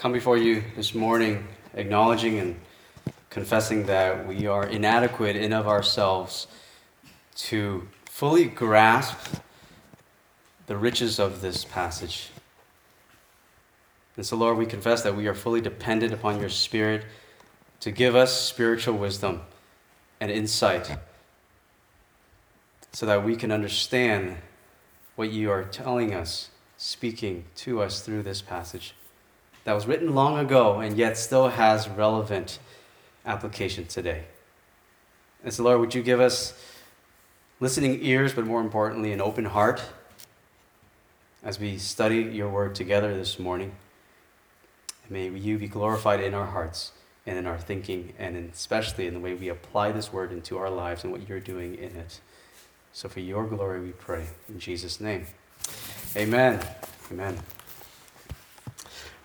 come 0.00 0.12
before 0.12 0.38
you 0.38 0.62
this 0.76 0.94
morning 0.94 1.46
acknowledging 1.74 2.38
and 2.38 2.58
confessing 3.28 3.84
that 3.84 4.26
we 4.26 4.46
are 4.46 4.66
inadequate 4.66 5.36
in 5.36 5.52
of 5.52 5.68
ourselves 5.68 6.46
to 7.36 7.86
fully 8.06 8.46
grasp 8.46 9.36
the 10.68 10.74
riches 10.74 11.18
of 11.18 11.42
this 11.42 11.66
passage. 11.66 12.30
And 14.16 14.24
so, 14.24 14.38
Lord, 14.38 14.56
we 14.56 14.64
confess 14.64 15.02
that 15.02 15.14
we 15.14 15.26
are 15.26 15.34
fully 15.34 15.60
dependent 15.60 16.14
upon 16.14 16.40
your 16.40 16.48
Spirit 16.48 17.04
to 17.80 17.90
give 17.90 18.16
us 18.16 18.34
spiritual 18.34 18.96
wisdom 18.96 19.42
and 20.18 20.30
insight 20.30 20.96
so 22.92 23.04
that 23.04 23.22
we 23.22 23.36
can 23.36 23.52
understand 23.52 24.38
what 25.16 25.30
you 25.30 25.50
are 25.50 25.64
telling 25.64 26.14
us, 26.14 26.48
speaking 26.78 27.44
to 27.56 27.82
us 27.82 28.00
through 28.00 28.22
this 28.22 28.40
passage 28.40 28.94
that 29.64 29.72
was 29.72 29.86
written 29.86 30.14
long 30.14 30.38
ago 30.38 30.80
and 30.80 30.96
yet 30.96 31.16
still 31.16 31.48
has 31.48 31.88
relevant 31.88 32.58
application 33.26 33.86
today. 33.86 34.24
And 35.42 35.52
so, 35.52 35.62
Lord, 35.62 35.80
would 35.80 35.94
you 35.94 36.02
give 36.02 36.20
us 36.20 36.54
listening 37.60 37.98
ears, 38.02 38.32
but 38.32 38.44
more 38.46 38.60
importantly, 38.60 39.12
an 39.12 39.20
open 39.20 39.46
heart 39.46 39.82
as 41.42 41.58
we 41.58 41.78
study 41.78 42.22
your 42.22 42.48
word 42.48 42.74
together 42.74 43.16
this 43.16 43.38
morning? 43.38 43.72
may 45.10 45.28
you 45.28 45.58
be 45.58 45.66
glorified 45.66 46.20
in 46.20 46.32
our 46.34 46.46
hearts 46.46 46.92
and 47.26 47.36
in 47.36 47.46
our 47.46 47.58
thinking, 47.58 48.14
and 48.18 48.50
especially 48.52 49.06
in 49.06 49.14
the 49.14 49.20
way 49.20 49.34
we 49.34 49.48
apply 49.48 49.92
this 49.92 50.12
word 50.12 50.32
into 50.32 50.56
our 50.56 50.70
lives 50.70 51.04
and 51.04 51.12
what 51.12 51.28
you're 51.28 51.40
doing 51.40 51.74
in 51.74 51.96
it. 51.96 52.20
So, 52.92 53.08
for 53.08 53.20
your 53.20 53.46
glory, 53.46 53.80
we 53.80 53.90
pray. 53.90 54.26
In 54.48 54.58
Jesus' 54.58 55.00
name. 55.00 55.26
Amen. 56.16 56.60
Amen. 57.10 57.38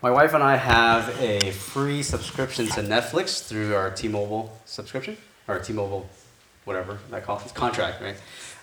My 0.06 0.12
wife 0.12 0.34
and 0.34 0.44
I 0.44 0.54
have 0.54 1.20
a 1.20 1.50
free 1.50 2.00
subscription 2.04 2.68
to 2.68 2.80
Netflix 2.80 3.44
through 3.44 3.74
our 3.74 3.90
T-Mobile 3.90 4.56
subscription 4.64 5.16
or 5.48 5.58
T-Mobile, 5.58 6.08
whatever 6.64 7.00
that 7.10 7.24
call 7.24 7.42
it, 7.44 7.52
contract, 7.54 8.00
right? 8.00 8.14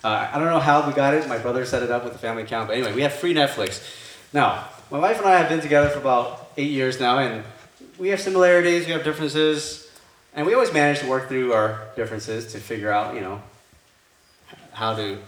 Uh, 0.02 0.30
I 0.32 0.38
don't 0.38 0.48
know 0.48 0.58
how 0.58 0.86
we 0.86 0.94
got 0.94 1.12
it. 1.12 1.28
My 1.28 1.36
brother 1.36 1.66
set 1.66 1.82
it 1.82 1.90
up 1.90 2.02
with 2.02 2.14
the 2.14 2.18
family 2.18 2.44
account, 2.44 2.68
but 2.68 2.78
anyway, 2.78 2.94
we 2.94 3.02
have 3.02 3.12
free 3.12 3.34
Netflix. 3.34 3.84
Now, 4.32 4.68
my 4.90 4.98
wife 4.98 5.18
and 5.18 5.28
I 5.28 5.36
have 5.36 5.50
been 5.50 5.60
together 5.60 5.90
for 5.90 5.98
about 5.98 6.50
eight 6.56 6.70
years 6.70 6.98
now, 6.98 7.18
and 7.18 7.44
we 7.98 8.08
have 8.08 8.22
similarities, 8.22 8.86
we 8.86 8.92
have 8.92 9.04
differences, 9.04 9.86
and 10.34 10.46
we 10.46 10.54
always 10.54 10.72
manage 10.72 11.00
to 11.00 11.06
work 11.06 11.28
through 11.28 11.52
our 11.52 11.88
differences 11.94 12.52
to 12.54 12.58
figure 12.58 12.90
out, 12.90 13.14
you 13.14 13.20
know, 13.20 13.42
how 14.72 14.96
to 14.96 15.18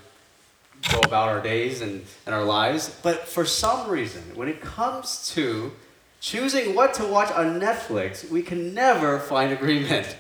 go 0.91 1.01
about 1.01 1.29
our 1.29 1.43
days 1.43 1.83
and, 1.83 2.07
and 2.25 2.35
our 2.35 2.45
lives. 2.45 2.99
But 3.03 3.29
for 3.29 3.45
some 3.45 3.91
reason, 3.91 4.23
when 4.35 4.49
it 4.49 4.63
comes 4.63 5.31
to 5.35 5.73
choosing 6.21 6.75
what 6.75 6.95
to 6.95 7.05
watch 7.05 7.31
on 7.33 7.61
Netflix, 7.61 8.31
we 8.31 8.43
can 8.43 8.75
never 8.75 9.19
find 9.19 9.53
agreement. 9.53 10.17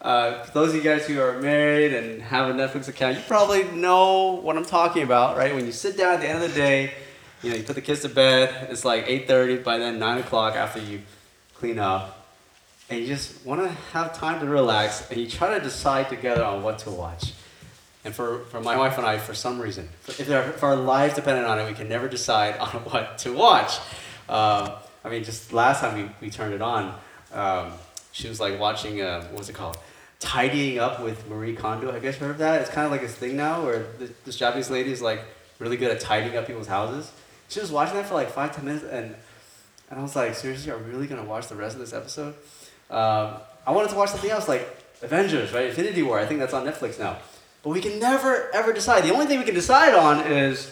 Uh, 0.00 0.44
for 0.44 0.52
those 0.52 0.68
of 0.70 0.76
you 0.76 0.82
guys 0.82 1.06
who 1.06 1.20
are 1.20 1.40
married 1.40 1.92
and 1.92 2.22
have 2.22 2.48
a 2.48 2.52
Netflix 2.52 2.88
account, 2.88 3.16
you 3.16 3.22
probably 3.26 3.64
know 3.64 4.34
what 4.34 4.56
I'm 4.56 4.64
talking 4.64 5.02
about, 5.02 5.36
right? 5.36 5.54
When 5.54 5.66
you 5.66 5.72
sit 5.72 5.96
down 5.96 6.14
at 6.14 6.20
the 6.20 6.28
end 6.28 6.42
of 6.42 6.48
the 6.48 6.54
day, 6.54 6.92
you 7.42 7.50
know, 7.50 7.56
you 7.56 7.64
put 7.64 7.74
the 7.74 7.82
kids 7.82 8.02
to 8.02 8.08
bed, 8.08 8.68
it's 8.70 8.84
like 8.84 9.06
8.30, 9.06 9.64
by 9.64 9.78
then 9.78 9.98
9 9.98 10.18
o'clock 10.18 10.54
after 10.54 10.80
you 10.80 11.00
clean 11.54 11.78
up, 11.78 12.28
and 12.88 13.00
you 13.00 13.06
just 13.06 13.44
want 13.44 13.60
to 13.60 13.68
have 13.92 14.16
time 14.16 14.40
to 14.40 14.46
relax, 14.46 15.10
and 15.10 15.20
you 15.20 15.28
try 15.28 15.56
to 15.58 15.62
decide 15.62 16.08
together 16.08 16.44
on 16.44 16.62
what 16.62 16.78
to 16.80 16.90
watch. 16.90 17.32
And 18.04 18.14
for, 18.14 18.44
for 18.46 18.60
my 18.60 18.76
wife 18.76 18.96
and 18.96 19.06
I, 19.06 19.18
for 19.18 19.34
some 19.34 19.60
reason, 19.60 19.88
if, 20.06 20.30
our, 20.30 20.42
if 20.42 20.62
our 20.62 20.76
lives 20.76 21.14
depended 21.14 21.44
on 21.44 21.58
it, 21.58 21.66
we 21.66 21.74
can 21.74 21.88
never 21.88 22.08
decide 22.08 22.56
on 22.58 22.68
what 22.84 23.18
to 23.18 23.32
watch. 23.32 23.78
Um, 24.28 24.70
I 25.08 25.10
mean, 25.10 25.24
just 25.24 25.54
last 25.54 25.80
time 25.80 25.96
we, 25.96 26.26
we 26.26 26.30
turned 26.30 26.52
it 26.52 26.60
on, 26.60 26.94
um, 27.32 27.72
she 28.12 28.28
was 28.28 28.40
like 28.40 28.60
watching, 28.60 29.00
uh, 29.00 29.22
what 29.28 29.38
was 29.38 29.48
it 29.48 29.54
called? 29.54 29.78
Tidying 30.20 30.78
Up 30.78 31.00
with 31.00 31.26
Marie 31.30 31.54
Kondo. 31.54 31.90
Have 31.90 32.04
you 32.04 32.10
guys 32.10 32.18
heard 32.18 32.32
of 32.32 32.38
that? 32.38 32.60
It's 32.60 32.70
kind 32.70 32.84
of 32.84 32.92
like 32.92 33.00
this 33.00 33.14
thing 33.14 33.34
now 33.34 33.64
where 33.64 33.86
this 34.26 34.36
Japanese 34.36 34.68
lady 34.68 34.92
is 34.92 35.00
like 35.00 35.22
really 35.58 35.78
good 35.78 35.90
at 35.90 36.00
tidying 36.00 36.36
up 36.36 36.46
people's 36.46 36.66
houses. 36.66 37.10
She 37.48 37.58
was 37.58 37.72
watching 37.72 37.94
that 37.94 38.04
for 38.04 38.14
like 38.14 38.28
five, 38.28 38.54
ten 38.54 38.66
minutes, 38.66 38.84
and, 38.84 39.14
and 39.88 39.98
I 39.98 40.02
was 40.02 40.14
like, 40.14 40.34
seriously, 40.34 40.70
are 40.70 40.76
we 40.76 40.90
really 40.90 41.06
going 41.06 41.22
to 41.22 41.26
watch 41.26 41.48
the 41.48 41.54
rest 41.54 41.74
of 41.74 41.80
this 41.80 41.94
episode? 41.94 42.34
Um, 42.90 43.36
I 43.66 43.70
wanted 43.70 43.88
to 43.90 43.96
watch 43.96 44.10
something 44.10 44.30
else, 44.30 44.46
like 44.46 44.68
Avengers, 45.00 45.54
right? 45.54 45.70
Infinity 45.70 46.02
War. 46.02 46.18
I 46.18 46.26
think 46.26 46.38
that's 46.38 46.52
on 46.52 46.66
Netflix 46.66 46.98
now. 46.98 47.16
But 47.62 47.70
we 47.70 47.80
can 47.80 47.98
never, 47.98 48.50
ever 48.54 48.74
decide. 48.74 49.04
The 49.04 49.14
only 49.14 49.24
thing 49.24 49.38
we 49.38 49.46
can 49.46 49.54
decide 49.54 49.94
on 49.94 50.26
is 50.30 50.70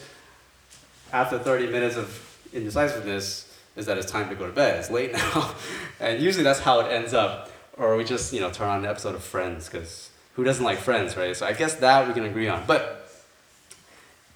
after 1.11 1.39
30 1.39 1.69
minutes 1.69 1.97
of 1.97 2.23
indecisiveness, 2.53 3.46
is 3.77 3.87
that 3.87 3.99
it's 3.99 4.11
time 4.11 4.29
to 4.31 4.35
go 4.35 4.47
to 4.47 4.53
bed. 4.53 4.79
It's 4.79 4.91
late 4.91 5.13
now. 5.15 5.55
and 6.01 6.21
usually 6.23 6.45
that's 6.45 6.61
how 6.61 6.81
it 6.81 6.91
ends 6.91 7.15
up. 7.15 7.51
Or 7.77 7.97
we 7.97 8.05
just, 8.05 8.33
you 8.33 8.41
know, 8.41 8.51
turn 8.51 8.69
on 8.69 8.79
an 8.81 8.87
episode 8.87 9.15
of 9.15 9.23
Friends, 9.23 9.69
because 9.69 10.11
who 10.35 10.45
doesn't 10.45 10.65
like 10.65 10.79
Friends, 10.79 11.17
right? 11.17 11.37
So 11.37 11.47
I 11.47 11.53
guess 11.53 11.75
that 11.77 12.09
we 12.09 12.15
can 12.15 12.25
agree 12.25 12.49
on. 12.49 12.65
But 12.67 13.13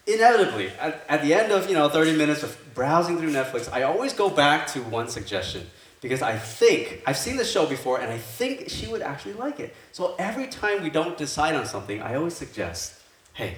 inevitably, 0.06 0.69
at, 0.78 1.05
at 1.09 1.23
the 1.23 1.33
end 1.33 1.51
of, 1.51 1.69
you 1.69 1.75
know, 1.75 1.89
30 1.89 2.17
minutes 2.17 2.43
of 2.43 2.56
browsing 2.75 3.19
through 3.19 3.33
Netflix, 3.33 3.73
I 3.73 3.83
always 3.83 4.12
go 4.12 4.28
back 4.28 4.67
to 4.69 4.81
one 4.81 5.09
suggestion. 5.09 5.67
Because 6.03 6.22
I 6.22 6.37
think, 6.39 7.03
I've 7.07 7.19
seen 7.19 7.37
this 7.37 7.51
show 7.51 7.67
before, 7.67 8.01
and 8.01 8.11
I 8.11 8.17
think 8.17 8.69
she 8.69 8.87
would 8.87 9.03
actually 9.03 9.34
like 9.34 9.61
it. 9.61 9.75
So 9.93 10.15
every 10.19 10.47
time 10.47 10.83
we 10.83 10.89
don't 10.89 11.17
decide 11.17 11.55
on 11.55 11.67
something, 11.67 12.01
I 12.01 12.15
always 12.15 12.34
suggest, 12.34 12.95
hey, 13.34 13.57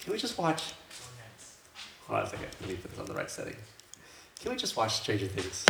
can 0.00 0.12
we 0.12 0.18
just 0.18 0.36
watch? 0.36 0.72
Hold 2.06 2.20
on 2.20 2.26
a 2.26 2.28
second, 2.28 2.48
let 2.60 2.70
me 2.70 2.76
put 2.76 2.90
this 2.90 2.98
on 2.98 3.06
the 3.06 3.14
right 3.14 3.30
setting. 3.30 3.54
Can 4.40 4.52
we 4.52 4.56
just 4.56 4.74
watch 4.74 4.94
Stranger 4.94 5.26
Things? 5.26 5.66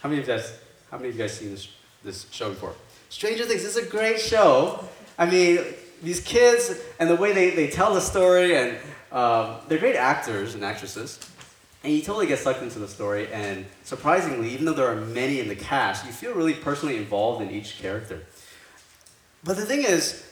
How 0.00 0.08
many 0.08 0.20
of 0.20 0.28
you 0.28 0.32
guys, 0.32 0.56
how 0.92 0.96
many 0.96 1.08
of 1.08 1.16
you 1.16 1.20
guys 1.20 1.36
seen 1.36 1.50
this, 1.50 1.68
this 2.04 2.26
show 2.30 2.50
before? 2.50 2.72
Stranger 3.08 3.44
Things 3.46 3.64
is 3.64 3.76
a 3.76 3.84
great 3.84 4.20
show. 4.20 4.84
I 5.18 5.26
mean, 5.26 5.58
these 6.04 6.20
kids 6.20 6.80
and 7.00 7.10
the 7.10 7.16
way 7.16 7.32
they, 7.32 7.50
they 7.50 7.66
tell 7.66 7.92
the 7.94 8.00
story, 8.00 8.56
and 8.56 8.76
um, 9.10 9.56
they're 9.66 9.78
great 9.78 9.96
actors 9.96 10.54
and 10.54 10.64
actresses. 10.64 11.18
And 11.82 11.92
you 11.92 12.00
totally 12.00 12.28
get 12.28 12.38
sucked 12.38 12.62
into 12.62 12.78
the 12.78 12.86
story, 12.86 13.26
and 13.32 13.66
surprisingly, 13.82 14.50
even 14.50 14.64
though 14.64 14.74
there 14.74 14.86
are 14.86 15.00
many 15.00 15.40
in 15.40 15.48
the 15.48 15.56
cast, 15.56 16.06
you 16.06 16.12
feel 16.12 16.32
really 16.32 16.54
personally 16.54 16.96
involved 16.96 17.42
in 17.42 17.50
each 17.50 17.80
character. 17.80 18.22
But 19.42 19.56
the 19.56 19.66
thing 19.66 19.82
is, 19.82 20.30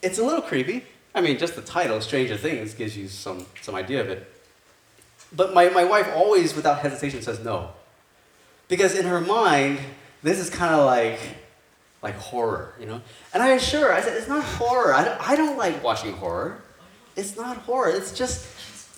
it's 0.00 0.20
a 0.20 0.24
little 0.24 0.42
creepy. 0.42 0.84
I 1.12 1.22
mean, 1.22 1.38
just 1.38 1.56
the 1.56 1.62
title, 1.62 2.00
Stranger 2.00 2.36
Things, 2.36 2.72
gives 2.72 2.96
you 2.96 3.08
some, 3.08 3.46
some 3.62 3.74
idea 3.74 4.00
of 4.00 4.10
it. 4.10 4.32
But 5.34 5.52
my, 5.52 5.68
my 5.68 5.84
wife 5.84 6.08
always, 6.14 6.54
without 6.54 6.78
hesitation, 6.78 7.22
says 7.22 7.44
no. 7.44 7.70
Because 8.68 8.94
in 8.98 9.06
her 9.06 9.20
mind, 9.20 9.78
this 10.22 10.38
is 10.38 10.50
kind 10.50 10.74
of 10.74 10.84
like, 10.86 11.18
like 12.02 12.14
horror, 12.16 12.74
you 12.80 12.86
know? 12.86 13.00
And 13.34 13.42
I 13.42 13.50
assure 13.50 13.88
her, 13.88 13.92
I 13.92 14.00
said, 14.00 14.16
it's 14.16 14.28
not 14.28 14.44
horror. 14.44 14.94
I 14.94 15.04
don't, 15.04 15.28
I 15.30 15.36
don't 15.36 15.56
like 15.56 15.82
watching 15.82 16.12
horror. 16.12 16.60
It's 17.16 17.36
not 17.36 17.58
horror. 17.58 17.90
It's 17.90 18.16
just, 18.16 18.46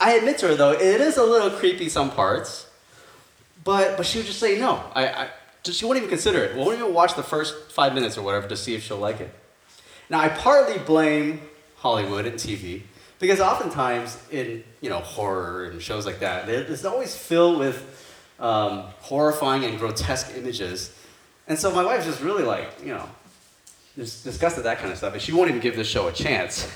I 0.00 0.12
admit 0.12 0.38
to 0.38 0.48
her, 0.48 0.54
though, 0.54 0.72
it 0.72 1.00
is 1.00 1.16
a 1.16 1.24
little 1.24 1.50
creepy 1.50 1.88
some 1.88 2.10
parts. 2.10 2.66
But, 3.64 3.96
but 3.96 4.06
she 4.06 4.18
would 4.18 4.26
just 4.26 4.40
say 4.40 4.58
no. 4.58 4.82
I, 4.94 5.06
I, 5.06 5.28
she 5.64 5.84
wouldn't 5.84 6.04
even 6.04 6.10
consider 6.10 6.42
it. 6.42 6.56
Won't 6.56 6.78
even 6.78 6.94
watch 6.94 7.14
the 7.14 7.22
first 7.22 7.72
five 7.72 7.94
minutes 7.94 8.16
or 8.16 8.22
whatever 8.22 8.48
to 8.48 8.56
see 8.56 8.74
if 8.74 8.82
she'll 8.82 8.96
like 8.96 9.20
it. 9.20 9.34
Now, 10.08 10.20
I 10.20 10.28
partly 10.28 10.78
blame 10.78 11.40
Hollywood 11.76 12.26
and 12.26 12.36
TV 12.36 12.82
because 13.20 13.38
oftentimes 13.38 14.18
in 14.32 14.64
you 14.80 14.90
know 14.90 14.98
horror 14.98 15.66
and 15.66 15.80
shows 15.80 16.04
like 16.04 16.18
that, 16.20 16.48
it's 16.48 16.84
always 16.84 17.14
filled 17.14 17.60
with 17.60 17.86
um, 18.40 18.84
horrifying 19.00 19.64
and 19.64 19.78
grotesque 19.78 20.32
images. 20.36 20.96
And 21.46 21.58
so 21.58 21.70
my 21.70 21.84
wife's 21.84 22.06
just 22.06 22.20
really 22.20 22.42
like 22.42 22.68
you 22.82 22.92
know 22.92 23.08
just 23.94 24.24
disgusted 24.24 24.64
that 24.64 24.78
kind 24.78 24.90
of 24.90 24.98
stuff, 24.98 25.12
and 25.12 25.22
she 25.22 25.32
won't 25.32 25.50
even 25.50 25.60
give 25.60 25.76
this 25.76 25.86
show 25.86 26.08
a 26.08 26.12
chance. 26.12 26.68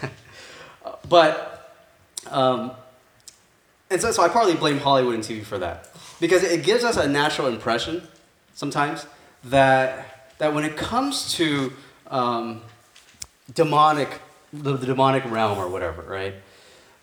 but 1.08 1.72
um, 2.30 2.72
and 3.90 4.00
so, 4.00 4.12
so 4.12 4.22
I 4.22 4.28
partly 4.28 4.54
blame 4.54 4.78
Hollywood 4.78 5.14
and 5.14 5.24
TV 5.24 5.44
for 5.44 5.58
that 5.58 5.88
because 6.20 6.42
it 6.42 6.62
gives 6.62 6.84
us 6.84 6.96
a 6.96 7.08
natural 7.08 7.48
impression 7.48 8.06
sometimes 8.54 9.06
that 9.44 10.36
that 10.38 10.54
when 10.54 10.64
it 10.64 10.76
comes 10.76 11.32
to 11.34 11.72
um, 12.08 12.60
demonic 13.54 14.20
the, 14.62 14.76
the 14.76 14.86
demonic 14.86 15.24
realm 15.30 15.58
or 15.58 15.68
whatever, 15.68 16.02
right? 16.02 16.34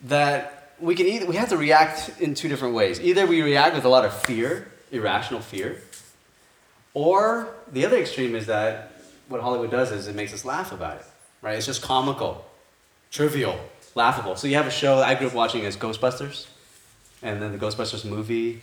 That 0.06 0.74
we 0.80 0.95
can 0.95 1.06
either 1.06 1.25
we 1.25 1.36
have 1.36 1.50
to 1.50 1.57
react 1.57 2.12
in 2.19 2.33
two 2.33 2.48
different 2.48 2.74
ways. 2.74 3.00
Either 3.00 3.25
we 3.27 3.42
react 3.42 3.75
with 3.75 3.86
a 3.86 3.89
lot 3.89 4.06
of 4.06 4.13
fear, 4.13 4.71
irrational 4.92 5.42
fear, 5.42 5.81
or 6.94 7.53
the 7.71 7.86
other 7.86 7.98
extreme 7.98 8.36
is 8.36 8.48
that 8.48 8.94
what 9.27 9.42
Hollywood 9.42 9.71
does 9.71 9.92
is 9.92 10.07
it 10.07 10.15
makes 10.15 10.33
us 10.33 10.44
laugh 10.44 10.71
about 10.71 10.98
it, 10.98 11.06
right? 11.42 11.56
It's 11.56 11.65
just 11.65 11.81
comical, 11.81 12.45
trivial, 13.12 13.59
laughable. 13.95 14.36
So 14.36 14.48
you 14.48 14.56
have 14.56 14.68
a 14.68 14.71
show 14.71 14.98
that 14.98 15.07
I 15.07 15.15
grew 15.15 15.27
up 15.27 15.33
watching 15.33 15.65
as 15.65 15.77
Ghostbusters, 15.77 16.48
and 17.21 17.42
then 17.42 17.51
the 17.51 17.57
Ghostbusters 17.57 18.03
movie 18.03 18.62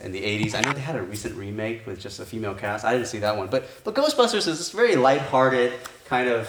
in 0.00 0.12
the 0.12 0.20
80s. 0.20 0.54
I 0.54 0.62
know 0.62 0.72
they 0.72 0.80
had 0.80 0.96
a 0.96 1.02
recent 1.02 1.36
remake 1.36 1.86
with 1.86 2.00
just 2.00 2.18
a 2.20 2.24
female 2.24 2.54
cast. 2.54 2.84
I 2.84 2.92
didn't 2.94 3.08
see 3.08 3.18
that 3.18 3.36
one. 3.36 3.48
But, 3.48 3.68
but 3.84 3.94
Ghostbusters 3.94 4.46
is 4.48 4.58
this 4.58 4.70
very 4.70 4.96
lighthearted 4.96 5.72
kind 6.06 6.28
of 6.28 6.48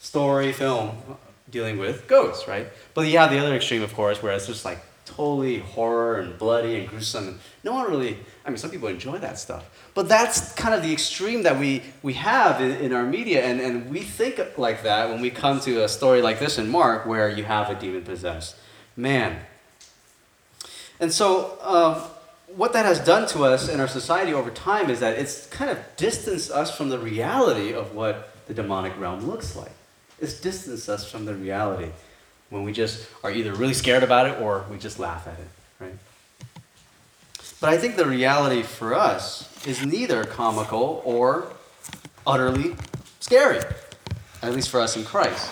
story 0.00 0.52
film 0.52 0.96
dealing 1.50 1.78
with 1.78 2.08
ghosts, 2.08 2.48
right? 2.48 2.66
But 2.94 3.06
have 3.08 3.30
the 3.30 3.38
other 3.38 3.54
extreme, 3.54 3.82
of 3.82 3.94
course, 3.94 4.22
where 4.22 4.32
it's 4.32 4.46
just 4.46 4.64
like 4.64 4.78
totally 5.04 5.58
horror 5.58 6.20
and 6.20 6.38
bloody 6.38 6.76
and 6.76 6.88
gruesome. 6.88 7.28
And 7.28 7.38
no 7.64 7.74
one 7.74 7.90
really, 7.90 8.16
I 8.44 8.50
mean, 8.50 8.56
some 8.56 8.70
people 8.70 8.88
enjoy 8.88 9.18
that 9.18 9.38
stuff. 9.38 9.64
But 9.94 10.08
that's 10.08 10.54
kind 10.54 10.74
of 10.74 10.82
the 10.82 10.92
extreme 10.92 11.42
that 11.42 11.58
we, 11.58 11.82
we 12.02 12.14
have 12.14 12.60
in, 12.60 12.72
in 12.72 12.92
our 12.92 13.04
media. 13.04 13.44
And, 13.44 13.60
and 13.60 13.90
we 13.90 14.00
think 14.00 14.40
like 14.56 14.82
that 14.84 15.10
when 15.10 15.20
we 15.20 15.30
come 15.30 15.60
to 15.60 15.84
a 15.84 15.88
story 15.88 16.22
like 16.22 16.38
this 16.38 16.58
in 16.58 16.68
Mark 16.68 17.06
where 17.06 17.28
you 17.28 17.44
have 17.44 17.68
a 17.68 17.74
demon 17.74 18.02
possessed 18.02 18.56
man. 18.96 19.38
And 21.00 21.12
so, 21.12 21.58
um, 21.62 22.02
what 22.56 22.72
that 22.72 22.84
has 22.84 22.98
done 23.00 23.28
to 23.28 23.44
us 23.44 23.68
in 23.68 23.80
our 23.80 23.88
society 23.88 24.34
over 24.34 24.50
time 24.50 24.90
is 24.90 25.00
that 25.00 25.18
it's 25.18 25.46
kind 25.46 25.70
of 25.70 25.78
distanced 25.96 26.50
us 26.50 26.76
from 26.76 26.88
the 26.88 26.98
reality 26.98 27.72
of 27.72 27.94
what 27.94 28.34
the 28.48 28.54
demonic 28.54 28.98
realm 28.98 29.26
looks 29.26 29.54
like. 29.54 29.70
It's 30.20 30.40
distanced 30.40 30.88
us 30.88 31.10
from 31.10 31.24
the 31.24 31.34
reality 31.34 31.90
when 32.50 32.64
we 32.64 32.72
just 32.72 33.08
are 33.22 33.30
either 33.30 33.54
really 33.54 33.74
scared 33.74 34.02
about 34.02 34.26
it 34.26 34.40
or 34.40 34.64
we 34.70 34.78
just 34.78 34.98
laugh 34.98 35.26
at 35.26 35.38
it, 35.38 35.48
right? 35.78 35.94
But 37.60 37.70
I 37.70 37.78
think 37.78 37.96
the 37.96 38.06
reality 38.06 38.62
for 38.62 38.94
us 38.94 39.66
is 39.66 39.84
neither 39.84 40.24
comical 40.24 41.02
or 41.04 41.52
utterly 42.26 42.76
scary, 43.20 43.60
at 44.42 44.52
least 44.52 44.70
for 44.70 44.80
us 44.80 44.96
in 44.96 45.04
Christ. 45.04 45.50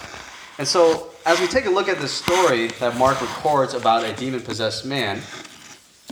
And 0.59 0.67
so, 0.67 1.11
as 1.25 1.41
we 1.41 1.47
take 1.47 1.67
a 1.67 1.71
look 1.71 1.89
at 1.89 1.99
the 2.01 2.09
story 2.09 2.69
that 2.81 2.97
Mark 2.97 3.21
records 3.21 3.75
about 3.75 4.05
a 4.05 4.13
demon 4.15 4.41
possessed 4.41 4.85
man, 4.85 5.21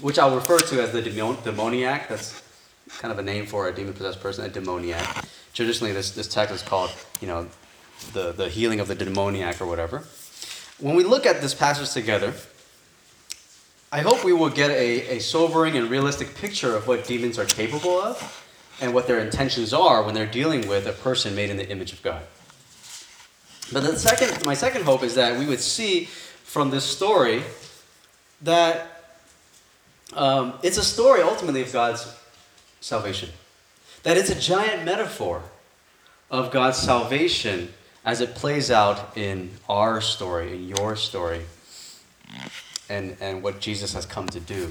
which 0.02 0.19
I'll 0.19 0.35
refer 0.35 0.59
to 0.59 0.82
as 0.82 0.93
the 0.93 1.02
demoniac. 1.02 2.09
That's 2.09 2.43
kind 2.99 3.11
of 3.11 3.19
a 3.19 3.23
name 3.23 3.47
for 3.47 3.69
a 3.69 3.75
demon 3.75 3.94
possessed 3.94 4.20
person, 4.20 4.44
a 4.44 4.49
demoniac. 4.49 5.25
Traditionally, 5.55 5.93
this, 5.93 6.11
this 6.11 6.29
text 6.29 6.55
is 6.55 6.62
called, 6.62 6.91
you 7.20 7.26
know, 7.26 7.49
the, 8.12 8.32
the 8.32 8.49
healing 8.49 8.81
of 8.81 8.88
the 8.88 8.94
demoniac 8.94 9.61
or 9.61 9.67
whatever. 9.67 10.05
When 10.79 10.94
we 10.94 11.05
look 11.05 11.26
at 11.26 11.41
this 11.41 11.55
passage 11.55 11.91
together, 11.93 12.35
I 13.93 14.00
hope 14.00 14.25
we 14.25 14.32
will 14.32 14.50
get 14.50 14.70
a, 14.70 15.17
a 15.17 15.19
sobering 15.20 15.76
and 15.76 15.88
realistic 15.88 16.35
picture 16.35 16.75
of 16.75 16.87
what 16.87 17.06
demons 17.06 17.38
are 17.38 17.44
capable 17.44 17.99
of 18.00 18.43
and 18.81 18.93
what 18.93 19.06
their 19.06 19.20
intentions 19.20 19.73
are 19.73 20.03
when 20.03 20.14
they're 20.14 20.26
dealing 20.26 20.69
with 20.69 20.87
a 20.87 20.93
person 20.93 21.35
made 21.35 21.50
in 21.50 21.56
the 21.56 21.69
image 21.69 21.93
of 21.93 22.03
God. 22.03 22.23
But 23.73 23.85
the 23.85 23.99
second, 23.99 24.44
my 24.44 24.55
second 24.55 24.85
hope 24.85 25.02
is 25.02 25.14
that 25.14 25.38
we 25.38 25.47
would 25.47 25.61
see 25.61 26.05
from 26.05 26.70
this 26.70 26.85
story 26.85 27.43
that 28.43 29.17
um, 30.12 30.55
it's 30.62 30.79
a 30.79 30.85
story 30.85 31.23
ultimately 31.23 31.62
of 31.62 31.73
God's 31.73 32.06
salvation. 32.81 33.31
That 34.02 34.17
it's 34.17 34.31
a 34.31 34.38
giant 34.38 34.85
metaphor 34.85 35.43
of 36.31 36.50
God's 36.50 36.79
salvation 36.79 37.73
as 38.06 38.20
it 38.20 38.37
plays 38.37 38.70
out 38.70 39.17
in 39.17 39.50
our 39.69 40.00
story, 40.00 40.55
in 40.55 40.69
your 40.69 40.94
story, 40.94 41.43
and, 42.88 43.17
and 43.20 43.43
what 43.43 43.61
Jesus 43.61 43.93
has 43.94 44.06
come 44.06 44.29
to 44.29 44.38
do 44.38 44.70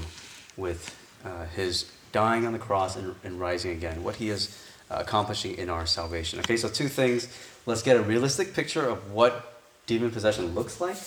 with 0.55 0.95
uh, 1.25 1.45
his 1.47 1.91
dying 2.13 2.47
on 2.47 2.53
the 2.53 2.59
cross 2.59 2.95
and, 2.95 3.13
and 3.25 3.37
rising 3.37 3.71
again, 3.71 4.01
what 4.05 4.15
he 4.15 4.29
is 4.29 4.57
uh, 4.89 4.95
accomplishing 4.99 5.55
in 5.55 5.69
our 5.69 5.85
salvation. 5.85 6.39
Okay, 6.39 6.55
so 6.55 6.69
two 6.69 6.87
things. 6.87 7.27
Let's 7.65 7.81
get 7.81 7.97
a 7.97 8.01
realistic 8.01 8.53
picture 8.53 8.87
of 8.87 9.11
what 9.11 9.59
demon 9.85 10.11
possession 10.11 10.55
looks 10.55 10.79
like 10.79 10.97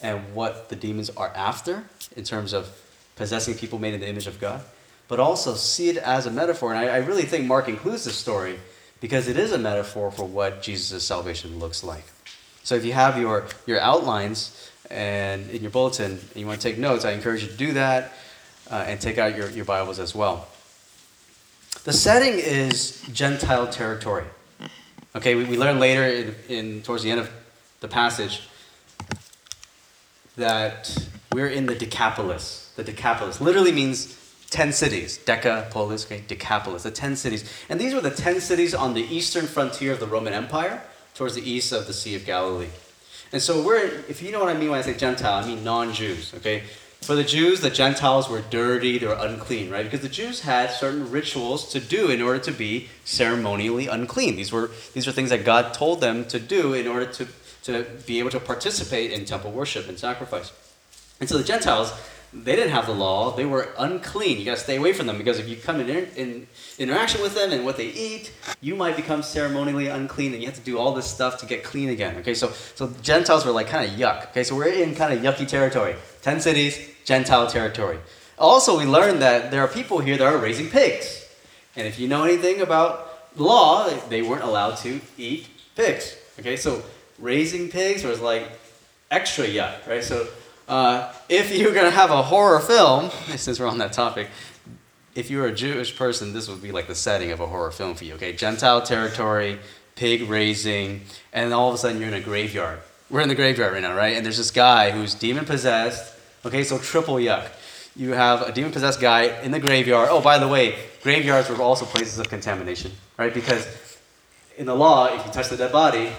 and 0.00 0.34
what 0.36 0.68
the 0.68 0.76
demons 0.76 1.10
are 1.10 1.32
after 1.34 1.84
in 2.16 2.22
terms 2.22 2.52
of 2.52 2.68
possessing 3.16 3.54
people 3.54 3.80
made 3.80 3.94
in 3.94 4.00
the 4.00 4.08
image 4.08 4.28
of 4.28 4.38
God, 4.38 4.62
but 5.08 5.18
also 5.18 5.54
see 5.54 5.88
it 5.88 5.96
as 5.96 6.26
a 6.26 6.30
metaphor. 6.30 6.72
And 6.72 6.78
I, 6.78 6.94
I 6.94 6.96
really 6.98 7.24
think 7.24 7.46
Mark 7.46 7.68
includes 7.68 8.04
this 8.04 8.16
story 8.16 8.60
because 9.02 9.26
it 9.26 9.36
is 9.36 9.52
a 9.52 9.58
metaphor 9.58 10.12
for 10.12 10.24
what 10.24 10.62
Jesus' 10.62 11.04
salvation 11.04 11.58
looks 11.58 11.82
like. 11.84 12.04
So 12.62 12.76
if 12.76 12.84
you 12.84 12.92
have 12.92 13.18
your, 13.18 13.46
your 13.66 13.80
outlines 13.80 14.70
and 14.88 15.50
in 15.50 15.60
your 15.60 15.72
bulletin 15.72 16.12
and 16.12 16.36
you 16.36 16.46
want 16.46 16.60
to 16.60 16.68
take 16.68 16.78
notes, 16.78 17.04
I 17.04 17.10
encourage 17.10 17.42
you 17.42 17.48
to 17.48 17.56
do 17.56 17.72
that 17.72 18.12
uh, 18.70 18.84
and 18.86 19.00
take 19.00 19.18
out 19.18 19.36
your, 19.36 19.50
your 19.50 19.64
Bibles 19.64 19.98
as 19.98 20.14
well. 20.14 20.46
The 21.82 21.92
setting 21.92 22.34
is 22.34 23.02
Gentile 23.12 23.66
territory. 23.66 24.24
Okay, 25.16 25.34
we, 25.34 25.44
we 25.44 25.58
learn 25.58 25.80
later 25.80 26.04
in, 26.04 26.34
in 26.48 26.82
towards 26.82 27.02
the 27.02 27.10
end 27.10 27.20
of 27.20 27.30
the 27.80 27.88
passage 27.88 28.48
that 30.36 30.96
we're 31.32 31.48
in 31.48 31.66
the 31.66 31.74
Decapolis. 31.74 32.72
The 32.76 32.84
Decapolis 32.84 33.40
literally 33.40 33.72
means 33.72 34.16
10 34.52 34.72
cities. 34.72 35.16
Decapolis, 35.16 36.04
okay, 36.04 36.22
Decapolis, 36.28 36.84
the 36.84 36.90
10 36.90 37.16
cities. 37.16 37.50
And 37.68 37.80
these 37.80 37.94
were 37.94 38.00
the 38.00 38.10
10 38.10 38.40
cities 38.40 38.74
on 38.74 38.94
the 38.94 39.02
eastern 39.02 39.46
frontier 39.46 39.92
of 39.92 40.00
the 40.00 40.06
Roman 40.06 40.32
Empire, 40.32 40.82
towards 41.14 41.34
the 41.34 41.50
east 41.50 41.72
of 41.72 41.86
the 41.86 41.92
Sea 41.92 42.14
of 42.14 42.24
Galilee. 42.24 42.68
And 43.32 43.40
so 43.40 43.62
we're, 43.62 43.86
if 44.08 44.22
you 44.22 44.30
know 44.30 44.40
what 44.40 44.54
I 44.54 44.58
mean 44.58 44.70
when 44.70 44.78
I 44.78 44.82
say 44.82 44.94
Gentile, 44.94 45.42
I 45.42 45.46
mean 45.46 45.64
non-Jews, 45.64 46.34
okay? 46.34 46.64
For 47.00 47.14
the 47.14 47.24
Jews, 47.24 47.60
the 47.60 47.70
Gentiles 47.70 48.28
were 48.28 48.42
dirty, 48.42 48.98
they 48.98 49.06
were 49.06 49.14
unclean, 49.18 49.70
right? 49.70 49.84
Because 49.84 50.02
the 50.02 50.08
Jews 50.08 50.42
had 50.42 50.70
certain 50.70 51.10
rituals 51.10 51.70
to 51.72 51.80
do 51.80 52.10
in 52.10 52.22
order 52.22 52.38
to 52.40 52.52
be 52.52 52.88
ceremonially 53.04 53.88
unclean. 53.88 54.36
These 54.36 54.52
were, 54.52 54.70
these 54.92 55.06
were 55.06 55.12
things 55.12 55.30
that 55.30 55.44
God 55.44 55.74
told 55.74 56.00
them 56.00 56.26
to 56.26 56.38
do 56.38 56.74
in 56.74 56.86
order 56.86 57.06
to, 57.06 57.26
to 57.64 57.86
be 58.06 58.18
able 58.18 58.30
to 58.30 58.40
participate 58.40 59.10
in 59.10 59.24
temple 59.24 59.50
worship 59.50 59.88
and 59.88 59.98
sacrifice. 59.98 60.52
And 61.18 61.28
so 61.28 61.38
the 61.38 61.44
Gentiles, 61.44 61.92
they 62.34 62.56
didn't 62.56 62.72
have 62.72 62.86
the 62.86 62.94
law. 62.94 63.36
They 63.36 63.44
were 63.44 63.68
unclean. 63.78 64.38
You 64.38 64.44
got 64.44 64.56
to 64.56 64.62
stay 64.62 64.76
away 64.76 64.92
from 64.94 65.06
them 65.06 65.18
because 65.18 65.38
if 65.38 65.48
you 65.48 65.56
come 65.56 65.80
in, 65.80 65.88
in 65.90 66.46
interaction 66.78 67.20
with 67.20 67.34
them 67.34 67.52
and 67.52 67.64
what 67.64 67.76
they 67.76 67.88
eat, 67.88 68.32
you 68.60 68.74
might 68.74 68.96
become 68.96 69.22
ceremonially 69.22 69.88
unclean 69.88 70.32
and 70.32 70.42
you 70.42 70.48
have 70.48 70.56
to 70.56 70.62
do 70.62 70.78
all 70.78 70.94
this 70.94 71.06
stuff 71.06 71.38
to 71.38 71.46
get 71.46 71.62
clean 71.62 71.90
again. 71.90 72.16
Okay, 72.16 72.32
so, 72.32 72.50
so 72.74 72.90
Gentiles 73.02 73.44
were 73.44 73.52
like 73.52 73.66
kind 73.66 73.90
of 73.90 73.98
yuck. 73.98 74.30
Okay, 74.30 74.44
so 74.44 74.56
we're 74.56 74.68
in 74.68 74.94
kind 74.94 75.12
of 75.12 75.22
yucky 75.22 75.46
territory. 75.46 75.94
10 76.22 76.40
cities, 76.40 76.78
Gentile 77.04 77.46
territory. 77.46 77.98
Also, 78.38 78.78
we 78.78 78.86
learned 78.86 79.20
that 79.20 79.50
there 79.50 79.60
are 79.60 79.68
people 79.68 79.98
here 79.98 80.16
that 80.16 80.24
are 80.24 80.38
raising 80.38 80.68
pigs. 80.68 81.28
And 81.76 81.86
if 81.86 81.98
you 81.98 82.08
know 82.08 82.24
anything 82.24 82.62
about 82.62 83.34
the 83.36 83.42
law, 83.42 83.88
they 84.08 84.22
weren't 84.22 84.42
allowed 84.42 84.76
to 84.78 85.00
eat 85.18 85.48
pigs. 85.76 86.16
Okay, 86.38 86.56
so 86.56 86.82
raising 87.18 87.68
pigs 87.68 88.04
was 88.04 88.20
like 88.20 88.48
extra 89.10 89.44
yuck, 89.44 89.86
right? 89.86 90.02
So 90.02 90.26
uh, 90.68 91.12
if 91.28 91.56
you're 91.56 91.74
going 91.74 91.86
to 91.86 91.90
have 91.90 92.10
a 92.10 92.22
horror 92.22 92.60
film, 92.60 93.10
since 93.36 93.58
we're 93.58 93.68
on 93.68 93.78
that 93.78 93.92
topic, 93.92 94.28
if 95.14 95.30
you're 95.30 95.46
a 95.46 95.52
Jewish 95.52 95.96
person, 95.96 96.32
this 96.32 96.48
would 96.48 96.62
be 96.62 96.72
like 96.72 96.86
the 96.86 96.94
setting 96.94 97.30
of 97.32 97.40
a 97.40 97.46
horror 97.46 97.70
film 97.70 97.94
for 97.94 98.04
you, 98.04 98.14
okay? 98.14 98.32
Gentile 98.32 98.80
territory, 98.80 99.58
pig 99.94 100.28
raising, 100.28 101.02
and 101.32 101.52
all 101.52 101.68
of 101.68 101.74
a 101.74 101.78
sudden 101.78 101.98
you're 101.98 102.08
in 102.08 102.14
a 102.14 102.20
graveyard. 102.20 102.80
We're 103.10 103.20
in 103.20 103.28
the 103.28 103.34
graveyard 103.34 103.74
right 103.74 103.82
now, 103.82 103.94
right? 103.94 104.16
And 104.16 104.24
there's 104.24 104.38
this 104.38 104.50
guy 104.50 104.90
who's 104.90 105.14
demon 105.14 105.44
possessed, 105.44 106.14
okay? 106.46 106.64
So 106.64 106.78
triple 106.78 107.16
yuck. 107.16 107.48
You 107.94 108.12
have 108.12 108.40
a 108.40 108.52
demon 108.52 108.72
possessed 108.72 109.00
guy 109.00 109.24
in 109.42 109.50
the 109.50 109.60
graveyard. 109.60 110.08
Oh, 110.10 110.22
by 110.22 110.38
the 110.38 110.48
way, 110.48 110.78
graveyards 111.02 111.50
were 111.50 111.56
also 111.56 111.84
places 111.84 112.18
of 112.18 112.30
contamination, 112.30 112.92
right? 113.18 113.34
Because 113.34 113.66
in 114.56 114.64
the 114.64 114.74
law, 114.74 115.14
if 115.14 115.26
you 115.26 115.32
touch 115.32 115.50
the 115.50 115.58
dead 115.58 115.72
body, 115.72 116.10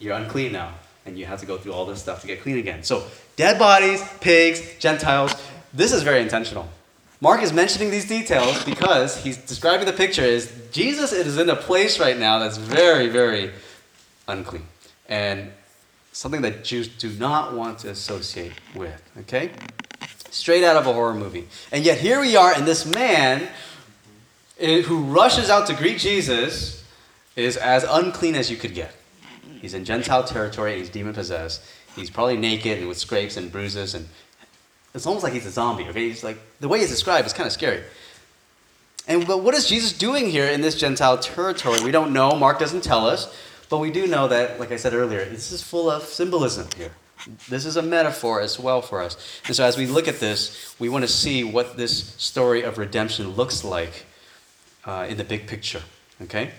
you're 0.00 0.16
unclean 0.16 0.52
now 0.52 0.74
and 1.08 1.18
you 1.18 1.26
have 1.26 1.40
to 1.40 1.46
go 1.46 1.58
through 1.58 1.72
all 1.72 1.86
this 1.86 2.00
stuff 2.00 2.20
to 2.20 2.26
get 2.26 2.42
clean 2.42 2.58
again. 2.58 2.82
So, 2.84 3.04
dead 3.36 3.58
bodies, 3.58 4.02
pigs, 4.20 4.60
Gentiles, 4.78 5.34
this 5.72 5.92
is 5.92 6.02
very 6.02 6.20
intentional. 6.20 6.68
Mark 7.20 7.42
is 7.42 7.52
mentioning 7.52 7.90
these 7.90 8.06
details 8.06 8.62
because 8.64 9.20
he's 9.24 9.36
describing 9.38 9.86
the 9.86 9.92
picture 9.92 10.22
is 10.22 10.52
Jesus 10.70 11.12
is 11.12 11.36
in 11.36 11.50
a 11.50 11.56
place 11.56 11.98
right 11.98 12.16
now 12.16 12.38
that's 12.38 12.56
very, 12.58 13.08
very 13.08 13.50
unclean 14.28 14.66
and 15.08 15.50
something 16.12 16.42
that 16.42 16.62
Jews 16.62 16.88
do 16.88 17.10
not 17.10 17.54
want 17.54 17.80
to 17.80 17.90
associate 17.90 18.52
with. 18.74 19.02
Okay? 19.20 19.50
Straight 20.30 20.62
out 20.62 20.76
of 20.76 20.86
a 20.86 20.92
horror 20.92 21.14
movie. 21.14 21.48
And 21.72 21.84
yet 21.84 21.98
here 21.98 22.20
we 22.20 22.36
are, 22.36 22.52
and 22.52 22.66
this 22.66 22.86
man 22.86 23.48
who 24.58 25.04
rushes 25.04 25.50
out 25.50 25.66
to 25.68 25.74
greet 25.74 25.98
Jesus 25.98 26.84
is 27.34 27.56
as 27.56 27.84
unclean 27.88 28.34
as 28.34 28.50
you 28.50 28.56
could 28.56 28.74
get. 28.74 28.92
He's 29.60 29.74
in 29.74 29.84
Gentile 29.84 30.24
territory 30.24 30.72
and 30.72 30.80
he's 30.80 30.90
demon 30.90 31.14
possessed. 31.14 31.62
He's 31.96 32.10
probably 32.10 32.36
naked 32.36 32.78
and 32.78 32.88
with 32.88 32.98
scrapes 32.98 33.36
and 33.36 33.50
bruises, 33.50 33.94
and 33.94 34.08
it's 34.94 35.06
almost 35.06 35.24
like 35.24 35.32
he's 35.32 35.46
a 35.46 35.50
zombie. 35.50 35.84
Okay, 35.88 36.08
he's 36.08 36.22
like 36.22 36.38
the 36.60 36.68
way 36.68 36.78
he's 36.78 36.90
described 36.90 37.26
is 37.26 37.32
kind 37.32 37.46
of 37.46 37.52
scary. 37.52 37.82
And 39.08 39.26
but 39.26 39.42
what 39.42 39.54
is 39.54 39.68
Jesus 39.68 39.92
doing 39.92 40.30
here 40.30 40.46
in 40.46 40.60
this 40.60 40.78
Gentile 40.78 41.18
territory? 41.18 41.82
We 41.82 41.90
don't 41.90 42.12
know. 42.12 42.36
Mark 42.36 42.58
doesn't 42.58 42.84
tell 42.84 43.06
us, 43.06 43.34
but 43.68 43.78
we 43.78 43.90
do 43.90 44.06
know 44.06 44.28
that, 44.28 44.60
like 44.60 44.70
I 44.70 44.76
said 44.76 44.94
earlier, 44.94 45.24
this 45.24 45.50
is 45.50 45.62
full 45.62 45.90
of 45.90 46.02
symbolism 46.04 46.68
here. 46.76 46.92
This 47.48 47.66
is 47.66 47.76
a 47.76 47.82
metaphor 47.82 48.40
as 48.40 48.60
well 48.60 48.80
for 48.80 49.02
us. 49.02 49.16
And 49.46 49.56
so, 49.56 49.64
as 49.64 49.76
we 49.76 49.86
look 49.86 50.06
at 50.06 50.20
this, 50.20 50.76
we 50.78 50.88
want 50.88 51.02
to 51.02 51.08
see 51.08 51.42
what 51.42 51.76
this 51.76 52.14
story 52.16 52.62
of 52.62 52.78
redemption 52.78 53.30
looks 53.30 53.64
like 53.64 54.06
uh, 54.84 55.06
in 55.08 55.16
the 55.16 55.24
big 55.24 55.46
picture. 55.46 55.82
Okay. 56.22 56.52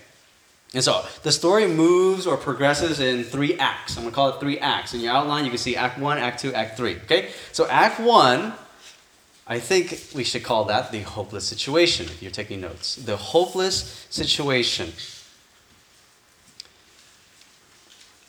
And 0.73 0.83
so 0.83 1.03
the 1.23 1.31
story 1.31 1.67
moves 1.67 2.27
or 2.27 2.37
progresses 2.37 2.99
in 2.99 3.23
three 3.23 3.57
acts. 3.57 3.97
I'm 3.97 4.03
going 4.03 4.11
to 4.11 4.15
call 4.15 4.29
it 4.29 4.39
three 4.39 4.59
acts. 4.59 4.93
In 4.93 4.99
your 5.01 5.13
outline, 5.13 5.43
you 5.45 5.49
can 5.49 5.57
see 5.57 5.75
Act 5.75 5.97
1, 5.97 6.17
Act 6.17 6.39
2, 6.41 6.53
Act 6.53 6.77
3. 6.77 6.95
Okay? 6.97 7.29
So 7.51 7.67
Act 7.67 7.99
1, 7.99 8.53
I 9.47 9.59
think 9.59 10.09
we 10.13 10.23
should 10.23 10.43
call 10.43 10.65
that 10.65 10.91
the 10.91 11.01
hopeless 11.01 11.47
situation, 11.47 12.05
if 12.05 12.21
you're 12.21 12.31
taking 12.31 12.61
notes. 12.61 12.95
The 12.97 13.17
hopeless 13.17 14.05
situation. 14.11 14.93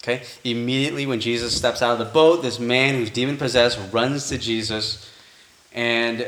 Okay? 0.02 0.22
Immediately 0.42 1.06
when 1.06 1.20
Jesus 1.20 1.54
steps 1.54 1.82
out 1.82 1.92
of 1.92 1.98
the 1.98 2.06
boat, 2.06 2.40
this 2.42 2.58
man 2.58 2.94
who's 2.94 3.10
demon 3.10 3.36
possessed 3.36 3.78
runs 3.92 4.30
to 4.30 4.38
Jesus 4.38 5.10
And 5.72 6.26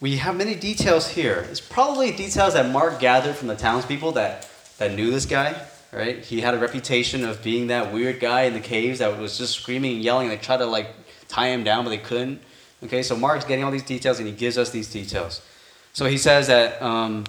we 0.00 0.16
have 0.16 0.36
many 0.36 0.54
details 0.54 1.08
here. 1.08 1.46
It's 1.50 1.60
probably 1.60 2.10
details 2.12 2.54
that 2.54 2.70
Mark 2.70 3.00
gathered 3.00 3.36
from 3.36 3.48
the 3.48 3.56
townspeople 3.56 4.12
that, 4.12 4.49
that 4.80 4.94
knew 4.94 5.10
this 5.10 5.26
guy, 5.26 5.54
right? 5.92 6.24
He 6.24 6.40
had 6.40 6.54
a 6.54 6.58
reputation 6.58 7.22
of 7.22 7.42
being 7.42 7.66
that 7.66 7.92
weird 7.92 8.18
guy 8.18 8.42
in 8.42 8.54
the 8.54 8.60
caves 8.60 8.98
that 9.00 9.18
was 9.18 9.36
just 9.36 9.54
screaming 9.60 9.96
and 9.96 10.02
yelling. 10.02 10.28
They 10.28 10.38
tried 10.38 10.56
to 10.56 10.66
like 10.66 10.88
tie 11.28 11.48
him 11.48 11.62
down, 11.62 11.84
but 11.84 11.90
they 11.90 11.98
couldn't. 11.98 12.40
Okay, 12.82 13.02
so 13.02 13.14
Mark's 13.14 13.44
getting 13.44 13.62
all 13.62 13.70
these 13.70 13.82
details 13.84 14.18
and 14.18 14.26
he 14.26 14.34
gives 14.34 14.56
us 14.56 14.70
these 14.70 14.90
details. 14.90 15.42
So 15.92 16.06
he 16.06 16.16
says 16.16 16.46
that 16.46 16.80
um, 16.80 17.24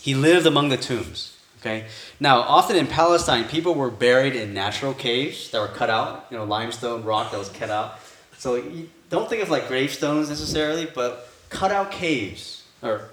he 0.00 0.16
lived 0.16 0.44
among 0.44 0.70
the 0.70 0.76
tombs. 0.76 1.38
Okay, 1.60 1.86
now 2.18 2.40
often 2.40 2.74
in 2.74 2.88
Palestine, 2.88 3.44
people 3.44 3.76
were 3.76 3.90
buried 3.90 4.34
in 4.34 4.52
natural 4.52 4.92
caves 4.92 5.52
that 5.52 5.60
were 5.60 5.68
cut 5.68 5.88
out, 5.88 6.26
you 6.30 6.36
know, 6.36 6.42
limestone 6.42 7.04
rock 7.04 7.30
that 7.30 7.38
was 7.38 7.48
cut 7.48 7.70
out. 7.70 8.00
So 8.38 8.56
you 8.56 8.90
don't 9.08 9.30
think 9.30 9.40
of 9.40 9.50
like 9.50 9.68
gravestones 9.68 10.28
necessarily, 10.28 10.86
but 10.92 11.28
cut 11.48 11.70
out 11.70 11.92
caves 11.92 12.64
or 12.82 13.10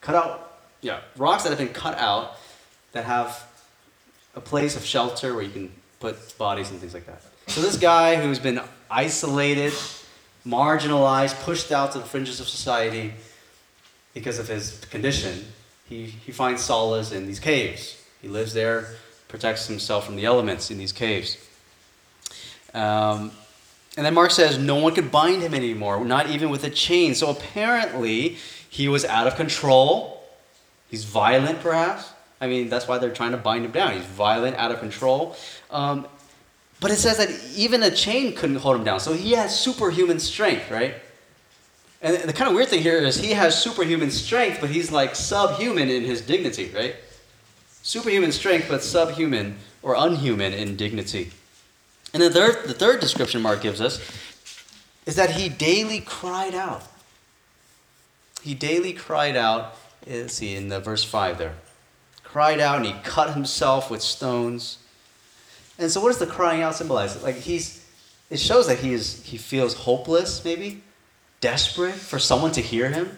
cut 0.00 0.14
out, 0.14 0.60
yeah, 0.80 1.00
rocks 1.18 1.42
that 1.42 1.50
have 1.50 1.58
been 1.58 1.68
cut 1.68 1.98
out 1.98 2.38
that 2.94 3.04
have 3.04 3.46
a 4.34 4.40
place 4.40 4.76
of 4.76 4.84
shelter 4.84 5.34
where 5.34 5.42
you 5.42 5.50
can 5.50 5.70
put 6.00 6.36
bodies 6.38 6.70
and 6.70 6.80
things 6.80 6.94
like 6.94 7.06
that. 7.06 7.22
So 7.48 7.60
this 7.60 7.76
guy 7.76 8.16
who's 8.16 8.38
been 8.38 8.60
isolated, 8.90 9.72
marginalized, 10.46 11.40
pushed 11.42 11.70
out 11.70 11.92
to 11.92 11.98
the 11.98 12.04
fringes 12.04 12.40
of 12.40 12.48
society 12.48 13.12
because 14.14 14.38
of 14.38 14.48
his 14.48 14.80
condition, 14.90 15.44
he, 15.88 16.06
he 16.06 16.32
finds 16.32 16.62
solace 16.62 17.12
in 17.12 17.26
these 17.26 17.40
caves. 17.40 18.02
He 18.22 18.28
lives 18.28 18.54
there, 18.54 18.94
protects 19.28 19.66
himself 19.66 20.06
from 20.06 20.16
the 20.16 20.24
elements 20.24 20.70
in 20.70 20.78
these 20.78 20.92
caves. 20.92 21.36
Um, 22.72 23.32
and 23.96 24.06
then 24.06 24.14
Mark 24.14 24.30
says 24.30 24.58
no 24.58 24.76
one 24.76 24.94
could 24.94 25.10
bind 25.10 25.42
him 25.42 25.54
anymore, 25.54 26.02
not 26.04 26.30
even 26.30 26.50
with 26.50 26.64
a 26.64 26.70
chain. 26.70 27.14
So 27.14 27.30
apparently, 27.30 28.38
he 28.68 28.88
was 28.88 29.04
out 29.04 29.26
of 29.26 29.36
control. 29.36 30.24
He's 30.90 31.04
violent, 31.04 31.60
perhaps. 31.60 32.13
I 32.40 32.46
mean, 32.46 32.68
that's 32.68 32.86
why 32.88 32.98
they're 32.98 33.12
trying 33.12 33.32
to 33.32 33.36
bind 33.36 33.64
him 33.64 33.70
down. 33.70 33.94
He's 33.94 34.04
violent, 34.04 34.56
out 34.56 34.70
of 34.70 34.80
control. 34.80 35.36
Um, 35.70 36.06
but 36.80 36.90
it 36.90 36.96
says 36.96 37.16
that 37.18 37.30
even 37.56 37.82
a 37.82 37.90
chain 37.90 38.34
couldn't 38.34 38.56
hold 38.56 38.76
him 38.76 38.84
down. 38.84 39.00
So 39.00 39.14
he 39.14 39.32
has 39.32 39.58
superhuman 39.58 40.20
strength, 40.20 40.70
right? 40.70 40.94
And 42.02 42.16
the 42.28 42.32
kind 42.34 42.50
of 42.50 42.54
weird 42.54 42.68
thing 42.68 42.82
here 42.82 42.98
is 42.98 43.16
he 43.16 43.30
has 43.30 43.60
superhuman 43.60 44.10
strength, 44.10 44.58
but 44.60 44.68
he's 44.68 44.92
like 44.92 45.14
subhuman 45.14 45.88
in 45.88 46.02
his 46.02 46.20
dignity, 46.20 46.70
right? 46.74 46.96
Superhuman 47.82 48.32
strength, 48.32 48.66
but 48.68 48.82
subhuman 48.82 49.56
or 49.82 49.94
unhuman 49.96 50.52
in 50.52 50.76
dignity. 50.76 51.30
And 52.12 52.22
the 52.22 52.30
third, 52.30 52.64
the 52.64 52.74
third 52.74 53.00
description 53.00 53.40
Mark 53.40 53.62
gives 53.62 53.80
us 53.80 54.00
is 55.06 55.16
that 55.16 55.30
he 55.30 55.48
daily 55.48 56.00
cried 56.00 56.54
out. 56.54 56.82
He 58.42 58.54
daily 58.54 58.92
cried 58.92 59.36
out, 59.36 59.74
let's 60.06 60.34
see, 60.34 60.54
in 60.54 60.68
the 60.68 60.80
verse 60.80 61.02
5 61.02 61.38
there. 61.38 61.54
Cried 62.34 62.58
out 62.58 62.78
and 62.78 62.86
he 62.86 62.92
cut 63.04 63.34
himself 63.34 63.92
with 63.92 64.02
stones. 64.02 64.78
And 65.78 65.88
so 65.88 66.00
what 66.00 66.08
does 66.08 66.18
the 66.18 66.26
crying 66.26 66.62
out 66.62 66.74
symbolize? 66.74 67.22
Like 67.22 67.36
he's 67.36 67.86
it 68.28 68.40
shows 68.40 68.66
that 68.66 68.80
he 68.80 68.92
is 68.92 69.22
he 69.22 69.36
feels 69.36 69.74
hopeless, 69.74 70.44
maybe 70.44 70.82
desperate 71.40 71.94
for 71.94 72.18
someone 72.18 72.50
to 72.50 72.60
hear 72.60 72.90
him. 72.90 73.16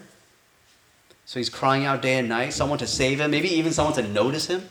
So 1.24 1.40
he's 1.40 1.48
crying 1.48 1.86
out 1.86 2.02
day 2.02 2.18
and 2.18 2.28
night, 2.28 2.52
someone 2.52 2.76
to 2.76 2.86
save 2.86 3.22
him, 3.22 3.30
maybe 3.30 3.48
even 3.48 3.72
someone 3.72 3.94
to 3.94 4.06
notice 4.06 4.48
him 4.48 4.68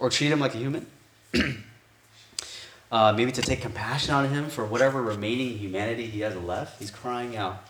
or 0.00 0.10
treat 0.10 0.32
him 0.32 0.40
like 0.40 0.56
a 0.56 0.58
human. 0.58 0.84
uh, 2.90 3.12
maybe 3.12 3.30
to 3.30 3.42
take 3.42 3.60
compassion 3.60 4.12
on 4.12 4.28
him 4.28 4.50
for 4.50 4.66
whatever 4.66 5.00
remaining 5.00 5.56
humanity 5.56 6.06
he 6.06 6.18
has 6.22 6.34
left. 6.34 6.80
He's 6.80 6.90
crying 6.90 7.36
out. 7.36 7.62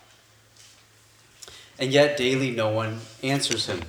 And 1.79 1.93
yet, 1.93 2.17
daily, 2.17 2.51
no 2.51 2.71
one 2.71 3.01
answers 3.23 3.67
him. 3.67 3.83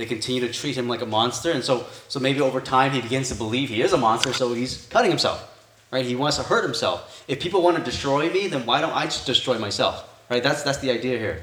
They 0.00 0.06
continue 0.06 0.40
to 0.46 0.50
treat 0.50 0.78
him 0.78 0.88
like 0.88 1.02
a 1.02 1.06
monster, 1.06 1.52
and 1.52 1.62
so, 1.62 1.84
so 2.08 2.18
maybe 2.18 2.40
over 2.40 2.58
time 2.58 2.92
he 2.92 3.02
begins 3.02 3.28
to 3.28 3.34
believe 3.34 3.68
he 3.68 3.82
is 3.82 3.92
a 3.92 3.98
monster, 3.98 4.32
so 4.32 4.54
he's 4.54 4.86
cutting 4.86 5.10
himself. 5.10 5.46
Right? 5.90 6.06
He 6.06 6.16
wants 6.16 6.38
to 6.38 6.42
hurt 6.42 6.64
himself. 6.64 7.22
If 7.28 7.38
people 7.38 7.60
want 7.60 7.76
to 7.76 7.82
destroy 7.82 8.30
me, 8.30 8.46
then 8.46 8.64
why 8.64 8.80
don't 8.80 8.94
I 8.94 9.04
just 9.04 9.26
destroy 9.26 9.58
myself? 9.58 10.08
Right? 10.30 10.42
That's, 10.42 10.62
that's 10.62 10.78
the 10.78 10.90
idea 10.90 11.18
here. 11.18 11.42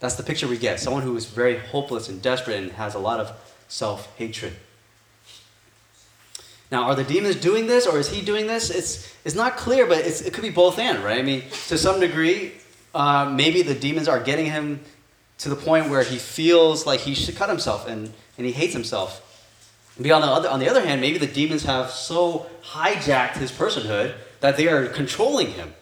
That's 0.00 0.16
the 0.16 0.22
picture 0.22 0.46
we 0.46 0.58
get. 0.58 0.80
Someone 0.80 1.02
who 1.02 1.16
is 1.16 1.24
very 1.24 1.56
hopeless 1.56 2.10
and 2.10 2.20
desperate 2.20 2.58
and 2.58 2.72
has 2.72 2.94
a 2.94 2.98
lot 2.98 3.20
of 3.20 3.32
self 3.68 4.14
hatred. 4.18 4.52
Now, 6.70 6.82
are 6.82 6.94
the 6.94 7.04
demons 7.04 7.36
doing 7.36 7.68
this 7.68 7.86
or 7.86 7.98
is 7.98 8.10
he 8.10 8.20
doing 8.20 8.46
this? 8.46 8.68
It's, 8.68 9.10
it's 9.24 9.34
not 9.34 9.56
clear, 9.56 9.86
but 9.86 10.04
it 10.04 10.30
could 10.34 10.42
be 10.42 10.50
both 10.50 10.78
and, 10.78 11.02
right? 11.02 11.20
I 11.20 11.22
mean, 11.22 11.44
to 11.68 11.78
some 11.78 12.00
degree, 12.00 12.52
uh, 12.94 13.32
maybe 13.34 13.62
the 13.62 13.74
demons 13.74 14.08
are 14.08 14.20
getting 14.20 14.44
him 14.44 14.80
to 15.38 15.48
the 15.48 15.56
point 15.56 15.90
where 15.90 16.02
he 16.02 16.16
feels 16.16 16.86
like 16.86 17.00
he 17.00 17.14
should 17.14 17.36
cut 17.36 17.48
himself 17.48 17.88
and, 17.88 18.12
and 18.38 18.46
he 18.46 18.52
hates 18.52 18.72
himself. 18.72 19.20
On 19.96 20.02
the, 20.02 20.12
other, 20.12 20.48
on 20.48 20.60
the 20.60 20.68
other 20.68 20.84
hand, 20.84 21.00
maybe 21.00 21.18
the 21.18 21.26
demons 21.26 21.64
have 21.64 21.90
so 21.90 22.46
hijacked 22.62 23.36
his 23.36 23.52
personhood 23.52 24.14
that 24.40 24.56
they 24.56 24.68
are 24.68 24.86
controlling 24.86 25.48
him. 25.48 25.72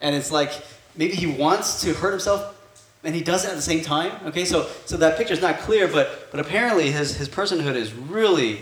And 0.00 0.16
it's 0.16 0.32
like 0.32 0.52
maybe 0.96 1.14
he 1.14 1.26
wants 1.26 1.80
to 1.82 1.94
hurt 1.94 2.10
himself 2.10 2.58
and 3.04 3.14
he 3.14 3.22
does 3.22 3.44
it 3.44 3.50
at 3.50 3.56
the 3.56 3.62
same 3.62 3.82
time. 3.82 4.12
Okay, 4.26 4.44
so, 4.44 4.68
so 4.84 4.96
that 4.96 5.16
picture 5.16 5.34
is 5.34 5.40
not 5.40 5.58
clear, 5.58 5.88
but, 5.88 6.28
but 6.30 6.40
apparently 6.40 6.90
his, 6.90 7.16
his 7.16 7.28
personhood 7.28 7.74
is 7.74 7.92
really 7.92 8.60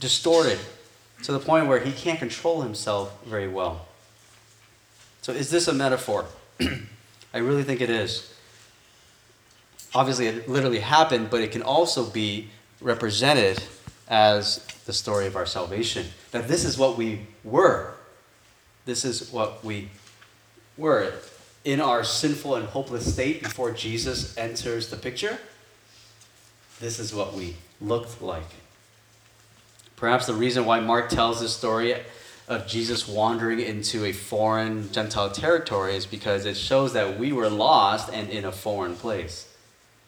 distorted 0.00 0.58
to 1.22 1.32
the 1.32 1.38
point 1.38 1.66
where 1.66 1.80
he 1.80 1.92
can't 1.92 2.18
control 2.18 2.62
himself 2.62 3.24
very 3.24 3.48
well. 3.48 3.86
So, 5.22 5.32
is 5.32 5.50
this 5.50 5.66
a 5.66 5.72
metaphor? 5.72 6.26
I 7.34 7.38
really 7.38 7.64
think 7.64 7.80
it 7.80 7.90
is. 7.90 8.32
Obviously, 9.96 10.26
it 10.26 10.46
literally 10.46 10.80
happened, 10.80 11.30
but 11.30 11.40
it 11.40 11.52
can 11.52 11.62
also 11.62 12.04
be 12.04 12.50
represented 12.82 13.62
as 14.08 14.58
the 14.84 14.92
story 14.92 15.26
of 15.26 15.36
our 15.36 15.46
salvation. 15.46 16.04
That 16.32 16.48
this 16.48 16.66
is 16.66 16.76
what 16.76 16.98
we 16.98 17.20
were. 17.44 17.94
This 18.84 19.06
is 19.06 19.32
what 19.32 19.64
we 19.64 19.88
were 20.76 21.14
in 21.64 21.80
our 21.80 22.04
sinful 22.04 22.56
and 22.56 22.66
hopeless 22.66 23.10
state 23.10 23.42
before 23.42 23.70
Jesus 23.70 24.36
enters 24.36 24.90
the 24.90 24.98
picture. 24.98 25.38
This 26.78 26.98
is 26.98 27.14
what 27.14 27.32
we 27.32 27.56
looked 27.80 28.20
like. 28.20 28.50
Perhaps 29.96 30.26
the 30.26 30.34
reason 30.34 30.66
why 30.66 30.78
Mark 30.78 31.08
tells 31.08 31.40
this 31.40 31.56
story 31.56 31.94
of 32.48 32.66
Jesus 32.66 33.08
wandering 33.08 33.60
into 33.60 34.04
a 34.04 34.12
foreign 34.12 34.92
Gentile 34.92 35.30
territory 35.30 35.96
is 35.96 36.04
because 36.04 36.44
it 36.44 36.58
shows 36.58 36.92
that 36.92 37.18
we 37.18 37.32
were 37.32 37.48
lost 37.48 38.10
and 38.12 38.28
in 38.28 38.44
a 38.44 38.52
foreign 38.52 38.94
place. 38.94 39.48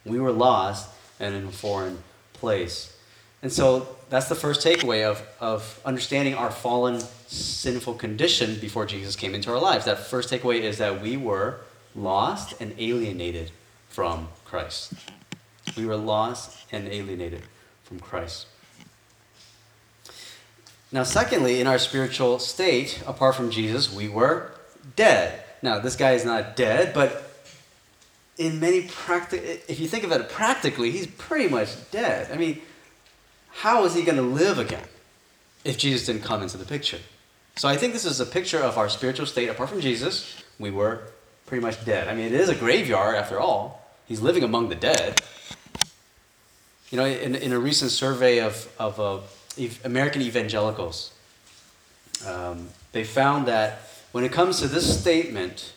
We 0.05 0.19
were 0.19 0.31
lost 0.31 0.89
and 1.19 1.35
in 1.35 1.45
a 1.45 1.51
foreign 1.51 2.03
place. 2.33 2.95
And 3.41 3.51
so 3.51 3.95
that's 4.09 4.27
the 4.27 4.35
first 4.35 4.65
takeaway 4.65 5.09
of, 5.09 5.25
of 5.39 5.79
understanding 5.85 6.33
our 6.35 6.51
fallen, 6.51 6.99
sinful 7.27 7.95
condition 7.95 8.59
before 8.59 8.85
Jesus 8.85 9.15
came 9.15 9.33
into 9.33 9.51
our 9.51 9.59
lives. 9.59 9.85
That 9.85 9.99
first 9.99 10.29
takeaway 10.29 10.61
is 10.61 10.77
that 10.79 11.01
we 11.01 11.15
were 11.15 11.59
lost 11.95 12.59
and 12.59 12.73
alienated 12.77 13.51
from 13.87 14.27
Christ. 14.45 14.93
We 15.77 15.85
were 15.85 15.97
lost 15.97 16.65
and 16.71 16.87
alienated 16.87 17.43
from 17.83 17.99
Christ. 17.99 18.47
Now, 20.91 21.03
secondly, 21.03 21.61
in 21.61 21.67
our 21.67 21.77
spiritual 21.77 22.39
state, 22.39 23.03
apart 23.05 23.35
from 23.35 23.51
Jesus, 23.51 23.93
we 23.93 24.09
were 24.09 24.51
dead. 24.95 25.43
Now, 25.61 25.79
this 25.79 25.95
guy 25.95 26.13
is 26.13 26.25
not 26.25 26.55
dead, 26.55 26.93
but 26.93 27.28
in 28.39 28.59
many 28.59 28.83
practical, 28.83 29.45
if 29.67 29.79
you 29.79 29.87
think 29.87 30.05
of 30.05 30.11
it 30.13 30.29
practically, 30.29 30.91
he's 30.91 31.05
pretty 31.05 31.49
much 31.49 31.69
dead. 31.91 32.31
I 32.31 32.37
mean, 32.37 32.61
how 33.51 33.83
is 33.83 33.93
he 33.93 34.01
going 34.01 34.15
to 34.15 34.23
live 34.23 34.57
again 34.57 34.87
if 35.65 35.77
Jesus 35.77 36.05
didn't 36.07 36.23
come 36.23 36.41
into 36.41 36.57
the 36.57 36.65
picture? 36.65 36.99
So 37.57 37.67
I 37.67 37.75
think 37.75 37.91
this 37.91 38.05
is 38.05 38.21
a 38.21 38.25
picture 38.25 38.59
of 38.59 38.77
our 38.77 38.87
spiritual 38.87 39.25
state. 39.25 39.49
Apart 39.49 39.69
from 39.69 39.81
Jesus, 39.81 40.41
we 40.57 40.71
were 40.71 41.01
pretty 41.47 41.61
much 41.61 41.83
dead. 41.83 42.07
I 42.07 42.15
mean, 42.15 42.27
it 42.27 42.33
is 42.33 42.47
a 42.47 42.55
graveyard 42.55 43.15
after 43.15 43.37
all. 43.37 43.85
He's 44.07 44.21
living 44.21 44.43
among 44.43 44.69
the 44.69 44.75
dead. 44.75 45.21
You 46.89 46.97
know, 46.97 47.05
in, 47.05 47.35
in 47.35 47.51
a 47.51 47.59
recent 47.59 47.91
survey 47.91 48.39
of, 48.39 48.73
of 48.79 48.99
uh, 49.01 49.19
American 49.83 50.21
evangelicals, 50.21 51.11
um, 52.25 52.69
they 52.93 53.03
found 53.03 53.47
that 53.49 53.81
when 54.13 54.23
it 54.23 54.31
comes 54.31 54.59
to 54.61 54.69
this 54.69 54.99
statement, 54.99 55.73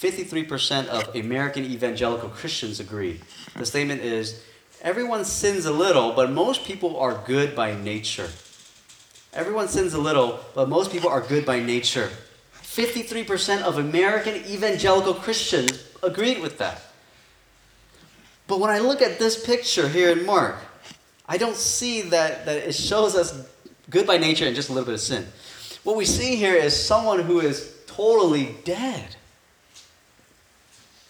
53% 0.00 0.86
of 0.86 1.14
American 1.16 1.64
evangelical 1.64 2.28
Christians 2.28 2.78
agree. 2.78 3.20
The 3.56 3.66
statement 3.66 4.02
is 4.02 4.40
everyone 4.80 5.24
sins 5.24 5.66
a 5.66 5.72
little, 5.72 6.12
but 6.12 6.30
most 6.30 6.64
people 6.64 6.96
are 6.98 7.20
good 7.26 7.56
by 7.56 7.74
nature. 7.74 8.28
Everyone 9.34 9.66
sins 9.66 9.94
a 9.94 9.98
little, 10.00 10.38
but 10.54 10.68
most 10.68 10.92
people 10.92 11.10
are 11.10 11.20
good 11.20 11.44
by 11.44 11.58
nature. 11.58 12.10
53% 12.62 13.62
of 13.62 13.78
American 13.78 14.36
evangelical 14.46 15.14
Christians 15.14 15.88
agreed 16.00 16.40
with 16.40 16.58
that. 16.58 16.80
But 18.46 18.60
when 18.60 18.70
I 18.70 18.78
look 18.78 19.02
at 19.02 19.18
this 19.18 19.44
picture 19.44 19.88
here 19.88 20.10
in 20.10 20.24
Mark, 20.24 20.58
I 21.26 21.38
don't 21.38 21.56
see 21.56 22.02
that, 22.02 22.46
that 22.46 22.68
it 22.68 22.74
shows 22.74 23.16
us 23.16 23.48
good 23.90 24.06
by 24.06 24.16
nature 24.16 24.46
and 24.46 24.54
just 24.54 24.68
a 24.68 24.72
little 24.72 24.86
bit 24.86 24.94
of 24.94 25.00
sin. 25.00 25.26
What 25.82 25.96
we 25.96 26.04
see 26.04 26.36
here 26.36 26.54
is 26.54 26.74
someone 26.74 27.20
who 27.20 27.40
is 27.40 27.74
totally 27.88 28.54
dead. 28.64 29.16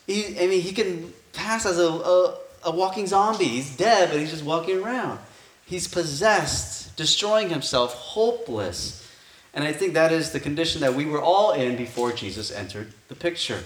He, 0.08 0.40
I 0.40 0.46
mean, 0.46 0.62
he 0.62 0.72
can 0.72 1.12
pass 1.34 1.66
as 1.66 1.78
a, 1.78 1.86
a, 1.86 2.38
a 2.64 2.70
walking 2.72 3.06
zombie. 3.06 3.44
He's 3.44 3.76
dead, 3.76 4.08
but 4.10 4.18
he's 4.18 4.30
just 4.30 4.42
walking 4.42 4.82
around. 4.82 5.20
He's 5.66 5.86
possessed, 5.86 6.96
destroying 6.96 7.50
himself, 7.50 7.92
hopeless. 7.92 9.06
And 9.52 9.64
I 9.64 9.72
think 9.72 9.92
that 9.94 10.10
is 10.10 10.32
the 10.32 10.40
condition 10.40 10.80
that 10.80 10.94
we 10.94 11.04
were 11.04 11.20
all 11.20 11.52
in 11.52 11.76
before 11.76 12.10
Jesus 12.12 12.50
entered 12.50 12.94
the 13.08 13.14
picture. 13.14 13.62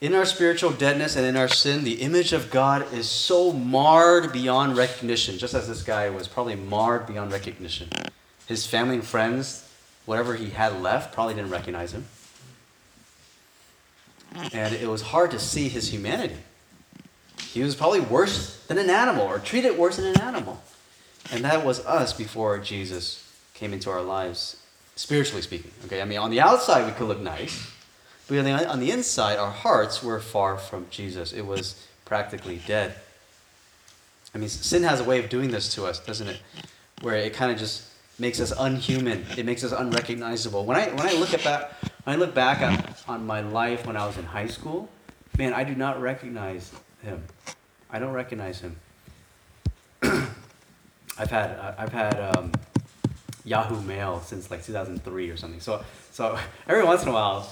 In 0.00 0.12
our 0.12 0.24
spiritual 0.24 0.72
deadness 0.72 1.14
and 1.14 1.24
in 1.24 1.36
our 1.36 1.46
sin, 1.46 1.84
the 1.84 2.00
image 2.00 2.32
of 2.32 2.50
God 2.50 2.92
is 2.92 3.08
so 3.08 3.52
marred 3.52 4.32
beyond 4.32 4.76
recognition, 4.76 5.38
just 5.38 5.54
as 5.54 5.68
this 5.68 5.84
guy 5.84 6.10
was 6.10 6.26
probably 6.26 6.56
marred 6.56 7.06
beyond 7.06 7.30
recognition. 7.30 7.90
His 8.46 8.66
family 8.66 8.96
and 8.96 9.04
friends, 9.04 9.70
whatever 10.04 10.34
he 10.34 10.50
had 10.50 10.82
left, 10.82 11.14
probably 11.14 11.34
didn't 11.34 11.50
recognize 11.50 11.92
him. 11.92 12.06
And 14.52 14.74
it 14.74 14.88
was 14.88 15.02
hard 15.02 15.30
to 15.32 15.38
see 15.38 15.68
his 15.68 15.92
humanity. 15.92 16.36
He 17.40 17.62
was 17.62 17.74
probably 17.74 18.00
worse 18.00 18.64
than 18.66 18.78
an 18.78 18.90
animal, 18.90 19.26
or 19.26 19.38
treated 19.38 19.76
worse 19.76 19.96
than 19.96 20.06
an 20.06 20.20
animal. 20.20 20.62
And 21.32 21.44
that 21.44 21.64
was 21.64 21.84
us 21.84 22.12
before 22.12 22.58
Jesus 22.58 23.26
came 23.54 23.72
into 23.72 23.90
our 23.90 24.02
lives, 24.02 24.56
spiritually 24.94 25.42
speaking. 25.42 25.70
Okay, 25.86 26.00
I 26.00 26.04
mean, 26.04 26.18
on 26.18 26.30
the 26.30 26.40
outside, 26.40 26.86
we 26.86 26.92
could 26.92 27.08
look 27.08 27.20
nice 27.20 27.70
but 28.30 28.38
on 28.38 28.44
the, 28.44 28.70
on 28.70 28.78
the 28.78 28.92
inside, 28.92 29.38
our 29.38 29.50
hearts 29.50 30.04
were 30.04 30.20
far 30.20 30.56
from 30.56 30.86
Jesus. 30.88 31.32
It 31.32 31.44
was 31.44 31.84
practically 32.04 32.60
dead. 32.64 32.94
I 34.32 34.38
mean, 34.38 34.48
sin 34.48 34.84
has 34.84 35.00
a 35.00 35.04
way 35.04 35.18
of 35.18 35.28
doing 35.28 35.50
this 35.50 35.74
to 35.74 35.84
us, 35.84 35.98
doesn't 35.98 36.28
it? 36.28 36.40
Where 37.00 37.16
it 37.16 37.34
kind 37.34 37.50
of 37.50 37.58
just 37.58 37.89
makes 38.20 38.38
us 38.38 38.52
unhuman. 38.56 39.24
It 39.36 39.46
makes 39.46 39.64
us 39.64 39.72
unrecognizable. 39.72 40.64
When 40.64 40.76
I 40.76 40.88
when 40.90 41.06
I 41.06 41.12
look 41.12 41.32
at 41.34 41.42
that, 41.44 41.72
when 42.04 42.16
I 42.16 42.18
look 42.18 42.34
back 42.34 42.60
on, 43.08 43.26
my 43.26 43.40
life 43.40 43.86
when 43.86 43.96
I 43.96 44.06
was 44.06 44.18
in 44.18 44.24
high 44.24 44.46
school, 44.46 44.88
man, 45.38 45.54
I 45.54 45.64
do 45.64 45.74
not 45.74 46.00
recognize 46.00 46.72
him. 47.02 47.22
I 47.90 47.98
don't 47.98 48.12
recognize 48.12 48.60
him. 48.60 48.76
I've 50.02 51.30
had 51.30 51.58
I've 51.78 51.92
had 51.92 52.36
um, 52.36 52.52
Yahoo 53.44 53.80
Mail 53.82 54.20
since 54.20 54.50
like 54.50 54.64
2003 54.64 55.30
or 55.30 55.36
something. 55.36 55.60
So 55.60 55.82
so 56.12 56.38
every 56.68 56.84
once 56.84 57.02
in 57.02 57.08
a 57.08 57.12
while, 57.12 57.50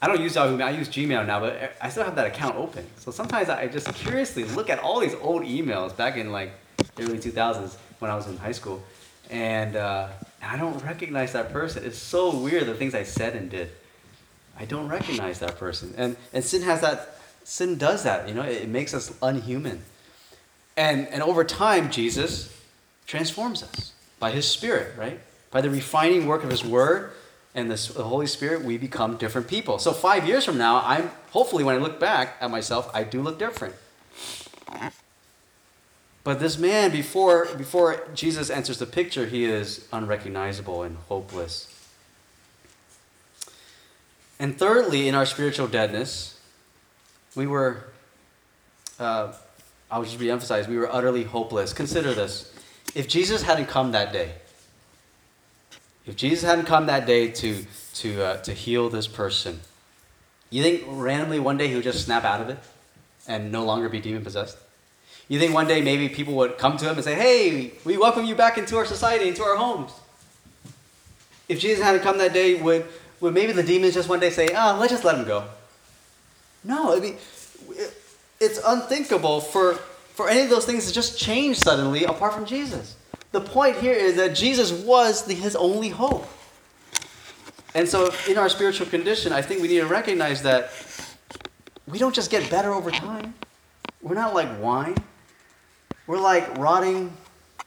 I 0.00 0.06
don't 0.06 0.20
use 0.20 0.36
Yahoo, 0.36 0.56
Mail, 0.56 0.68
I 0.68 0.70
use 0.70 0.88
Gmail 0.88 1.26
now, 1.26 1.40
but 1.40 1.72
I 1.80 1.90
still 1.90 2.04
have 2.04 2.14
that 2.14 2.26
account 2.26 2.56
open. 2.56 2.86
So 2.98 3.10
sometimes 3.10 3.48
I 3.48 3.66
just 3.66 3.92
curiously 3.94 4.44
look 4.44 4.70
at 4.70 4.78
all 4.78 5.00
these 5.00 5.14
old 5.16 5.42
emails 5.42 5.96
back 5.96 6.16
in 6.16 6.30
like 6.30 6.52
early 6.98 7.18
2000s 7.18 7.76
when 7.98 8.10
I 8.10 8.14
was 8.14 8.28
in 8.28 8.36
high 8.36 8.52
school, 8.52 8.82
and 9.30 9.76
uh, 9.76 10.08
I 10.42 10.56
don't 10.56 10.82
recognize 10.84 11.32
that 11.32 11.52
person. 11.52 11.84
It's 11.84 11.98
so 11.98 12.36
weird 12.36 12.66
the 12.66 12.74
things 12.74 12.94
I 12.94 13.02
said 13.02 13.34
and 13.34 13.50
did. 13.50 13.70
I 14.58 14.64
don't 14.64 14.88
recognize 14.88 15.38
that 15.40 15.58
person, 15.58 15.94
and 15.96 16.16
and 16.32 16.44
sin 16.44 16.62
has 16.62 16.80
that. 16.80 17.20
Sin 17.44 17.78
does 17.78 18.02
that. 18.02 18.28
You 18.28 18.34
know, 18.34 18.42
it, 18.42 18.62
it 18.62 18.68
makes 18.68 18.94
us 18.94 19.12
unhuman, 19.22 19.82
and 20.76 21.08
and 21.08 21.22
over 21.22 21.44
time, 21.44 21.90
Jesus 21.90 22.54
transforms 23.06 23.62
us 23.62 23.92
by 24.18 24.30
His 24.30 24.48
Spirit, 24.48 24.96
right? 24.98 25.20
By 25.50 25.60
the 25.60 25.70
refining 25.70 26.26
work 26.26 26.44
of 26.44 26.50
His 26.50 26.64
Word 26.64 27.12
and 27.54 27.70
the 27.70 28.02
Holy 28.02 28.26
Spirit, 28.26 28.64
we 28.64 28.76
become 28.78 29.16
different 29.16 29.48
people. 29.48 29.78
So 29.78 29.92
five 29.92 30.26
years 30.26 30.44
from 30.44 30.58
now, 30.58 30.82
I'm 30.84 31.10
hopefully 31.30 31.64
when 31.64 31.74
I 31.74 31.78
look 31.78 31.98
back 31.98 32.36
at 32.40 32.50
myself, 32.50 32.90
I 32.94 33.04
do 33.04 33.22
look 33.22 33.38
different. 33.38 33.74
But 36.24 36.40
this 36.40 36.58
man, 36.58 36.90
before 36.90 37.46
before 37.56 38.06
Jesus 38.14 38.50
enters 38.50 38.78
the 38.78 38.86
picture, 38.86 39.26
he 39.26 39.44
is 39.44 39.86
unrecognizable 39.92 40.82
and 40.82 40.96
hopeless. 41.08 41.74
And 44.38 44.58
thirdly, 44.58 45.08
in 45.08 45.14
our 45.14 45.26
spiritual 45.26 45.66
deadness, 45.66 46.38
we 47.34 47.46
were, 47.46 47.84
uh, 49.00 49.32
I 49.90 49.98
would 49.98 50.06
just 50.06 50.20
re-emphasize, 50.20 50.68
we 50.68 50.76
were 50.76 50.92
utterly 50.92 51.24
hopeless. 51.24 51.72
Consider 51.72 52.14
this: 52.14 52.52
if 52.94 53.08
Jesus 53.08 53.42
hadn't 53.42 53.66
come 53.66 53.92
that 53.92 54.12
day, 54.12 54.32
if 56.06 56.14
Jesus 56.14 56.44
hadn't 56.44 56.66
come 56.66 56.86
that 56.86 57.06
day 57.06 57.30
to, 57.30 57.64
to, 57.94 58.22
uh, 58.22 58.36
to 58.42 58.52
heal 58.52 58.88
this 58.88 59.06
person, 59.06 59.60
you 60.50 60.62
think 60.62 60.84
randomly 60.86 61.38
one 61.38 61.56
day 61.56 61.68
he 61.68 61.74
would 61.74 61.84
just 61.84 62.04
snap 62.04 62.24
out 62.24 62.40
of 62.40 62.48
it 62.48 62.58
and 63.26 63.50
no 63.50 63.64
longer 63.64 63.88
be 63.88 64.00
demon 64.00 64.24
possessed? 64.24 64.56
You 65.28 65.38
think 65.38 65.52
one 65.52 65.68
day 65.68 65.82
maybe 65.82 66.08
people 66.08 66.34
would 66.34 66.56
come 66.56 66.76
to 66.78 66.86
him 66.86 66.94
and 66.94 67.04
say, 67.04 67.14
Hey, 67.14 67.72
we 67.84 67.98
welcome 67.98 68.24
you 68.24 68.34
back 68.34 68.56
into 68.56 68.76
our 68.76 68.86
society, 68.86 69.28
into 69.28 69.42
our 69.42 69.56
homes? 69.56 69.92
If 71.48 71.60
Jesus 71.60 71.82
hadn't 71.82 72.02
come 72.02 72.18
that 72.18 72.32
day, 72.32 72.60
would, 72.60 72.86
would 73.20 73.34
maybe 73.34 73.52
the 73.52 73.62
demons 73.62 73.94
just 73.94 74.08
one 74.08 74.20
day 74.20 74.30
say, 74.30 74.48
Oh, 74.54 74.78
let's 74.80 74.92
just 74.92 75.04
let 75.04 75.18
him 75.18 75.26
go? 75.26 75.44
No, 76.64 76.96
I 76.96 77.00
mean, 77.00 77.16
it's 78.40 78.60
unthinkable 78.64 79.40
for, 79.40 79.74
for 80.14 80.28
any 80.28 80.42
of 80.42 80.50
those 80.50 80.66
things 80.66 80.86
to 80.86 80.92
just 80.92 81.18
change 81.18 81.58
suddenly 81.58 82.04
apart 82.04 82.32
from 82.32 82.46
Jesus. 82.46 82.96
The 83.32 83.40
point 83.40 83.76
here 83.76 83.92
is 83.92 84.16
that 84.16 84.34
Jesus 84.34 84.72
was 84.72 85.26
the, 85.26 85.34
his 85.34 85.54
only 85.54 85.90
hope. 85.90 86.26
And 87.74 87.86
so, 87.86 88.10
in 88.26 88.38
our 88.38 88.48
spiritual 88.48 88.86
condition, 88.86 89.32
I 89.32 89.42
think 89.42 89.60
we 89.60 89.68
need 89.68 89.80
to 89.80 89.86
recognize 89.86 90.42
that 90.42 90.70
we 91.86 91.98
don't 91.98 92.14
just 92.14 92.30
get 92.30 92.50
better 92.50 92.72
over 92.72 92.90
time. 92.90 93.34
We're 94.00 94.14
not 94.14 94.34
like 94.34 94.48
wine. 94.60 94.96
We're 96.08 96.18
like 96.18 96.56
rotting, 96.56 97.12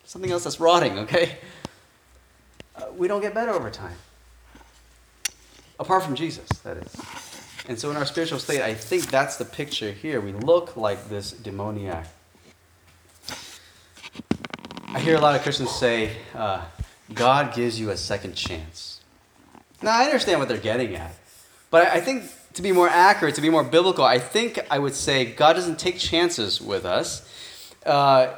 something 0.04 0.32
else 0.32 0.44
that's 0.44 0.60
rotting, 0.60 0.98
okay? 1.00 1.38
Uh, 2.76 2.86
we 2.98 3.08
don't 3.08 3.22
get 3.22 3.36
better 3.36 3.52
over 3.52 3.70
time. 3.70 3.96
Apart 5.80 6.04
from 6.04 6.16
Jesus, 6.16 6.48
that 6.64 6.78
is. 6.78 6.96
And 7.68 7.80
so, 7.80 7.92
in 7.92 7.98
our 7.98 8.06
spiritual 8.06 8.40
state, 8.40 8.62
I 8.62 8.74
think 8.74 9.12
that's 9.12 9.38
the 9.38 9.46
picture 9.46 9.92
here. 9.92 10.20
We 10.20 10.32
look 10.32 10.76
like 10.76 11.08
this 11.08 11.32
demoniac. 11.32 12.08
I 14.88 15.00
hear 15.00 15.16
a 15.16 15.22
lot 15.22 15.36
of 15.36 15.44
Christians 15.44 15.70
say, 15.72 16.18
uh, 16.34 16.66
God 17.14 17.54
gives 17.54 17.80
you 17.80 17.92
a 17.92 17.98
second 17.98 18.34
chance. 18.34 19.02
Now, 19.84 19.92
I 19.92 20.06
understand 20.06 20.40
what 20.40 20.50
they're 20.50 20.58
getting 20.58 20.96
at, 20.96 21.14
but 21.70 21.88
I 21.88 22.02
think 22.02 22.24
to 22.54 22.64
be 22.64 22.72
more 22.72 22.90
accurate, 22.90 23.36
to 23.36 23.42
be 23.42 23.52
more 23.52 23.64
biblical, 23.64 24.04
I 24.04 24.18
think 24.18 24.60
I 24.72 24.80
would 24.80 24.96
say 24.96 25.26
God 25.26 25.54
doesn't 25.54 25.78
take 25.78 26.00
chances 26.00 26.60
with 26.60 26.86
us. 26.86 27.28
Uh, 27.86 28.36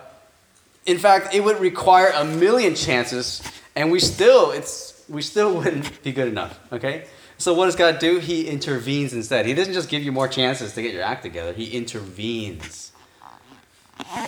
in 0.85 0.97
fact, 0.97 1.33
it 1.33 1.43
would 1.43 1.59
require 1.59 2.11
a 2.15 2.25
million 2.25 2.75
chances, 2.75 3.41
and 3.75 3.91
we 3.91 3.99
still, 3.99 4.51
it's, 4.51 5.03
we 5.07 5.21
still 5.21 5.55
wouldn't 5.55 6.03
be 6.03 6.11
good 6.11 6.27
enough, 6.27 6.59
okay? 6.71 7.05
So 7.37 7.53
what 7.53 7.65
does 7.65 7.75
God 7.75 7.99
do? 7.99 8.19
He 8.19 8.47
intervenes 8.47 9.13
instead. 9.13 9.45
He 9.45 9.53
doesn't 9.53 9.73
just 9.73 9.89
give 9.89 10.03
you 10.03 10.11
more 10.11 10.27
chances 10.27 10.73
to 10.73 10.81
get 10.81 10.93
your 10.93 11.03
act 11.03 11.23
together. 11.23 11.53
He 11.53 11.75
intervenes 11.75 12.91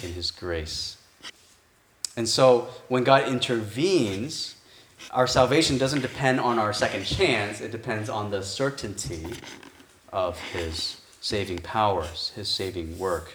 in 0.04 0.13
His 0.13 0.32
grace. 0.32 0.97
And 2.17 2.28
so 2.28 2.69
when 2.88 3.04
God 3.04 3.28
intervenes, 3.28 4.56
our 5.12 5.28
salvation 5.28 5.78
doesn't 5.78 6.01
depend 6.01 6.39
on 6.39 6.60
our 6.60 6.73
second 6.73 7.06
chance, 7.06 7.62
it 7.62 7.71
depends 7.71 8.10
on 8.10 8.32
the 8.32 8.41
certainty 8.41 9.25
of 10.12 10.39
His 10.39 11.01
saving 11.21 11.60
powers, 11.60 12.32
His 12.36 12.47
saving 12.47 12.97
work. 12.97 13.34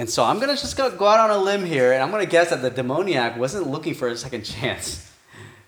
And 0.00 0.08
so 0.08 0.24
I'm 0.24 0.40
to 0.40 0.46
just 0.46 0.78
go, 0.78 0.86
out 0.86 1.20
on 1.20 1.28
a 1.28 1.36
limb 1.36 1.62
here, 1.62 1.92
and 1.92 2.02
I'm 2.02 2.10
to 2.10 2.24
guess 2.24 2.48
that 2.48 2.62
the 2.62 2.70
demoniac 2.70 3.36
wasn't 3.36 3.66
looking 3.66 3.92
for 3.92 4.08
a 4.08 4.16
second 4.16 4.44
chance. 4.44 5.12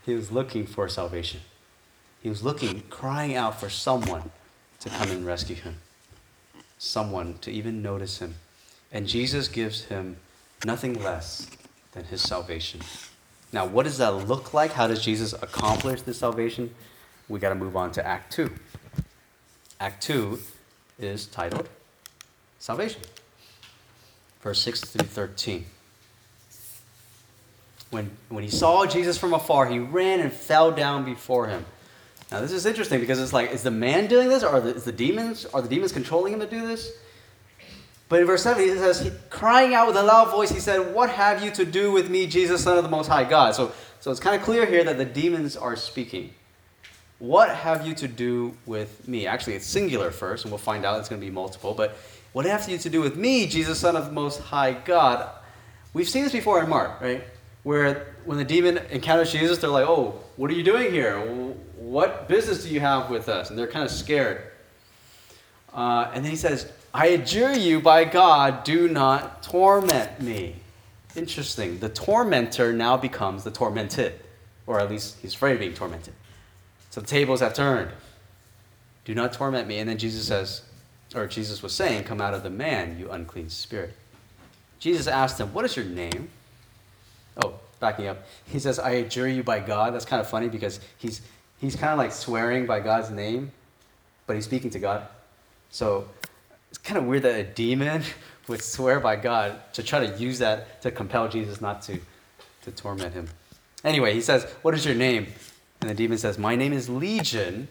He 0.07 0.15
was 0.15 0.33
looking 0.33 0.65
for 0.65 0.89
salvation. 0.89 1.41
He 2.23 2.31
was 2.31 2.43
looking, 2.43 2.81
crying 2.89 3.37
out 3.37 3.61
for 3.61 3.69
someone 3.69 4.31
to 4.81 4.89
come 4.89 5.11
and 5.11 5.27
rescue 5.27 5.57
him, 5.57 5.75
someone 6.79 7.37
to 7.43 7.51
even 7.51 7.83
notice 7.83 8.21
him. 8.21 8.37
And 8.91 9.07
Jesus 9.07 9.49
gives 9.49 9.85
him 9.85 10.17
nothing 10.65 10.95
less 11.03 11.47
than 11.93 12.05
his 12.05 12.23
salvation. 12.23 12.81
Now, 13.53 13.67
what 13.67 13.83
does 13.83 13.99
that 13.99 14.15
look 14.15 14.55
like? 14.55 14.73
How 14.73 14.87
does 14.87 15.05
Jesus 15.05 15.35
accomplish 15.35 16.01
this 16.01 16.17
salvation? 16.17 16.75
We 17.29 17.39
got 17.39 17.51
to 17.51 17.55
move 17.55 17.77
on 17.77 17.93
to 17.93 18.07
Act 18.07 18.33
2. 18.33 18.51
Act 19.79 20.03
2 20.03 20.39
is 20.99 21.27
titled 21.27 21.69
Salvation. 22.59 23.03
Verse 24.43 24.61
6 24.61 24.81
through 24.81 25.07
13. 25.07 25.65
When, 27.91 28.11
when 28.29 28.43
he 28.43 28.51
saw 28.51 28.87
Jesus 28.87 29.19
from 29.19 29.35
afar, 29.35 29.67
he 29.67 29.79
ran 29.79 30.21
and 30.21 30.33
fell 30.33 30.73
down 30.73 31.05
before 31.05 31.47
him. 31.47 31.65
Now, 32.31 32.41
this 32.41 32.53
is 32.53 32.65
interesting 32.65 33.01
because 33.01 33.21
it's 33.21 33.35
like, 33.35 33.51
is 33.51 33.63
the 33.63 33.71
man 33.71 34.07
doing 34.07 34.29
this, 34.29 34.43
or 34.43 34.67
is 34.67 34.85
the 34.85 34.93
demons? 34.93 35.45
Are 35.47 35.61
the 35.61 35.69
demons 35.69 35.93
controlling 35.93 36.33
him 36.33 36.41
to 36.41 36.47
do 36.47 36.67
this? 36.67 36.91
But 38.09 38.21
in 38.21 38.27
verse 38.27 38.43
7, 38.43 38.63
he 38.63 38.71
says, 38.71 39.01
he, 39.01 39.13
crying 39.31 39.75
out 39.75 39.87
with 39.87 39.97
a 39.97 40.03
loud 40.03 40.31
voice, 40.31 40.51
he 40.51 40.61
said, 40.61 40.95
What 40.95 41.11
have 41.11 41.45
you 41.45 41.51
to 41.53 41.65
do 41.65 41.93
with 41.93 42.11
me, 42.11 42.27
Jesus, 42.27 42.65
Son 42.65 42.79
of 42.79 42.85
the 42.85 42.91
Most 42.91 43.09
High 43.09 43.25
God? 43.25 43.55
So, 43.55 43.73
so 44.01 44.11
it's 44.11 44.21
kind 44.21 44.35
of 44.35 44.43
clear 44.43 44.67
here 44.67 44.83
that 44.85 44.99
the 44.99 45.05
demons 45.05 45.57
are 45.57 45.77
speaking. 45.77 46.33
What 47.19 47.51
have 47.51 47.87
you 47.87 47.95
to 47.95 48.09
do 48.09 48.57
with 48.67 49.07
me? 49.07 49.27
Actually, 49.27 49.55
it's 49.55 49.67
singular 49.67 50.11
first, 50.11 50.45
and 50.45 50.51
we'll 50.51 50.59
find 50.59 50.85
out 50.85 50.99
it's 50.99 51.09
going 51.09 51.21
to 51.21 51.27
be 51.27 51.31
multiple. 51.31 51.75
But 51.75 51.97
what 52.33 52.45
have 52.47 52.69
you 52.69 52.79
to 52.79 52.91
do 52.91 53.01
with 53.01 53.17
me, 53.17 53.47
Jesus, 53.47 53.81
Son 53.81 53.97
of 53.97 54.07
the 54.07 54.13
Most 54.13 54.41
High 54.41 54.73
God? 54.73 55.29
We've 55.93 56.09
seen 56.09 56.25
this 56.25 56.33
before 56.33 56.63
in 56.63 56.69
Mark, 56.69 57.01
right? 57.01 57.25
Where 57.63 58.15
when 58.25 58.39
the 58.39 58.45
demon 58.45 58.79
encounters 58.91 59.33
Jesus, 59.33 59.59
they're 59.59 59.71
like, 59.71 59.87
Oh, 59.87 60.21
what 60.37 60.51
are 60.51 60.55
you 60.55 60.63
doing 60.63 60.91
here? 60.91 61.21
What 61.77 62.29
business 62.29 62.65
do 62.65 62.71
you 62.71 62.81
have 62.81 63.11
with 63.11 63.29
us? 63.29 63.51
And 63.51 63.59
they're 63.59 63.67
kind 63.67 63.85
of 63.85 63.91
scared. 63.91 64.43
Uh, 65.75 66.11
and 66.15 66.25
then 66.25 66.31
he 66.31 66.37
says, 66.37 66.71
I 66.95 67.07
adjure 67.09 67.53
you 67.53 67.81
by 67.81 68.05
God, 68.05 68.65
do 68.65 68.89
not 68.89 69.43
torment 69.43 70.21
me. 70.21 70.57
Interesting. 71.17 71.79
The 71.79 71.89
tormentor 71.89 72.73
now 72.73 72.97
becomes 72.97 73.45
the 73.45 73.51
tormented, 73.51 74.15
or 74.67 74.81
at 74.81 74.91
least 74.91 75.19
he's 75.21 75.35
afraid 75.35 75.55
of 75.55 75.61
being 75.61 75.75
tormented. 75.75 76.15
So 76.91 77.01
the 77.01 77.07
tables 77.07 77.41
have 77.41 77.55
turned. 77.55 77.91
Do 79.05 79.15
not 79.15 79.33
torment 79.33 79.67
me. 79.67 79.79
And 79.79 79.89
then 79.89 79.99
Jesus 79.99 80.27
says, 80.27 80.63
or 81.15 81.27
Jesus 81.27 81.63
was 81.63 81.73
saying, 81.73 82.05
Come 82.05 82.21
out 82.21 82.35
of 82.35 82.43
the 82.43 82.51
man, 82.51 82.99
you 82.99 83.11
unclean 83.11 83.49
spirit. 83.51 83.95
Jesus 84.79 85.07
asked 85.07 85.41
him, 85.41 85.53
What 85.53 85.65
is 85.65 85.77
your 85.77 85.85
name? 85.85 86.29
Oh, 87.43 87.55
backing 87.81 88.07
up. 88.07 88.25
He 88.47 88.59
says, 88.59 88.79
I 88.79 88.91
adjure 88.93 89.29
you 89.29 89.43
by 89.43 89.61
God. 89.61 89.95
That's 89.95 90.05
kind 90.05 90.21
of 90.21 90.29
funny 90.29 90.49
because 90.49 90.81
he's, 90.99 91.23
he's 91.61 91.77
kind 91.77 91.93
of 91.93 91.99
like 91.99 92.13
swearing 92.13 92.67
by 92.67 92.81
God's 92.81 93.11
name, 93.11 93.53
but 94.27 94.37
he's 94.37 94.45
speaking 94.45 94.71
to 94.71 94.79
God. 94.79 95.07
So 95.71 96.09
it's 96.69 96.79
kind 96.79 96.99
of 96.99 97.05
weird 97.05 97.23
that 97.23 97.39
a 97.39 97.45
demon 97.45 98.03
would 98.49 98.63
swear 98.63 99.01
by 99.01 99.17
God 99.17 99.61
to 99.75 99.83
try 99.83 100.07
to 100.07 100.19
use 100.19 100.39
that 100.39 100.83
to 100.83 100.91
compel 100.91 101.29
Jesus 101.29 101.61
not 101.61 101.83
to, 101.83 101.99
to 102.63 102.71
torment 102.71 103.15
him. 103.15 103.29
Anyway, 103.85 104.15
he 104.15 104.21
says, 104.21 104.45
What 104.63 104.75
is 104.75 104.85
your 104.85 104.95
name? 104.95 105.27
And 105.81 105.91
the 105.91 105.95
demon 105.95 106.19
says, 106.19 106.39
My 106.39 106.57
name 106.57 106.73
is 106.73 106.89
Legion, 106.89 107.69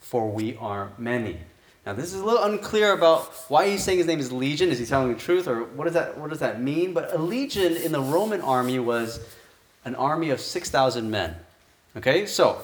for 0.00 0.28
we 0.28 0.56
are 0.56 0.90
many. 0.98 1.38
Now, 1.86 1.92
this 1.92 2.14
is 2.14 2.20
a 2.20 2.24
little 2.24 2.42
unclear 2.42 2.92
about 2.92 3.34
why 3.48 3.68
he's 3.68 3.84
saying 3.84 3.98
his 3.98 4.06
name 4.06 4.18
is 4.18 4.32
Legion. 4.32 4.70
Is 4.70 4.78
he 4.78 4.86
telling 4.86 5.12
the 5.12 5.18
truth, 5.18 5.46
or 5.46 5.64
what 5.64 5.84
does 5.84 5.92
that, 5.92 6.16
what 6.16 6.30
does 6.30 6.38
that 6.38 6.62
mean? 6.62 6.94
But 6.94 7.14
a 7.14 7.18
legion 7.18 7.76
in 7.76 7.92
the 7.92 8.00
Roman 8.00 8.40
army 8.40 8.78
was 8.78 9.20
an 9.84 9.94
army 9.94 10.30
of 10.30 10.40
6,000 10.40 11.10
men. 11.10 11.36
Okay, 11.96 12.24
so 12.24 12.62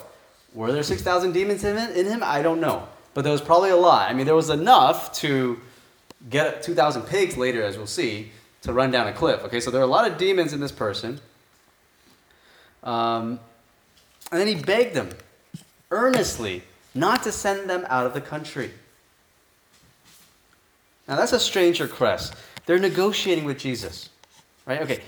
were 0.55 0.73
there 0.73 0.83
6,000 0.83 1.33
demons 1.33 1.65
in 1.65 2.07
him? 2.07 2.23
I 2.25 2.41
don't 2.41 2.61
know. 2.61 2.89
But 3.13 3.23
there 3.23 3.33
was 3.33 3.43
probably 3.43 3.71
a 3.71 3.77
lot. 3.77 4.11
I 4.11 4.15
mean, 4.15 4.25
there 4.25 4.35
was 4.35 4.51
enough 4.51 5.13
to 5.15 5.61
get 6.31 6.63
2,000 6.63 7.03
pigs 7.03 7.37
later, 7.37 7.63
as 7.63 7.77
we'll 7.77 7.87
see, 7.87 8.33
to 8.63 8.73
run 8.73 8.91
down 8.91 9.07
a 9.07 9.13
cliff. 9.13 9.45
Okay, 9.45 9.61
so 9.61 9.71
there 9.71 9.81
are 9.81 9.85
a 9.85 9.87
lot 9.87 10.11
of 10.11 10.17
demons 10.17 10.55
in 10.55 10.61
this 10.61 10.73
person. 10.73 11.21
Um, 12.83 13.39
and 14.33 14.41
then 14.41 14.47
he 14.47 14.55
begged 14.55 14.95
them 14.95 15.11
earnestly 15.91 16.63
not 16.95 17.23
to 17.25 17.33
send 17.33 17.69
them 17.69 17.85
out 17.89 18.07
of 18.07 18.15
the 18.15 18.21
country. 18.21 18.73
Now 21.11 21.17
that's 21.17 21.33
a 21.33 21.41
strange 21.41 21.81
request. 21.81 22.35
They're 22.67 22.79
negotiating 22.79 23.45
with 23.45 23.59
Jesus, 23.59 24.11
right? 24.65 24.81
Okay, 24.83 25.01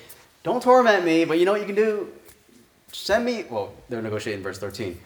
don't 0.43 0.61
torment 0.61 1.05
me, 1.05 1.25
but 1.25 1.39
you 1.39 1.45
know 1.45 1.53
what 1.53 1.61
you 1.61 1.67
can 1.67 1.77
do? 1.77 2.09
Send 2.91 3.25
me, 3.25 3.45
well, 3.49 3.73
they're 3.89 4.03
negotiating 4.03 4.43
verse 4.43 4.59
13. 4.59 4.99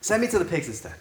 Send 0.00 0.20
me 0.20 0.26
to 0.28 0.40
the 0.40 0.44
pigs 0.44 0.66
instead. 0.66 0.96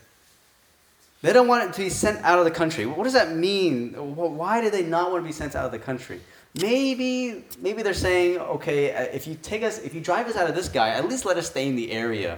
They 1.23 1.33
don't 1.33 1.47
want 1.47 1.67
it 1.67 1.73
to 1.73 1.81
be 1.81 1.89
sent 1.89 2.23
out 2.23 2.37
of 2.37 2.45
the 2.45 2.51
country. 2.51 2.85
What 2.85 3.03
does 3.03 3.13
that 3.13 3.35
mean? 3.35 3.93
Why 3.93 4.61
do 4.61 4.69
they 4.69 4.83
not 4.83 5.11
want 5.11 5.23
to 5.23 5.27
be 5.27 5.33
sent 5.33 5.55
out 5.55 5.65
of 5.65 5.71
the 5.71 5.79
country? 5.79 6.21
Maybe, 6.53 7.43
maybe 7.59 7.81
they're 7.81 7.93
saying, 7.95 8.37
okay, 8.37 8.93
uh, 8.93 9.03
if 9.13 9.25
you 9.25 9.35
take 9.41 9.63
us, 9.63 9.79
if 9.79 9.95
you 9.95 10.01
drive 10.01 10.27
us 10.27 10.35
out 10.35 10.47
of 10.47 10.55
this 10.55 10.69
guy, 10.69 10.89
at 10.89 11.07
least 11.07 11.25
let 11.25 11.37
us 11.37 11.47
stay 11.47 11.67
in 11.67 11.75
the 11.75 11.91
area. 11.91 12.37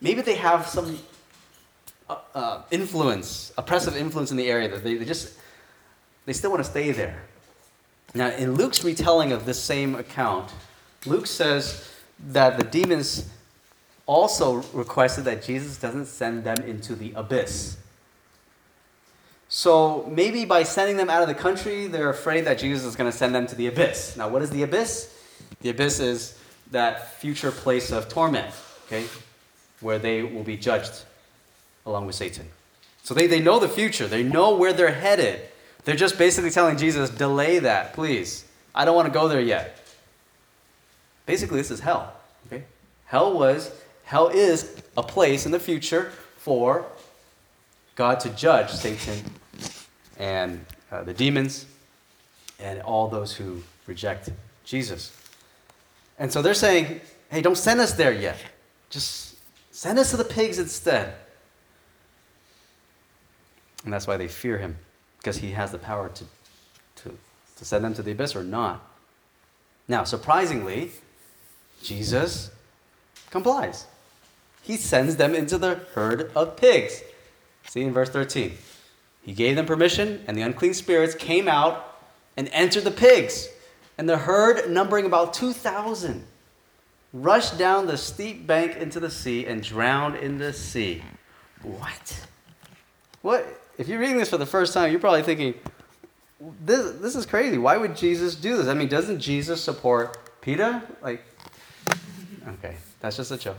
Maybe 0.00 0.20
they 0.20 0.36
have 0.36 0.66
some 0.68 0.98
uh, 2.08 2.18
uh, 2.34 2.62
influence, 2.70 3.52
oppressive 3.58 3.96
influence 3.96 4.30
in 4.30 4.36
the 4.36 4.48
area 4.48 4.68
that 4.68 4.84
they, 4.84 4.96
they 4.96 5.04
just 5.04 5.38
they 6.26 6.32
still 6.32 6.50
want 6.50 6.64
to 6.64 6.70
stay 6.70 6.90
there. 6.92 7.22
Now, 8.14 8.30
in 8.30 8.54
Luke's 8.54 8.84
retelling 8.84 9.32
of 9.32 9.44
this 9.44 9.60
same 9.60 9.94
account, 9.94 10.52
Luke 11.04 11.26
says 11.26 11.90
that 12.28 12.58
the 12.58 12.64
demons 12.64 13.28
also 14.06 14.62
requested 14.72 15.24
that 15.24 15.42
Jesus 15.42 15.78
doesn't 15.78 16.06
send 16.06 16.44
them 16.44 16.58
into 16.58 16.94
the 16.94 17.12
abyss. 17.14 17.76
So 19.48 20.08
maybe 20.10 20.44
by 20.44 20.62
sending 20.62 20.96
them 20.96 21.10
out 21.10 21.22
of 21.22 21.28
the 21.28 21.34
country, 21.34 21.86
they're 21.86 22.10
afraid 22.10 22.42
that 22.42 22.58
Jesus 22.58 22.84
is 22.84 22.96
going 22.96 23.10
to 23.10 23.16
send 23.16 23.34
them 23.34 23.46
to 23.46 23.54
the 23.54 23.66
abyss. 23.66 24.16
Now, 24.16 24.28
what 24.28 24.42
is 24.42 24.50
the 24.50 24.62
abyss? 24.62 25.16
The 25.60 25.70
abyss 25.70 26.00
is 26.00 26.38
that 26.70 27.14
future 27.14 27.50
place 27.50 27.92
of 27.92 28.08
torment, 28.08 28.52
okay, 28.86 29.06
where 29.80 29.98
they 29.98 30.22
will 30.22 30.42
be 30.42 30.56
judged 30.56 31.04
along 31.86 32.06
with 32.06 32.14
Satan. 32.14 32.46
So 33.02 33.14
they, 33.14 33.26
they 33.26 33.40
know 33.40 33.58
the 33.58 33.68
future, 33.68 34.06
they 34.06 34.22
know 34.22 34.56
where 34.56 34.72
they're 34.72 34.92
headed. 34.92 35.40
They're 35.84 35.96
just 35.96 36.16
basically 36.16 36.50
telling 36.50 36.78
Jesus, 36.78 37.10
delay 37.10 37.58
that, 37.60 37.92
please. 37.92 38.44
I 38.74 38.84
don't 38.84 38.96
want 38.96 39.06
to 39.06 39.12
go 39.12 39.28
there 39.28 39.40
yet. 39.40 39.78
Basically, 41.26 41.58
this 41.58 41.70
is 41.70 41.80
hell. 41.80 42.12
Okay? 42.46 42.64
Hell 43.06 43.36
was, 43.38 43.70
hell 44.04 44.28
is 44.28 44.82
a 44.96 45.02
place 45.02 45.46
in 45.46 45.52
the 45.52 45.60
future 45.60 46.10
for 46.38 46.86
God 47.96 48.20
to 48.20 48.30
judge 48.30 48.70
Satan 48.70 49.22
and 50.18 50.64
uh, 50.90 51.02
the 51.02 51.14
demons 51.14 51.66
and 52.58 52.80
all 52.82 53.08
those 53.08 53.34
who 53.34 53.62
reject 53.86 54.30
Jesus. 54.64 55.16
And 56.18 56.32
so 56.32 56.40
they're 56.40 56.54
saying, 56.54 57.00
hey, 57.30 57.42
don't 57.42 57.58
send 57.58 57.80
us 57.80 57.92
there 57.92 58.12
yet. 58.12 58.36
Just 58.90 59.36
send 59.70 59.98
us 59.98 60.10
to 60.10 60.16
the 60.16 60.24
pigs 60.24 60.58
instead. 60.58 61.14
And 63.84 63.92
that's 63.92 64.06
why 64.06 64.16
they 64.16 64.28
fear 64.28 64.56
him 64.56 64.76
because 65.24 65.38
he 65.38 65.52
has 65.52 65.72
the 65.72 65.78
power 65.78 66.10
to, 66.10 66.24
to, 66.96 67.16
to 67.56 67.64
send 67.64 67.82
them 67.82 67.94
to 67.94 68.02
the 68.02 68.12
abyss 68.12 68.36
or 68.36 68.44
not. 68.44 68.86
Now, 69.88 70.04
surprisingly, 70.04 70.90
Jesus 71.82 72.50
complies. 73.30 73.86
He 74.60 74.76
sends 74.76 75.16
them 75.16 75.34
into 75.34 75.56
the 75.56 75.76
herd 75.94 76.30
of 76.36 76.56
pigs. 76.56 77.02
See 77.68 77.80
in 77.80 77.94
verse 77.94 78.10
13. 78.10 78.52
He 79.22 79.32
gave 79.32 79.56
them 79.56 79.64
permission, 79.64 80.22
and 80.28 80.36
the 80.36 80.42
unclean 80.42 80.74
spirits 80.74 81.14
came 81.14 81.48
out 81.48 81.98
and 82.36 82.50
entered 82.52 82.84
the 82.84 82.90
pigs. 82.90 83.48
And 83.96 84.06
the 84.06 84.18
herd, 84.18 84.70
numbering 84.70 85.06
about 85.06 85.32
2,000, 85.32 86.22
rushed 87.14 87.56
down 87.56 87.86
the 87.86 87.96
steep 87.96 88.46
bank 88.46 88.76
into 88.76 89.00
the 89.00 89.10
sea 89.10 89.46
and 89.46 89.62
drowned 89.62 90.16
in 90.16 90.36
the 90.36 90.52
sea. 90.52 91.02
What? 91.62 92.26
What? 93.22 93.63
If 93.78 93.88
you're 93.88 93.98
reading 93.98 94.18
this 94.18 94.30
for 94.30 94.38
the 94.38 94.46
first 94.46 94.72
time, 94.72 94.90
you're 94.90 95.00
probably 95.00 95.22
thinking, 95.22 95.54
this, 96.64 96.92
this 97.00 97.16
is 97.16 97.26
crazy. 97.26 97.58
Why 97.58 97.76
would 97.76 97.96
Jesus 97.96 98.34
do 98.34 98.56
this? 98.56 98.68
I 98.68 98.74
mean, 98.74 98.88
doesn't 98.88 99.20
Jesus 99.20 99.62
support 99.62 100.40
PETA? 100.40 100.82
Like, 101.02 101.24
okay, 102.48 102.76
that's 103.00 103.16
just 103.16 103.30
a 103.30 103.38
joke. 103.38 103.56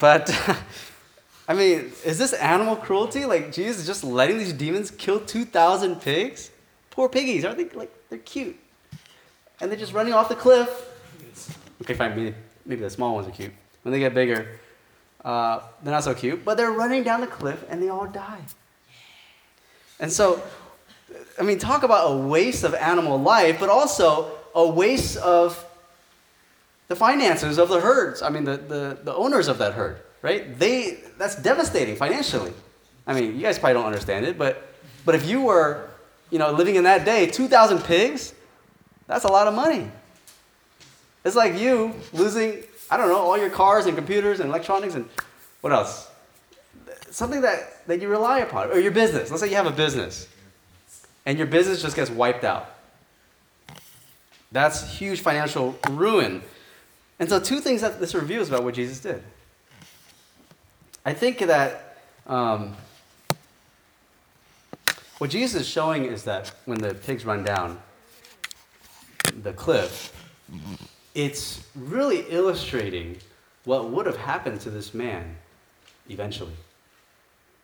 But, 0.00 0.30
I 1.48 1.54
mean, 1.54 1.92
is 2.04 2.18
this 2.18 2.32
animal 2.34 2.76
cruelty? 2.76 3.24
Like, 3.24 3.52
Jesus 3.52 3.78
is 3.78 3.86
just 3.86 4.04
letting 4.04 4.38
these 4.38 4.52
demons 4.52 4.90
kill 4.90 5.20
2,000 5.20 6.00
pigs? 6.00 6.50
Poor 6.90 7.08
piggies, 7.08 7.44
aren't 7.44 7.58
they? 7.58 7.76
Like, 7.76 7.92
they're 8.08 8.18
cute. 8.18 8.56
And 9.60 9.70
they're 9.70 9.78
just 9.78 9.92
running 9.92 10.12
off 10.12 10.28
the 10.28 10.34
cliff. 10.34 10.68
Okay, 11.82 11.94
fine, 11.94 12.16
maybe, 12.16 12.34
maybe 12.64 12.82
the 12.82 12.90
small 12.90 13.14
ones 13.14 13.28
are 13.28 13.32
cute. 13.32 13.52
When 13.82 13.92
they 13.92 13.98
get 13.98 14.14
bigger, 14.14 14.58
uh, 15.26 15.60
they're 15.82 15.92
not 15.92 16.04
so 16.04 16.14
cute, 16.14 16.44
but 16.44 16.56
they're 16.56 16.70
running 16.70 17.02
down 17.02 17.20
the 17.20 17.26
cliff 17.26 17.64
and 17.68 17.82
they 17.82 17.88
all 17.88 18.06
die. 18.06 18.40
And 19.98 20.12
so, 20.12 20.40
I 21.36 21.42
mean, 21.42 21.58
talk 21.58 21.82
about 21.82 22.12
a 22.12 22.16
waste 22.16 22.62
of 22.62 22.74
animal 22.74 23.20
life, 23.20 23.58
but 23.58 23.68
also 23.68 24.30
a 24.54 24.64
waste 24.64 25.16
of 25.16 25.62
the 26.86 26.94
finances 26.94 27.58
of 27.58 27.68
the 27.68 27.80
herds. 27.80 28.22
I 28.22 28.28
mean, 28.28 28.44
the, 28.44 28.56
the, 28.56 28.98
the 29.02 29.14
owners 29.14 29.48
of 29.48 29.58
that 29.58 29.74
herd, 29.74 29.96
right? 30.22 30.56
They, 30.56 31.00
that's 31.18 31.34
devastating 31.34 31.96
financially. 31.96 32.52
I 33.04 33.20
mean, 33.20 33.34
you 33.34 33.42
guys 33.42 33.58
probably 33.58 33.74
don't 33.74 33.86
understand 33.86 34.26
it, 34.26 34.38
but, 34.38 34.62
but 35.04 35.16
if 35.16 35.26
you 35.28 35.40
were, 35.40 35.88
you 36.30 36.38
know, 36.38 36.52
living 36.52 36.76
in 36.76 36.84
that 36.84 37.04
day, 37.04 37.26
2,000 37.26 37.82
pigs, 37.82 38.32
that's 39.08 39.24
a 39.24 39.28
lot 39.28 39.48
of 39.48 39.54
money. 39.54 39.90
It's 41.24 41.34
like 41.34 41.58
you 41.58 41.94
losing 42.12 42.62
I 42.90 42.96
don't 42.96 43.08
know, 43.08 43.18
all 43.18 43.38
your 43.38 43.50
cars 43.50 43.86
and 43.86 43.96
computers 43.96 44.40
and 44.40 44.48
electronics 44.48 44.94
and 44.94 45.08
what 45.60 45.72
else? 45.72 46.08
Something 47.10 47.40
that, 47.40 47.86
that 47.86 48.00
you 48.00 48.08
rely 48.08 48.40
upon, 48.40 48.70
or 48.70 48.78
your 48.78 48.92
business. 48.92 49.30
Let's 49.30 49.42
say 49.42 49.48
you 49.48 49.56
have 49.56 49.66
a 49.66 49.70
business 49.70 50.28
and 51.24 51.36
your 51.36 51.46
business 51.46 51.82
just 51.82 51.96
gets 51.96 52.10
wiped 52.10 52.44
out. 52.44 52.70
That's 54.52 54.96
huge 54.96 55.20
financial 55.20 55.76
ruin. 55.90 56.42
And 57.18 57.28
so, 57.28 57.40
two 57.40 57.60
things 57.60 57.80
that 57.80 57.98
this 57.98 58.14
reveals 58.14 58.48
about 58.48 58.62
what 58.62 58.74
Jesus 58.74 59.00
did. 59.00 59.22
I 61.04 61.12
think 61.12 61.38
that 61.38 61.98
um, 62.26 62.76
what 65.18 65.30
Jesus 65.30 65.62
is 65.62 65.68
showing 65.68 66.04
is 66.04 66.24
that 66.24 66.52
when 66.64 66.78
the 66.78 66.94
pigs 66.94 67.24
run 67.24 67.42
down 67.42 67.80
the 69.42 69.52
cliff, 69.52 70.12
it's 71.16 71.66
really 71.74 72.26
illustrating 72.28 73.16
what 73.64 73.90
would 73.90 74.04
have 74.04 74.18
happened 74.18 74.60
to 74.60 74.70
this 74.70 74.92
man 74.92 75.36
eventually. 76.10 76.52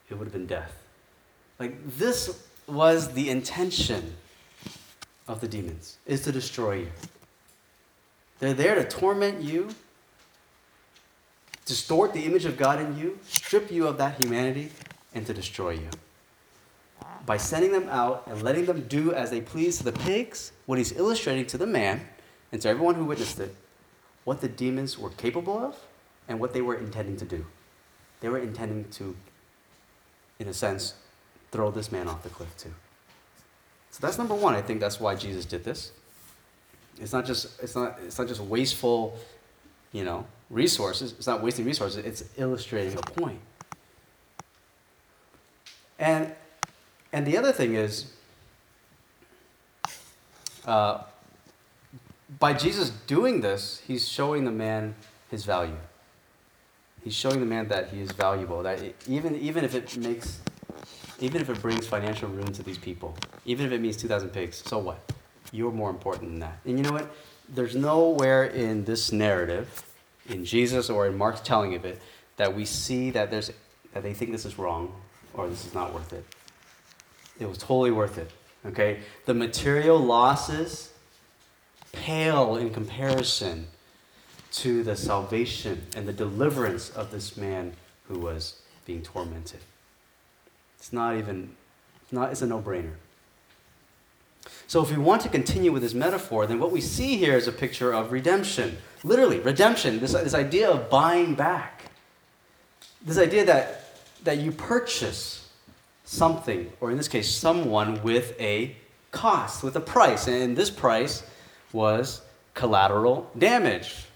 It 0.08 0.14
would 0.14 0.24
have 0.24 0.32
been 0.32 0.46
death. 0.46 0.72
Like, 1.58 1.76
this 1.98 2.48
was 2.66 3.12
the 3.12 3.28
intention 3.28 4.14
of 5.28 5.42
the 5.42 5.48
demons, 5.48 5.98
is 6.06 6.22
to 6.22 6.32
destroy 6.32 6.76
you. 6.76 6.88
They're 8.38 8.54
there 8.54 8.74
to 8.74 8.84
torment 8.84 9.42
you, 9.42 9.68
distort 11.66 12.14
the 12.14 12.24
image 12.24 12.46
of 12.46 12.56
God 12.56 12.80
in 12.80 12.98
you, 12.98 13.18
strip 13.28 13.70
you 13.70 13.86
of 13.86 13.98
that 13.98 14.18
humanity, 14.18 14.70
and 15.14 15.26
to 15.26 15.34
destroy 15.34 15.72
you. 15.72 15.90
By 17.26 17.36
sending 17.36 17.70
them 17.70 17.88
out 17.90 18.24
and 18.26 18.42
letting 18.42 18.64
them 18.64 18.88
do 18.88 19.12
as 19.12 19.30
they 19.30 19.42
please 19.42 19.76
to 19.76 19.84
the 19.84 19.92
pigs, 19.92 20.52
what 20.64 20.78
he's 20.78 20.92
illustrating 20.92 21.44
to 21.46 21.58
the 21.58 21.66
man 21.66 22.08
and 22.52 22.60
to 22.60 22.68
everyone 22.68 22.94
who 22.94 23.06
witnessed 23.06 23.40
it, 23.40 23.54
what 24.24 24.40
the 24.40 24.48
demons 24.48 24.98
were 24.98 25.10
capable 25.10 25.58
of 25.58 25.76
and 26.28 26.38
what 26.38 26.52
they 26.52 26.60
were 26.60 26.76
intending 26.76 27.16
to 27.16 27.24
do. 27.24 27.44
They 28.20 28.28
were 28.28 28.38
intending 28.38 28.88
to, 28.92 29.16
in 30.38 30.46
a 30.46 30.54
sense, 30.54 30.94
throw 31.50 31.70
this 31.70 31.90
man 31.90 32.08
off 32.08 32.22
the 32.22 32.28
cliff 32.28 32.56
too. 32.56 32.72
So 33.90 34.06
that's 34.06 34.18
number 34.18 34.34
one. 34.34 34.54
I 34.54 34.62
think 34.62 34.80
that's 34.80 35.00
why 35.00 35.14
Jesus 35.14 35.44
did 35.44 35.64
this. 35.64 35.92
It's 37.00 37.12
not 37.12 37.26
just 37.26 37.60
it's 37.62 37.74
not 37.74 37.98
it's 38.04 38.18
not 38.18 38.28
just 38.28 38.40
wasteful, 38.40 39.18
you 39.92 40.04
know, 40.04 40.26
resources. 40.50 41.12
It's 41.12 41.26
not 41.26 41.42
wasting 41.42 41.64
resources. 41.64 42.04
It's 42.04 42.24
illustrating 42.36 42.96
a 42.96 43.02
point. 43.02 43.40
And 45.98 46.32
and 47.12 47.26
the 47.26 47.36
other 47.36 47.52
thing 47.52 47.74
is, 47.74 48.12
uh, 50.66 51.02
by 52.38 52.52
Jesus 52.52 52.90
doing 53.06 53.40
this, 53.40 53.82
he's 53.86 54.08
showing 54.08 54.44
the 54.44 54.50
man 54.50 54.94
his 55.30 55.44
value. 55.44 55.76
He's 57.02 57.14
showing 57.14 57.40
the 57.40 57.46
man 57.46 57.68
that 57.68 57.88
he 57.88 58.00
is 58.00 58.12
valuable. 58.12 58.62
That 58.62 58.80
even 59.08 59.36
even 59.36 59.64
if 59.64 59.74
it 59.74 59.96
makes, 59.96 60.40
even 61.18 61.40
if 61.40 61.50
it 61.50 61.60
brings 61.60 61.86
financial 61.86 62.28
ruin 62.28 62.52
to 62.52 62.62
these 62.62 62.78
people, 62.78 63.16
even 63.44 63.66
if 63.66 63.72
it 63.72 63.80
means 63.80 63.96
two 63.96 64.08
thousand 64.08 64.30
pigs, 64.30 64.62
so 64.64 64.78
what? 64.78 65.00
You're 65.50 65.72
more 65.72 65.90
important 65.90 66.30
than 66.30 66.40
that. 66.40 66.58
And 66.64 66.78
you 66.78 66.84
know 66.84 66.92
what? 66.92 67.10
There's 67.48 67.74
nowhere 67.74 68.44
in 68.44 68.84
this 68.84 69.12
narrative, 69.12 69.82
in 70.28 70.44
Jesus 70.44 70.88
or 70.88 71.06
in 71.06 71.18
Mark's 71.18 71.40
telling 71.40 71.74
of 71.74 71.84
it, 71.84 72.00
that 72.36 72.54
we 72.54 72.64
see 72.64 73.10
that 73.10 73.30
there's 73.30 73.50
that 73.94 74.02
they 74.02 74.14
think 74.14 74.30
this 74.30 74.44
is 74.44 74.58
wrong 74.58 74.94
or 75.34 75.48
this 75.48 75.66
is 75.66 75.74
not 75.74 75.92
worth 75.92 76.12
it. 76.12 76.24
It 77.40 77.48
was 77.48 77.58
totally 77.58 77.90
worth 77.90 78.16
it. 78.18 78.30
Okay? 78.64 79.00
The 79.26 79.34
material 79.34 79.98
losses 79.98 80.91
pale 81.92 82.56
in 82.56 82.70
comparison 82.70 83.68
to 84.52 84.82
the 84.82 84.96
salvation 84.96 85.86
and 85.96 86.06
the 86.06 86.12
deliverance 86.12 86.90
of 86.90 87.10
this 87.10 87.36
man 87.36 87.74
who 88.08 88.18
was 88.18 88.60
being 88.84 89.02
tormented. 89.02 89.60
It's 90.78 90.92
not 90.92 91.16
even, 91.16 91.54
it's, 92.02 92.12
not, 92.12 92.32
it's 92.32 92.42
a 92.42 92.46
no 92.46 92.60
brainer. 92.60 92.94
So, 94.66 94.82
if 94.82 94.90
we 94.90 94.96
want 94.96 95.22
to 95.22 95.28
continue 95.28 95.70
with 95.70 95.82
this 95.82 95.94
metaphor, 95.94 96.46
then 96.46 96.58
what 96.58 96.72
we 96.72 96.80
see 96.80 97.16
here 97.16 97.36
is 97.36 97.46
a 97.46 97.52
picture 97.52 97.92
of 97.92 98.10
redemption. 98.10 98.78
Literally, 99.04 99.38
redemption, 99.38 100.00
this, 100.00 100.12
this 100.12 100.34
idea 100.34 100.70
of 100.70 100.90
buying 100.90 101.34
back. 101.34 101.90
This 103.04 103.18
idea 103.18 103.44
that, 103.44 103.94
that 104.24 104.38
you 104.38 104.50
purchase 104.50 105.48
something, 106.04 106.72
or 106.80 106.90
in 106.90 106.96
this 106.96 107.08
case, 107.08 107.32
someone, 107.32 108.02
with 108.02 108.38
a 108.40 108.76
cost, 109.12 109.62
with 109.62 109.76
a 109.76 109.80
price. 109.80 110.26
And 110.26 110.56
this 110.56 110.70
price 110.70 111.22
was 111.72 112.22
collateral 112.54 113.30
damage 113.36 114.06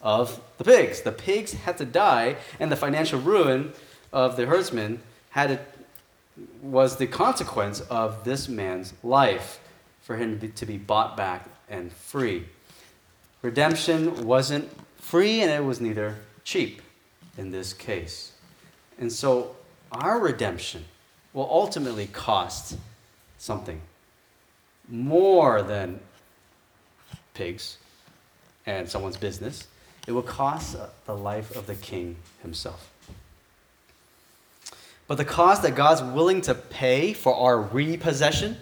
of 0.00 0.40
the 0.58 0.64
pigs. 0.64 1.00
The 1.02 1.12
pigs 1.12 1.52
had 1.52 1.78
to 1.78 1.84
die, 1.84 2.36
and 2.60 2.70
the 2.70 2.76
financial 2.76 3.20
ruin 3.20 3.72
of 4.12 4.36
the 4.36 4.46
herdsmen 4.46 5.00
had 5.30 5.60
was 6.62 6.96
the 6.96 7.06
consequence 7.06 7.80
of 7.80 8.24
this 8.24 8.48
man's 8.48 8.92
life 9.02 9.60
for 10.02 10.16
him 10.16 10.34
to 10.34 10.46
be, 10.46 10.48
to 10.52 10.66
be 10.66 10.76
bought 10.76 11.16
back 11.16 11.48
and 11.68 11.92
free. 11.92 12.44
Redemption 13.42 14.26
wasn't 14.26 14.68
free, 15.00 15.40
and 15.40 15.50
it 15.50 15.64
was 15.64 15.80
neither 15.80 16.16
cheap 16.44 16.82
in 17.38 17.50
this 17.50 17.72
case. 17.72 18.32
And 18.98 19.12
so 19.12 19.56
our 19.92 20.18
redemption 20.18 20.84
will 21.32 21.48
ultimately 21.50 22.06
cost 22.06 22.76
something 23.38 23.80
more 24.88 25.62
than 25.62 26.00
pigs 27.34 27.78
and 28.66 28.88
someone's 28.88 29.16
business. 29.16 29.66
It 30.06 30.12
will 30.12 30.22
cost 30.22 30.76
the 31.06 31.14
life 31.14 31.54
of 31.56 31.66
the 31.66 31.74
king 31.74 32.16
himself. 32.42 32.90
But 35.06 35.16
the 35.16 35.24
cost 35.24 35.62
that 35.62 35.74
God's 35.74 36.02
willing 36.02 36.40
to 36.42 36.54
pay 36.54 37.12
for 37.12 37.34
our 37.34 37.60
repossession, 37.60 38.56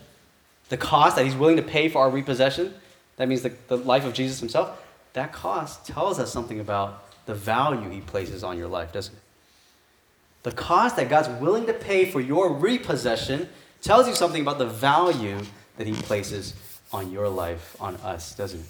the 0.69 0.77
cost 0.77 1.17
that 1.17 1.25
He's 1.25 1.37
willing 1.37 1.57
to 1.57 1.63
pay 1.63 1.89
for 1.89 2.01
our 2.01 2.11
repossession, 2.11 2.75
that 3.17 3.29
means 3.29 3.43
the, 3.43 3.53
the 3.69 3.77
life 3.77 4.05
of 4.05 4.13
Jesus 4.13 4.41
Himself, 4.41 4.83
that 5.13 5.33
cost 5.33 5.87
tells 5.87 6.19
us 6.19 6.33
something 6.33 6.59
about 6.59 7.05
the 7.27 7.35
value 7.35 7.89
He 7.91 8.01
places 8.01 8.43
on 8.43 8.59
your 8.59 8.69
life, 8.69 8.93
doesn't 8.93 9.15
it? 9.15 9.21
The 10.43 10.53
cost 10.53 10.97
that 10.97 11.09
God's 11.09 11.29
willing 11.41 11.67
to 11.67 11.73
pay 11.73 12.11
for 12.11 12.21
your 12.21 12.53
repossession 12.53 13.49
tells 13.81 14.09
you 14.09 14.15
something 14.15 14.43
about 14.43 14.59
the 14.59 14.67
value 14.67 15.39
that 15.77 15.87
He 15.87 15.93
places 15.93 16.55
on 16.93 17.11
your 17.11 17.29
life, 17.29 17.77
on 17.81 17.97
us, 17.97 18.35
doesn't 18.35 18.61
it? 18.61 18.67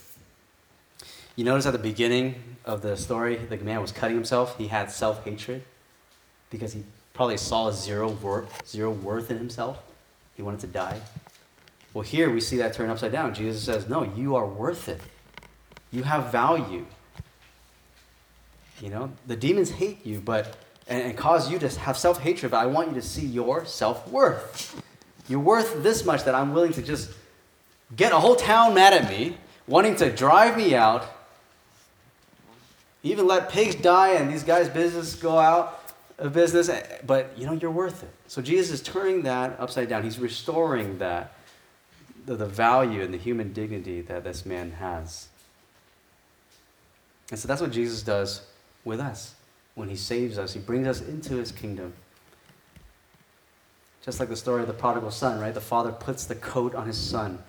You 1.35 1.45
notice 1.45 1.65
at 1.67 1.73
the 1.73 1.79
beginning 1.79 2.35
of 2.65 2.83
the 2.83 2.97
story, 2.97 3.37
the 3.37 3.57
man 3.57 3.81
was 3.81 3.91
cutting 3.91 4.17
himself. 4.17 4.57
He 4.59 4.69
had 4.69 4.91
self 4.91 5.25
hatred 5.25 5.65
because 6.51 6.75
he 6.75 6.85
probably 7.15 7.39
saw 7.39 7.71
zero 7.71 8.11
worth, 8.11 8.67
zero 8.67 8.91
worth 8.91 9.31
in 9.31 9.39
himself. 9.39 9.83
He 10.37 10.43
wanted 10.43 10.61
to 10.61 10.67
die. 10.67 11.01
Well, 11.95 12.03
here 12.03 12.31
we 12.31 12.41
see 12.41 12.57
that 12.59 12.75
turn 12.75 12.91
upside 12.91 13.13
down. 13.13 13.35
Jesus 13.35 13.63
says, 13.63 13.89
No, 13.89 14.03
you 14.03 14.37
are 14.37 14.47
worth 14.47 14.89
it. 14.89 15.01
You 15.91 16.03
have 16.03 16.31
value. 16.31 16.87
You 18.81 18.91
know, 18.91 19.13
the 19.27 19.37
demons 19.37 19.71
hate 19.71 20.05
you, 20.05 20.21
but 20.21 20.57
and, 20.89 21.03
and 21.03 21.17
cause 21.17 21.51
you 21.51 21.59
to 21.61 21.69
have 21.81 21.97
self 21.97 22.21
hatred, 22.21 22.51
but 22.51 22.59
I 22.59 22.67
want 22.67 22.89
you 22.89 22.95
to 22.95 23.03
see 23.03 23.25
your 23.25 23.65
self 23.65 24.07
worth. 24.09 24.83
You're 25.29 25.41
worth 25.41 25.83
this 25.83 26.05
much 26.05 26.25
that 26.25 26.35
I'm 26.35 26.53
willing 26.53 26.73
to 26.73 26.83
just 26.83 27.11
get 27.97 28.13
a 28.13 28.19
whole 28.19 28.37
town 28.37 28.75
mad 28.75 28.93
at 28.93 29.09
me, 29.11 29.37
wanting 29.67 29.97
to 29.97 30.11
drive 30.11 30.57
me 30.57 30.75
out, 30.75 31.05
even 33.03 33.27
let 33.27 33.51
pigs 33.51 33.75
die 33.75 34.13
and 34.15 34.33
these 34.33 34.45
guys' 34.45 34.69
business 34.69 35.15
go 35.15 35.39
out 35.39 35.79
of 36.19 36.33
business, 36.33 36.71
but 37.05 37.37
you 37.37 37.47
know, 37.47 37.53
you're 37.53 37.71
worth 37.71 38.03
it. 38.03 38.11
So 38.29 38.41
Jesus 38.41 38.81
is 38.81 38.83
turning 38.83 39.23
that 39.23 39.59
upside 39.59 39.89
down. 39.89 40.05
He's 40.05 40.19
restoring 40.19 40.99
that, 40.99 41.35
the, 42.27 42.37
the 42.37 42.47
value 42.47 43.03
and 43.03 43.13
the 43.13 43.19
human 43.19 43.53
dignity 43.53 44.03
that 44.03 44.23
this 44.23 44.47
man 44.47 44.73
has. 44.73 45.29
And 47.31 47.39
so 47.39 47.49
that's 47.49 47.61
what 47.61 47.73
Jesus 47.73 48.03
does 48.03 48.43
with 48.85 49.01
us. 49.01 49.35
When 49.75 49.89
he 49.89 49.97
saves 49.97 50.39
us, 50.39 50.53
he 50.53 50.61
brings 50.61 50.87
us 50.87 51.01
into 51.01 51.35
his 51.35 51.51
kingdom. 51.51 51.95
Just 54.05 54.21
like 54.21 54.29
the 54.29 54.37
story 54.37 54.61
of 54.61 54.69
the 54.69 54.75
prodigal 54.75 55.11
son, 55.11 55.41
right? 55.41 55.55
The 55.55 55.61
father 55.61 55.93
puts 55.93 56.27
the 56.27 56.35
coat 56.35 56.75
on 56.75 56.87
his 56.87 56.99
son, 56.99 57.43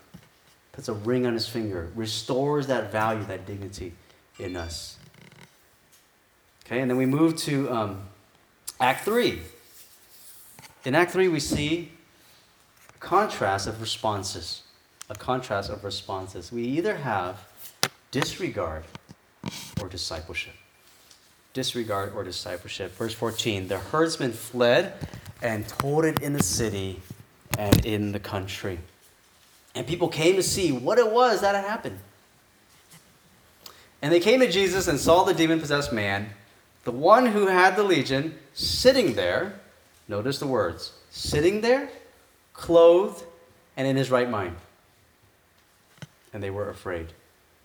puts 0.74 0.90
a 0.90 0.94
ring 0.94 1.26
on 1.26 1.34
his 1.34 1.48
finger, 1.48 1.90
restores 1.96 2.68
that 2.68 2.92
value, 2.92 3.24
that 3.26 3.46
dignity 3.46 3.94
in 4.40 4.58
us. 4.58 4.98
Okay, 6.66 6.82
and 6.82 6.90
then 6.90 6.98
we 6.98 7.06
move 7.06 7.38
to 7.38 7.72
um, 7.72 8.02
Act 8.80 9.06
3. 9.06 9.40
In 10.86 10.96
Act 10.96 11.12
3, 11.12 11.28
we 11.30 11.40
see 11.40 11.92
a 12.90 12.98
contrast 12.98 13.68
of 13.68 13.80
responses. 13.80 14.64
A 15.10 15.16
contrast 15.16 15.70
of 15.70 15.84
responses. 15.84 16.52
We 16.52 16.64
either 16.64 16.96
have 16.96 17.48
disregard 18.12 18.84
or 19.80 19.90
discipleship. 19.90 20.54
Disregard 21.54 22.14
or 22.16 22.24
discipleship. 22.24 22.96
Verse 22.96 23.14
14 23.14 23.68
The 23.68 23.78
herdsmen 23.78 24.32
fled 24.32 24.94
and 25.42 25.68
told 25.68 26.06
it 26.06 26.22
in 26.22 26.34
the 26.34 26.42
city 26.42 27.02
and 27.60 27.86
in 27.86 28.12
the 28.12 28.20
country. 28.20 28.80
And 29.76 29.88
people 29.88 30.08
came 30.08 30.36
to 30.36 30.44
see 30.44 30.72
what 30.72 31.00
it 31.00 31.12
was 31.12 31.42
that 31.42 31.56
had 31.56 31.66
happened. 31.66 32.00
And 34.02 34.12
they 34.12 34.20
came 34.20 34.40
to 34.42 34.52
Jesus 34.52 34.88
and 34.88 35.00
saw 35.00 35.24
the 35.24 35.34
demon 35.34 35.60
possessed 35.60 35.94
man 35.94 36.30
the 36.84 36.92
one 36.92 37.28
who 37.28 37.48
had 37.48 37.76
the 37.76 37.84
legion 37.84 38.38
sitting 38.54 39.14
there, 39.14 39.60
notice 40.08 40.40
the 40.40 40.48
words, 40.48 40.92
sitting 41.10 41.62
there, 41.62 41.90
clothed, 42.54 43.24
and 43.78 43.88
in 43.88 43.96
his 43.96 44.12
right 44.12 44.30
mind. 44.30 44.56
And 46.34 46.44
they 46.44 46.50
were 46.50 46.70
afraid. 46.70 47.08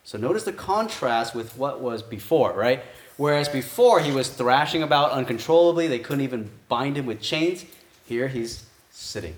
So 0.05 0.18
notice 0.18 0.44
the 0.44 0.53
contrast 0.53 1.35
with 1.35 1.57
what 1.57 1.81
was 1.81 2.03
before, 2.03 2.53
right? 2.53 2.83
Whereas 3.16 3.49
before 3.49 4.01
he 4.01 4.12
was 4.12 4.29
thrashing 4.29 4.83
about 4.83 5.11
uncontrollably, 5.11 5.88
they 5.88 5.99
couldn't 5.99 6.25
even 6.25 6.51
bind 6.68 6.97
him 6.97 7.07
with 7.07 7.21
chains. 7.21 7.64
Here 8.07 8.29
he's 8.29 8.64
sitting. 8.90 9.35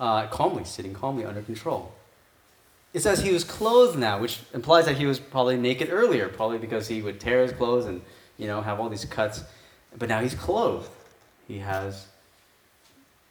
Uh, 0.00 0.26
calmly, 0.28 0.64
sitting 0.64 0.94
calmly 0.94 1.26
under 1.26 1.42
control. 1.42 1.92
It 2.94 3.00
says 3.00 3.20
he 3.20 3.32
was 3.32 3.44
clothed 3.44 3.98
now, 3.98 4.18
which 4.18 4.40
implies 4.54 4.86
that 4.86 4.96
he 4.96 5.04
was 5.04 5.20
probably 5.20 5.58
naked 5.58 5.90
earlier, 5.92 6.28
probably 6.28 6.56
because 6.58 6.88
he 6.88 7.02
would 7.02 7.20
tear 7.20 7.42
his 7.42 7.52
clothes 7.52 7.84
and 7.84 8.00
you 8.38 8.46
know 8.46 8.62
have 8.62 8.80
all 8.80 8.88
these 8.88 9.04
cuts. 9.04 9.44
But 9.98 10.08
now 10.08 10.20
he's 10.20 10.34
clothed. 10.34 10.88
He 11.46 11.58
has 11.58 12.06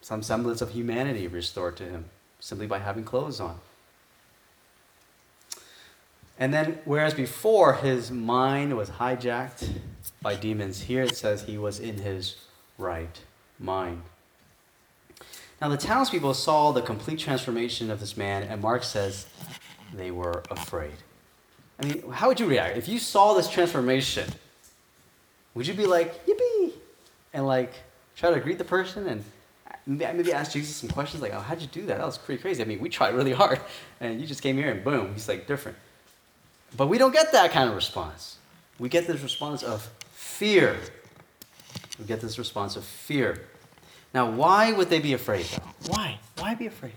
some 0.02 0.22
semblance 0.22 0.62
of 0.62 0.70
humanity 0.70 1.28
restored 1.28 1.76
to 1.78 1.84
him 1.84 2.06
simply 2.40 2.68
by 2.68 2.80
having 2.80 3.04
clothes 3.04 3.40
on. 3.40 3.60
And 6.38 6.54
then, 6.54 6.80
whereas 6.86 7.14
before 7.14 7.74
his 7.74 8.12
mind 8.12 8.78
was 8.78 8.92
hijacked 8.92 9.68
by 10.22 10.36
demons, 10.36 10.84
here 10.84 11.04
it 11.04 11.18
says 11.18 11.44
he 11.44 11.58
was 11.58 11.80
in 11.80 11.98
his 11.98 12.36
right 12.78 13.20
mind. 13.60 14.04
Now, 15.62 15.68
the 15.68 15.78
townspeople 15.78 16.34
saw 16.36 16.72
the 16.72 16.82
complete 16.82 17.20
transformation 17.20 17.92
of 17.92 18.00
this 18.00 18.16
man, 18.16 18.44
and 18.44 18.62
Mark 18.62 18.84
says 18.84 19.26
they 19.94 20.10
were 20.10 20.44
afraid. 20.50 20.94
I 21.80 21.86
mean, 21.86 22.10
how 22.12 22.28
would 22.28 22.40
you 22.40 22.46
react? 22.46 22.78
If 22.78 22.88
you 22.88 23.00
saw 23.00 23.34
this 23.34 23.50
transformation, 23.50 24.30
would 25.54 25.68
you 25.68 25.74
be 25.74 25.86
like, 25.86 26.26
yippee? 26.26 26.72
And 27.34 27.46
like, 27.46 27.74
try 28.16 28.32
to 28.32 28.40
greet 28.40 28.58
the 28.58 28.64
person 28.64 29.08
and 29.08 29.24
uh, 29.68 30.06
uh, 30.06 30.14
maybe 30.14 30.34
ask 30.34 30.52
Jesus 30.52 30.76
some 30.76 30.90
questions 30.90 31.22
like, 31.22 31.34
oh, 31.34 31.40
how'd 31.40 31.62
you 31.62 31.68
do 31.68 31.86
that? 31.88 31.98
That 31.98 32.06
was 32.06 32.18
pretty 32.18 32.42
crazy. 32.42 32.62
I 32.62 32.66
mean, 32.66 32.80
we 32.80 32.90
tried 32.90 33.14
really 33.14 33.34
hard, 33.34 33.60
and 34.00 34.20
you 34.20 34.28
just 34.28 34.42
came 34.42 34.56
here 34.58 34.72
and 34.72 34.84
boom, 34.84 35.14
he's 35.14 35.28
like 35.28 35.48
different. 35.48 35.78
But 36.78 36.88
we 36.88 36.98
don't 36.98 37.14
get 37.14 37.32
that 37.32 37.52
kind 37.52 37.70
of 37.70 37.76
response. 37.76 38.38
We 38.78 38.90
get 38.90 39.08
this 39.08 39.22
response 39.22 39.64
of 39.64 39.90
fear. 40.12 40.78
We 41.98 42.06
get 42.06 42.22
this 42.22 42.38
response 42.38 42.76
of 42.76 42.86
fear. 42.86 43.49
Now, 44.14 44.30
why 44.30 44.72
would 44.72 44.90
they 44.90 45.00
be 45.00 45.14
afraid, 45.14 45.46
though? 45.46 45.92
Why? 45.94 46.20
Why 46.38 46.56
be 46.56 46.66
afraid? 46.66 46.94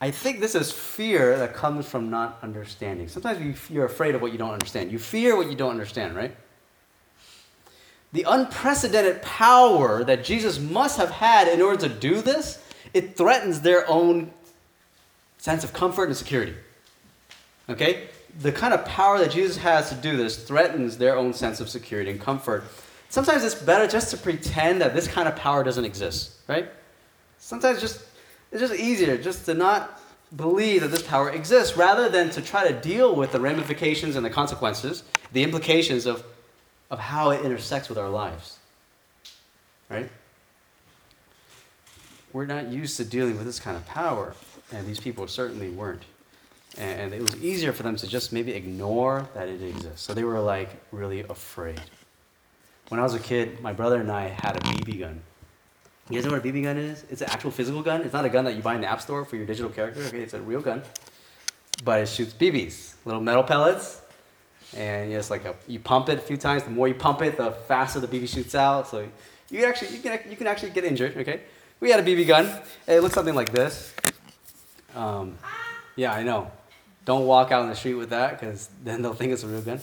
I 0.00 0.10
think 0.10 0.40
this 0.40 0.54
is 0.54 0.70
fear 0.70 1.38
that 1.38 1.54
comes 1.54 1.86
from 1.86 2.10
not 2.10 2.38
understanding. 2.42 3.08
Sometimes 3.08 3.70
you're 3.70 3.86
afraid 3.86 4.14
of 4.14 4.22
what 4.22 4.30
you 4.30 4.38
don't 4.38 4.52
understand. 4.52 4.92
You 4.92 4.98
fear 4.98 5.36
what 5.36 5.48
you 5.48 5.56
don't 5.56 5.72
understand, 5.72 6.14
right? 6.14 6.36
The 8.12 8.24
unprecedented 8.28 9.22
power 9.22 10.04
that 10.04 10.24
Jesus 10.24 10.58
must 10.58 10.98
have 10.98 11.10
had 11.10 11.48
in 11.48 11.60
order 11.60 11.88
to 11.88 11.94
do 11.94 12.20
this, 12.20 12.62
it 12.94 13.16
threatens 13.16 13.60
their 13.60 13.88
own 13.90 14.30
sense 15.38 15.64
of 15.64 15.72
comfort 15.72 16.04
and 16.04 16.16
security. 16.16 16.54
Okay? 17.68 18.08
The 18.40 18.52
kind 18.52 18.72
of 18.72 18.84
power 18.84 19.18
that 19.18 19.30
Jesus 19.30 19.56
has 19.58 19.88
to 19.90 19.96
do 19.96 20.16
this 20.16 20.44
threatens 20.44 20.96
their 20.96 21.16
own 21.16 21.34
sense 21.34 21.60
of 21.60 21.68
security 21.68 22.10
and 22.10 22.20
comfort. 22.20 22.64
Sometimes 23.08 23.44
it's 23.44 23.54
better 23.54 23.86
just 23.86 24.10
to 24.10 24.16
pretend 24.16 24.80
that 24.82 24.94
this 24.94 25.08
kind 25.08 25.28
of 25.28 25.36
power 25.36 25.64
doesn't 25.64 25.84
exist, 25.84 26.32
right? 26.46 26.68
Sometimes 27.38 27.80
just 27.80 28.02
it's 28.50 28.60
just 28.60 28.74
easier 28.74 29.18
just 29.18 29.44
to 29.46 29.54
not 29.54 30.00
believe 30.36 30.82
that 30.82 30.88
this 30.88 31.02
power 31.02 31.30
exists 31.30 31.76
rather 31.76 32.08
than 32.08 32.30
to 32.30 32.42
try 32.42 32.66
to 32.68 32.74
deal 32.74 33.14
with 33.14 33.32
the 33.32 33.40
ramifications 33.40 34.16
and 34.16 34.24
the 34.24 34.30
consequences, 34.30 35.02
the 35.32 35.42
implications 35.42 36.06
of, 36.06 36.22
of 36.90 36.98
how 36.98 37.30
it 37.30 37.44
intersects 37.44 37.88
with 37.88 37.98
our 37.98 38.08
lives. 38.08 38.58
Right? 39.88 40.10
We're 42.32 42.46
not 42.46 42.68
used 42.68 42.98
to 42.98 43.04
dealing 43.04 43.36
with 43.38 43.46
this 43.46 43.58
kind 43.58 43.76
of 43.76 43.86
power, 43.86 44.34
and 44.70 44.86
these 44.86 45.00
people 45.00 45.26
certainly 45.28 45.70
weren't. 45.70 46.02
And 46.76 47.14
it 47.14 47.22
was 47.22 47.34
easier 47.42 47.72
for 47.72 47.82
them 47.82 47.96
to 47.96 48.06
just 48.06 48.32
maybe 48.32 48.52
ignore 48.52 49.26
that 49.34 49.48
it 49.48 49.62
exists. 49.62 50.02
So 50.02 50.12
they 50.12 50.24
were 50.24 50.40
like 50.40 50.68
really 50.92 51.20
afraid. 51.20 51.80
When 52.88 52.98
I 52.98 53.02
was 53.02 53.14
a 53.14 53.18
kid, 53.18 53.60
my 53.60 53.72
brother 53.72 54.00
and 54.00 54.10
I 54.10 54.28
had 54.28 54.56
a 54.56 54.60
BB 54.60 55.00
gun. 55.00 55.20
You 56.08 56.16
guys 56.16 56.24
know 56.24 56.32
what 56.32 56.44
a 56.44 56.48
BB 56.48 56.62
gun 56.62 56.78
is? 56.78 57.04
It's 57.10 57.20
an 57.20 57.28
actual 57.28 57.50
physical 57.50 57.82
gun. 57.82 58.00
It's 58.00 58.14
not 58.14 58.24
a 58.24 58.30
gun 58.30 58.46
that 58.46 58.56
you 58.56 58.62
buy 58.62 58.74
in 58.74 58.80
the 58.80 58.86
app 58.86 59.02
store 59.02 59.26
for 59.26 59.36
your 59.36 59.44
digital 59.44 59.70
character. 59.70 60.00
Okay, 60.04 60.20
it's 60.20 60.32
a 60.32 60.40
real 60.40 60.62
gun, 60.62 60.82
but 61.84 62.00
it 62.00 62.08
shoots 62.08 62.32
BBs, 62.32 62.94
little 63.04 63.20
metal 63.20 63.42
pellets, 63.42 64.00
and 64.74 65.12
it's 65.12 65.30
like 65.30 65.44
a, 65.44 65.54
you 65.66 65.78
pump 65.78 66.08
it 66.08 66.18
a 66.18 66.22
few 66.22 66.38
times. 66.38 66.62
The 66.62 66.70
more 66.70 66.88
you 66.88 66.94
pump 66.94 67.20
it, 67.20 67.36
the 67.36 67.52
faster 67.52 68.00
the 68.00 68.08
BB 68.08 68.26
shoots 68.32 68.54
out. 68.54 68.88
So 68.88 69.06
you 69.50 69.60
can 69.60 69.68
actually 69.68 69.94
you 69.94 70.00
can 70.00 70.20
you 70.30 70.36
can 70.36 70.46
actually 70.46 70.70
get 70.70 70.84
injured. 70.84 71.14
Okay, 71.18 71.42
we 71.80 71.90
had 71.90 72.00
a 72.00 72.02
BB 72.02 72.26
gun. 72.26 72.50
It 72.86 73.00
looks 73.00 73.14
something 73.14 73.34
like 73.34 73.52
this. 73.52 73.92
Um, 74.94 75.36
yeah, 75.94 76.14
I 76.14 76.22
know. 76.22 76.50
Don't 77.04 77.26
walk 77.26 77.52
out 77.52 77.64
in 77.64 77.68
the 77.68 77.76
street 77.76 77.94
with 77.94 78.10
that 78.10 78.40
because 78.40 78.70
then 78.82 79.02
they'll 79.02 79.12
think 79.12 79.32
it's 79.32 79.42
a 79.42 79.46
real 79.46 79.60
gun. 79.60 79.80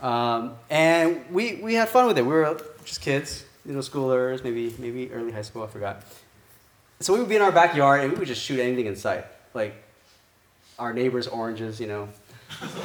Um, 0.00 0.54
and 0.70 1.24
we, 1.30 1.56
we 1.56 1.74
had 1.74 1.88
fun 1.88 2.06
with 2.06 2.18
it. 2.18 2.22
We 2.22 2.32
were 2.32 2.60
just 2.84 3.00
kids 3.00 3.44
middle 3.64 3.82
schoolers, 3.82 4.42
maybe 4.42 4.74
maybe 4.78 5.12
early 5.12 5.32
high 5.32 5.42
school, 5.42 5.62
I 5.62 5.66
forgot. 5.66 6.02
So 7.00 7.12
we 7.12 7.20
would 7.20 7.28
be 7.28 7.36
in 7.36 7.42
our 7.42 7.52
backyard 7.52 8.00
and 8.02 8.12
we 8.12 8.18
would 8.18 8.28
just 8.28 8.42
shoot 8.42 8.60
anything 8.60 8.86
in 8.86 8.96
sight, 8.96 9.24
like 9.54 9.74
our 10.78 10.92
neighbors' 10.92 11.26
oranges, 11.26 11.80
you 11.80 11.86
know, 11.86 12.08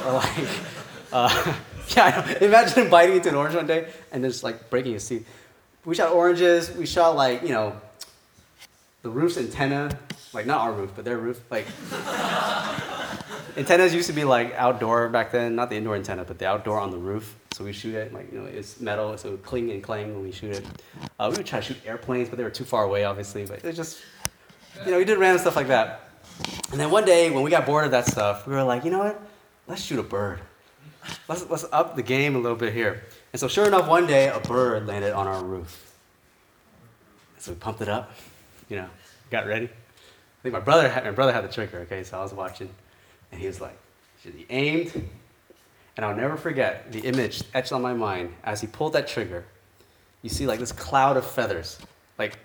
or 0.04 0.12
like, 0.12 0.48
uh, 1.12 1.54
yeah, 1.96 2.38
imagine 2.38 2.90
biting 2.90 3.16
into 3.16 3.28
an 3.28 3.34
orange 3.34 3.54
one 3.54 3.66
day 3.66 3.88
and 4.12 4.24
just 4.24 4.42
like 4.42 4.70
breaking 4.70 4.92
his 4.92 5.06
teeth. 5.06 5.28
We 5.84 5.94
shot 5.94 6.12
oranges. 6.12 6.74
We 6.74 6.86
shot 6.86 7.16
like 7.16 7.42
you 7.42 7.50
know, 7.50 7.80
the 9.02 9.10
roof's 9.10 9.36
antenna, 9.36 9.98
like 10.32 10.46
not 10.46 10.60
our 10.60 10.72
roof, 10.72 10.92
but 10.94 11.04
their 11.04 11.18
roof, 11.18 11.40
like. 11.50 11.66
Antennas 13.56 13.94
used 13.94 14.08
to 14.08 14.12
be 14.12 14.24
like 14.24 14.54
outdoor 14.54 15.08
back 15.08 15.32
then, 15.32 15.54
not 15.54 15.70
the 15.70 15.76
indoor 15.76 15.96
antenna, 15.96 16.24
but 16.24 16.38
the 16.38 16.46
outdoor 16.46 16.78
on 16.78 16.90
the 16.90 16.98
roof. 16.98 17.36
So 17.52 17.64
we 17.64 17.72
shoot 17.72 17.94
it, 17.94 18.12
like, 18.12 18.30
you 18.30 18.38
know, 18.38 18.44
it's 18.44 18.80
metal, 18.80 19.16
so 19.16 19.28
it 19.28 19.30
would 19.32 19.42
cling 19.42 19.70
and 19.70 19.82
clang 19.82 20.14
when 20.14 20.22
we 20.22 20.30
shoot 20.30 20.56
it. 20.56 20.66
Uh, 21.18 21.28
we 21.30 21.38
would 21.38 21.46
try 21.46 21.60
to 21.60 21.64
shoot 21.64 21.76
airplanes, 21.86 22.28
but 22.28 22.36
they 22.36 22.44
were 22.44 22.50
too 22.50 22.64
far 22.64 22.84
away, 22.84 23.04
obviously. 23.04 23.46
But 23.46 23.64
it 23.64 23.72
just, 23.72 24.00
you 24.84 24.90
know, 24.90 24.98
we 24.98 25.06
did 25.06 25.16
random 25.18 25.40
stuff 25.40 25.56
like 25.56 25.68
that. 25.68 26.10
And 26.70 26.78
then 26.78 26.90
one 26.90 27.06
day, 27.06 27.30
when 27.30 27.42
we 27.42 27.50
got 27.50 27.64
bored 27.64 27.86
of 27.86 27.92
that 27.92 28.06
stuff, 28.06 28.46
we 28.46 28.52
were 28.52 28.62
like, 28.62 28.84
you 28.84 28.90
know 28.90 28.98
what? 28.98 29.20
Let's 29.66 29.82
shoot 29.82 29.98
a 29.98 30.02
bird. 30.02 30.40
Let's, 31.28 31.48
let's 31.48 31.64
up 31.72 31.96
the 31.96 32.02
game 32.02 32.36
a 32.36 32.38
little 32.38 32.58
bit 32.58 32.74
here. 32.74 33.04
And 33.32 33.40
so, 33.40 33.48
sure 33.48 33.66
enough, 33.66 33.88
one 33.88 34.06
day, 34.06 34.28
a 34.28 34.40
bird 34.40 34.86
landed 34.86 35.14
on 35.14 35.26
our 35.26 35.42
roof. 35.42 35.94
So 37.38 37.52
we 37.52 37.58
pumped 37.58 37.80
it 37.80 37.88
up, 37.88 38.12
you 38.68 38.76
know, 38.76 38.88
got 39.30 39.46
ready. 39.46 39.66
I 39.66 40.42
think 40.42 40.52
my 40.52 40.60
brother 40.60 40.88
had, 40.88 41.04
my 41.04 41.10
brother 41.10 41.32
had 41.32 41.44
the 41.44 41.48
trigger, 41.48 41.78
okay, 41.80 42.02
so 42.02 42.18
I 42.18 42.22
was 42.22 42.34
watching. 42.34 42.68
And 43.32 43.40
he 43.40 43.46
was 43.46 43.60
like, 43.60 43.78
he 44.22 44.46
aimed, 44.50 44.92
and 45.96 46.04
I'll 46.04 46.16
never 46.16 46.36
forget 46.36 46.90
the 46.90 47.00
image 47.00 47.42
etched 47.54 47.72
on 47.72 47.80
my 47.80 47.94
mind 47.94 48.34
as 48.42 48.60
he 48.60 48.66
pulled 48.66 48.92
that 48.94 49.06
trigger. 49.06 49.44
You 50.22 50.30
see 50.30 50.46
like 50.46 50.58
this 50.58 50.72
cloud 50.72 51.16
of 51.16 51.24
feathers, 51.24 51.78
like 52.18 52.38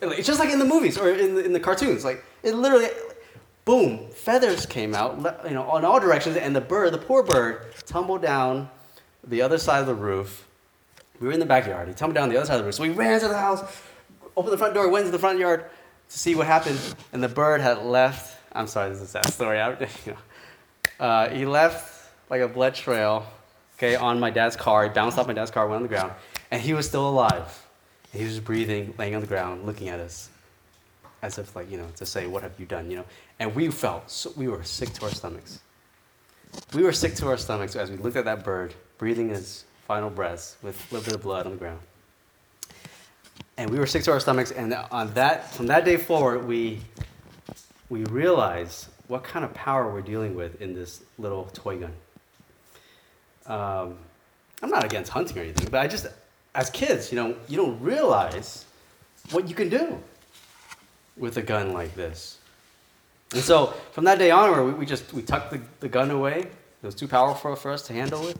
it's 0.00 0.26
just 0.26 0.38
like 0.38 0.50
in 0.50 0.58
the 0.58 0.64
movies 0.64 0.98
or 0.98 1.10
in 1.10 1.34
the, 1.34 1.44
in 1.44 1.52
the 1.52 1.60
cartoons. 1.60 2.04
Like 2.04 2.24
it 2.42 2.54
literally, 2.54 2.88
boom, 3.64 4.08
feathers 4.10 4.66
came 4.66 4.94
out, 4.94 5.44
you 5.44 5.54
know, 5.54 5.64
on 5.64 5.84
all 5.84 5.98
directions, 5.98 6.36
and 6.36 6.54
the 6.54 6.60
bird, 6.60 6.92
the 6.92 6.98
poor 6.98 7.22
bird, 7.22 7.74
tumbled 7.86 8.22
down 8.22 8.70
the 9.26 9.42
other 9.42 9.58
side 9.58 9.80
of 9.80 9.86
the 9.86 9.94
roof. 9.94 10.46
We 11.18 11.26
were 11.26 11.32
in 11.32 11.40
the 11.40 11.46
backyard. 11.46 11.88
He 11.88 11.94
tumbled 11.94 12.14
down 12.14 12.28
the 12.28 12.36
other 12.36 12.46
side 12.46 12.54
of 12.54 12.60
the 12.60 12.66
roof. 12.66 12.74
So 12.76 12.82
we 12.82 12.90
ran 12.90 13.18
to 13.20 13.28
the 13.28 13.38
house, 13.38 13.64
opened 14.36 14.52
the 14.52 14.58
front 14.58 14.74
door, 14.74 14.88
went 14.88 15.06
to 15.06 15.10
the 15.10 15.18
front 15.18 15.38
yard 15.38 15.64
to 16.08 16.18
see 16.18 16.36
what 16.36 16.46
happened, 16.46 16.78
and 17.12 17.22
the 17.22 17.28
bird 17.28 17.60
had 17.60 17.82
left. 17.82 18.35
I'm 18.56 18.66
sorry, 18.66 18.90
this 18.90 19.00
is 19.00 19.10
sad 19.10 19.26
story. 19.32 19.60
I, 19.60 19.70
you 19.70 19.86
know, 20.06 21.04
uh, 21.04 21.28
he 21.28 21.44
left 21.44 22.10
like 22.30 22.40
a 22.40 22.48
blood 22.48 22.74
trail, 22.74 23.26
okay, 23.76 23.94
on 23.96 24.18
my 24.18 24.30
dad's 24.30 24.56
car. 24.56 24.84
He 24.84 24.90
bounced 24.90 25.18
off 25.18 25.26
my 25.26 25.34
dad's 25.34 25.50
car, 25.50 25.66
went 25.66 25.76
on 25.76 25.82
the 25.82 25.88
ground, 25.88 26.12
and 26.50 26.60
he 26.60 26.72
was 26.72 26.86
still 26.86 27.08
alive. 27.08 27.66
And 28.12 28.22
he 28.22 28.26
was 28.26 28.40
breathing, 28.40 28.94
laying 28.98 29.14
on 29.14 29.20
the 29.20 29.26
ground, 29.26 29.66
looking 29.66 29.88
at 29.88 30.00
us, 30.00 30.30
as 31.22 31.38
if 31.38 31.54
like 31.54 31.70
you 31.70 31.76
know 31.76 31.88
to 31.96 32.06
say, 32.06 32.26
"What 32.26 32.42
have 32.42 32.58
you 32.58 32.66
done?" 32.66 32.90
You 32.90 32.98
know. 32.98 33.04
And 33.38 33.54
we 33.54 33.70
felt 33.70 34.10
so, 34.10 34.32
we 34.36 34.48
were 34.48 34.64
sick 34.64 34.92
to 34.94 35.04
our 35.04 35.10
stomachs. 35.10 35.60
We 36.72 36.82
were 36.82 36.92
sick 36.92 37.14
to 37.16 37.28
our 37.28 37.36
stomachs 37.36 37.76
as 37.76 37.90
we 37.90 37.98
looked 37.98 38.16
at 38.16 38.24
that 38.24 38.42
bird, 38.42 38.74
breathing 38.96 39.28
his 39.28 39.64
final 39.86 40.08
breaths 40.08 40.56
with 40.62 40.80
a 40.90 40.94
little 40.94 41.04
bit 41.04 41.14
of 41.14 41.22
blood 41.22 41.46
on 41.46 41.52
the 41.52 41.58
ground. 41.58 41.80
And 43.58 43.70
we 43.70 43.78
were 43.78 43.86
sick 43.86 44.02
to 44.04 44.12
our 44.12 44.20
stomachs, 44.20 44.50
and 44.50 44.74
on 44.90 45.12
that, 45.14 45.52
from 45.52 45.66
that 45.66 45.84
day 45.84 45.96
forward, 45.96 46.46
we 46.46 46.80
we 47.88 48.04
realize 48.04 48.88
what 49.08 49.22
kind 49.22 49.44
of 49.44 49.54
power 49.54 49.90
we're 49.92 50.00
dealing 50.00 50.34
with 50.34 50.60
in 50.60 50.74
this 50.74 51.02
little 51.18 51.44
toy 51.52 51.78
gun. 51.78 51.92
Um, 53.46 53.96
I'm 54.62 54.70
not 54.70 54.84
against 54.84 55.12
hunting 55.12 55.38
or 55.38 55.42
anything, 55.42 55.68
but 55.70 55.80
I 55.80 55.86
just, 55.86 56.06
as 56.54 56.70
kids, 56.70 57.12
you 57.12 57.16
know, 57.16 57.36
you 57.48 57.56
don't 57.56 57.80
realize 57.80 58.64
what 59.30 59.48
you 59.48 59.54
can 59.54 59.68
do 59.68 60.00
with 61.16 61.36
a 61.36 61.42
gun 61.42 61.72
like 61.72 61.94
this. 61.94 62.38
And 63.32 63.42
so 63.42 63.74
from 63.92 64.04
that 64.04 64.18
day 64.18 64.30
onward, 64.30 64.66
we, 64.66 64.72
we 64.80 64.86
just 64.86 65.12
we 65.12 65.22
tucked 65.22 65.50
the, 65.50 65.60
the 65.80 65.88
gun 65.88 66.10
away. 66.10 66.40
It 66.40 66.86
was 66.86 66.94
too 66.94 67.08
powerful 67.08 67.56
for 67.56 67.70
us 67.70 67.82
to 67.82 67.92
handle 67.92 68.28
it. 68.28 68.36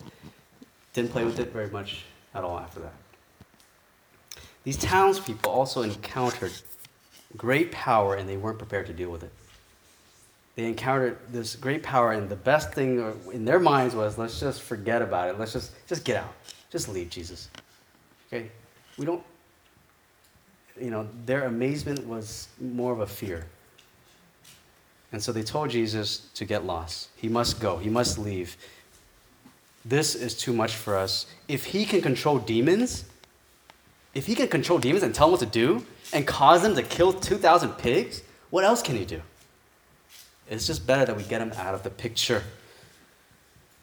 Didn't 0.92 1.10
play 1.10 1.24
with 1.24 1.38
it 1.38 1.52
very 1.52 1.70
much 1.70 2.04
at 2.34 2.44
all 2.44 2.58
after 2.58 2.80
that. 2.80 2.92
These 4.64 4.78
townspeople 4.78 5.50
also 5.50 5.82
encountered 5.82 6.52
great 7.36 7.72
power 7.72 8.14
and 8.14 8.28
they 8.28 8.36
weren't 8.36 8.58
prepared 8.58 8.86
to 8.86 8.92
deal 8.92 9.10
with 9.10 9.22
it 9.22 9.32
they 10.56 10.64
encountered 10.64 11.18
this 11.30 11.54
great 11.54 11.82
power, 11.82 12.12
and 12.12 12.30
the 12.30 12.36
best 12.36 12.72
thing 12.72 13.14
in 13.30 13.44
their 13.44 13.60
minds 13.60 13.94
was, 13.94 14.16
let's 14.16 14.40
just 14.40 14.62
forget 14.62 15.02
about 15.02 15.28
it. 15.28 15.38
Let's 15.38 15.52
just 15.52 15.72
just 15.86 16.02
get 16.02 16.16
out. 16.16 16.32
Just 16.70 16.88
leave 16.88 17.10
Jesus. 17.10 17.50
Okay? 18.26 18.50
We 18.96 19.04
don't 19.04 19.22
you 20.80 20.90
know, 20.90 21.08
their 21.24 21.44
amazement 21.44 22.06
was 22.06 22.48
more 22.60 22.92
of 22.92 23.00
a 23.00 23.06
fear. 23.06 23.46
And 25.12 25.22
so 25.22 25.32
they 25.32 25.42
told 25.42 25.70
Jesus 25.70 26.28
to 26.34 26.44
get 26.44 26.66
lost. 26.66 27.08
He 27.16 27.28
must 27.28 27.60
go. 27.60 27.78
He 27.78 27.88
must 27.88 28.18
leave. 28.18 28.56
This 29.86 30.14
is 30.14 30.36
too 30.36 30.52
much 30.52 30.74
for 30.74 30.96
us. 30.96 31.26
If 31.48 31.64
he 31.64 31.86
can 31.86 32.02
control 32.02 32.38
demons, 32.38 33.06
if 34.14 34.26
he 34.26 34.34
can 34.34 34.48
control 34.48 34.78
demons 34.78 35.02
and 35.02 35.14
tell 35.14 35.28
them 35.28 35.32
what 35.32 35.40
to 35.40 35.46
do 35.46 35.86
and 36.12 36.26
cause 36.26 36.62
them 36.62 36.74
to 36.74 36.82
kill 36.82 37.12
2,000 37.12 37.72
pigs, 37.72 38.22
what 38.50 38.64
else 38.64 38.82
can 38.82 38.96
he 38.96 39.04
do? 39.04 39.22
It's 40.48 40.66
just 40.66 40.86
better 40.86 41.04
that 41.04 41.16
we 41.16 41.24
get 41.24 41.40
him 41.40 41.52
out 41.56 41.74
of 41.74 41.82
the 41.82 41.90
picture. 41.90 42.44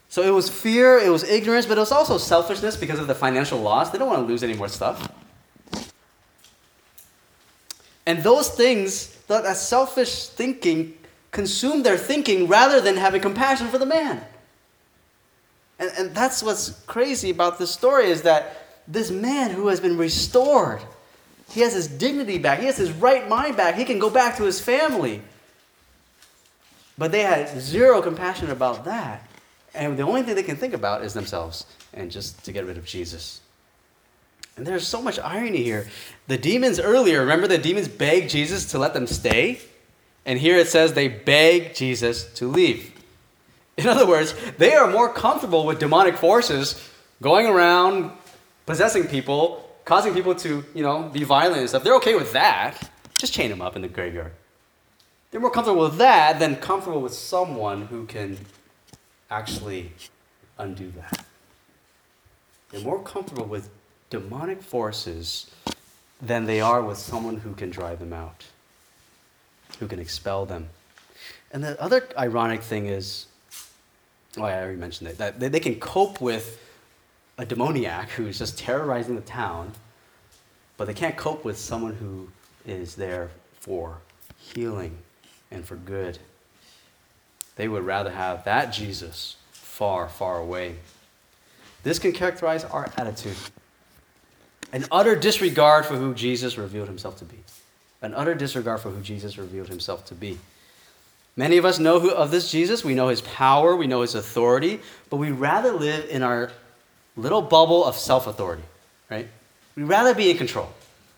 So 0.10 0.22
it 0.22 0.30
was 0.30 0.50
fear, 0.50 1.00
it 1.00 1.10
was 1.10 1.24
ignorance, 1.24 1.66
but 1.66 1.78
it 1.78 1.82
was 1.82 1.92
also 1.92 2.18
selfishness 2.18 2.78
because 2.78 3.00
of 3.00 3.08
the 3.08 3.16
financial 3.16 3.60
loss. 3.60 3.90
They 3.90 3.98
don't 3.98 4.08
want 4.08 4.22
to 4.22 4.26
lose 4.26 4.44
any 4.44 4.54
more 4.54 4.70
stuff. 4.70 5.12
And 8.06 8.22
those 8.22 8.50
things, 8.50 9.16
that, 9.28 9.44
that 9.44 9.58
selfish 9.58 10.28
thinking, 10.28 10.98
consumed 11.32 11.86
their 11.86 11.98
thinking 11.98 12.48
rather 12.48 12.80
than 12.80 12.96
having 12.96 13.22
compassion 13.22 13.68
for 13.68 13.78
the 13.78 13.86
man. 13.86 14.24
And, 15.80 15.92
and 15.98 16.16
that's 16.16 16.44
what's 16.44 16.70
crazy 16.86 17.30
about 17.30 17.58
this 17.58 17.72
story 17.72 18.06
is 18.06 18.22
that 18.22 18.84
this 18.88 19.10
man 19.10 19.52
who 19.52 19.68
has 19.68 19.80
been 19.80 19.98
restored, 19.98 20.82
he 21.54 21.62
has 21.62 21.74
his 21.74 21.88
dignity 21.88 22.38
back, 22.38 22.60
he 22.60 22.66
has 22.66 22.78
his 22.78 22.92
right 22.92 23.28
mind 23.30 23.56
back, 23.56 23.76
he 23.76 23.86
can 23.86 24.00
go 24.00 24.10
back 24.10 24.38
to 24.38 24.44
his 24.44 24.60
family. 24.60 25.22
But 26.98 27.12
they 27.12 27.22
had 27.22 27.60
zero 27.60 28.02
compassion 28.02 28.50
about 28.50 28.86
that. 28.86 29.28
And 29.74 29.98
the 29.98 30.04
only 30.04 30.24
thing 30.24 30.36
they 30.36 30.44
can 30.44 30.56
think 30.56 30.74
about 30.74 31.04
is 31.04 31.14
themselves 31.14 31.66
and 31.94 32.12
just 32.12 32.44
to 32.46 32.52
get 32.52 32.66
rid 32.66 32.78
of 32.78 32.86
Jesus. 32.86 33.42
And 34.56 34.66
there's 34.66 34.88
so 34.88 35.02
much 35.02 35.18
irony 35.20 35.64
here. 35.64 35.88
The 36.28 36.38
demons 36.38 36.80
earlier, 36.80 37.22
remember 37.22 37.48
the 37.48 37.58
demons 37.58 37.88
begged 37.88 38.30
Jesus 38.30 38.72
to 38.72 38.78
let 38.80 38.94
them 38.94 39.08
stay? 39.08 39.60
And 40.26 40.40
here 40.40 40.58
it 40.58 40.68
says 40.68 40.94
they 40.94 41.08
beg 41.08 41.74
Jesus 41.74 42.32
to 42.36 42.48
leave. 42.48 42.92
In 43.78 43.88
other 43.88 44.06
words, 44.06 44.36
they 44.58 44.74
are 44.76 44.88
more 44.90 45.12
comfortable 45.12 45.66
with 45.66 45.80
demonic 45.80 46.18
forces 46.18 46.90
going 47.22 47.48
around 47.48 48.12
possessing 48.66 49.08
people, 49.08 49.63
causing 49.86 50.14
people 50.14 50.36
to, 50.36 50.64
you 50.74 50.84
know, 50.84 51.04
be 51.04 51.24
violent 51.24 51.60
and 51.60 51.70
stuff. 51.70 51.84
They're 51.84 51.96
okay 51.96 52.16
with 52.16 52.34
that. 52.34 52.90
Just 53.18 53.34
chain 53.34 53.50
them 53.50 53.62
up 53.62 53.76
in 53.76 53.82
the 53.82 53.88
graveyard. 53.88 54.32
They're 55.32 55.42
more 55.42 55.52
comfortable 55.52 55.84
with 55.84 55.98
that 55.98 56.40
than 56.40 56.58
comfortable 56.58 57.02
with 57.02 57.14
someone 57.14 57.88
who 57.88 58.06
can 58.06 58.38
actually 59.32 59.92
undo 60.58 60.92
that. 60.92 61.26
They're 62.70 62.82
more 62.82 63.02
comfortable 63.02 63.46
with 63.46 63.70
demonic 64.10 64.62
forces 64.62 65.50
than 66.22 66.46
they 66.46 66.62
are 66.62 66.82
with 66.82 66.98
someone 66.98 67.38
who 67.38 67.54
can 67.54 67.70
drive 67.70 68.00
them 68.00 68.14
out, 68.14 68.46
who 69.80 69.88
can 69.88 70.00
expel 70.00 70.46
them. 70.46 70.70
And 71.52 71.64
the 71.64 71.82
other 71.82 72.08
ironic 72.18 72.62
thing 72.62 72.86
is, 72.86 73.26
oh, 74.38 74.46
yeah, 74.46 74.58
I 74.58 74.62
already 74.62 74.78
mentioned 74.78 75.10
it, 75.10 75.18
that 75.18 75.40
they 75.40 75.60
can 75.60 75.80
cope 75.80 76.22
with 76.22 76.60
a 77.38 77.46
demoniac 77.46 78.10
who's 78.12 78.40
just 78.40 78.58
terrorizing 78.58 79.16
the 79.16 79.22
town, 79.22 79.72
but 80.78 80.86
they 80.86 80.94
can't 80.94 81.18
cope 81.18 81.44
with 81.44 81.58
someone 81.58 81.96
who 81.96 82.30
is 82.66 82.96
there 82.96 83.30
for 83.60 83.98
healing 84.38 84.98
and 85.52 85.66
for 85.66 85.76
good. 85.76 86.20
They 87.56 87.68
would 87.68 87.86
rather 87.86 88.12
have 88.12 88.44
that 88.46 88.74
Jesus 88.74 89.38
far, 89.52 90.08
far 90.10 90.40
away. 90.40 90.76
This 91.84 92.00
can 92.00 92.12
characterize 92.12 92.64
our 92.64 92.92
attitude 92.98 93.36
an 94.74 94.86
utter 94.92 95.16
disregard 95.16 95.86
for 95.86 95.96
who 95.96 96.16
Jesus 96.16 96.58
revealed 96.58 96.88
himself 96.88 97.18
to 97.20 97.26
be. 97.26 97.38
An 98.02 98.16
utter 98.16 98.34
disregard 98.34 98.82
for 98.82 98.90
who 98.90 99.02
Jesus 99.02 99.38
revealed 99.38 99.70
himself 99.70 100.04
to 100.06 100.16
be. 100.16 100.40
Many 101.38 101.58
of 101.58 101.66
us 101.66 101.78
know 101.78 102.00
who, 102.00 102.12
of 102.12 102.32
this 102.32 102.52
Jesus. 102.52 102.84
We 102.84 102.96
know 102.96 103.08
his 103.08 103.22
power, 103.22 103.76
we 103.76 103.88
know 103.88 104.02
his 104.02 104.16
authority, 104.16 104.82
but 105.12 105.18
we 105.18 105.32
rather 105.32 105.72
live 105.72 106.10
in 106.10 106.24
our 106.24 106.52
little 107.16 107.42
bubble 107.42 107.86
of 107.86 107.96
self 107.96 108.28
authority, 108.28 108.64
right? 109.10 109.28
We'd 109.76 109.84
rather 109.84 110.14
be 110.14 110.32
in 110.32 110.38
control. 110.38 110.70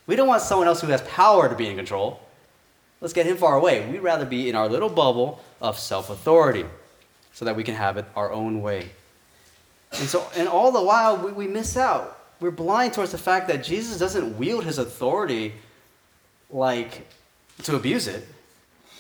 We 0.08 0.16
don't 0.16 0.28
want 0.28 0.42
someone 0.42 0.68
else 0.68 0.82
who 0.82 0.88
has 0.88 1.02
power 1.02 1.50
to 1.50 1.56
be 1.56 1.68
in 1.68 1.76
control. 1.76 2.22
Let's 3.02 3.14
get 3.14 3.26
him 3.26 3.38
far 3.38 3.56
away. 3.56 3.88
We'd 3.90 4.00
rather 4.00 4.26
be 4.26 4.50
in 4.50 4.56
our 4.56 4.70
little 4.70 4.90
bubble 4.90 5.42
of 5.62 5.78
self 5.78 6.10
authority 6.10 6.66
so 7.34 7.46
that 7.46 7.56
we 7.56 7.64
can 7.64 7.76
have 7.76 7.98
it 7.98 8.06
our 8.16 8.32
own 8.32 8.62
way. 8.62 8.90
And 9.98 10.08
so, 10.08 10.28
and 10.36 10.48
all 10.48 10.72
the 10.72 10.82
while, 10.82 11.18
we, 11.18 11.32
we 11.32 11.48
miss 11.48 11.78
out. 11.78 12.20
We're 12.40 12.52
blind 12.52 12.94
towards 12.94 13.12
the 13.12 13.18
fact 13.18 13.48
that 13.48 13.64
Jesus 13.64 13.98
doesn't 13.98 14.38
wield 14.38 14.66
his 14.66 14.78
authority 14.78 15.54
like 16.50 17.08
to 17.64 17.76
abuse 17.76 18.08
it, 18.08 18.28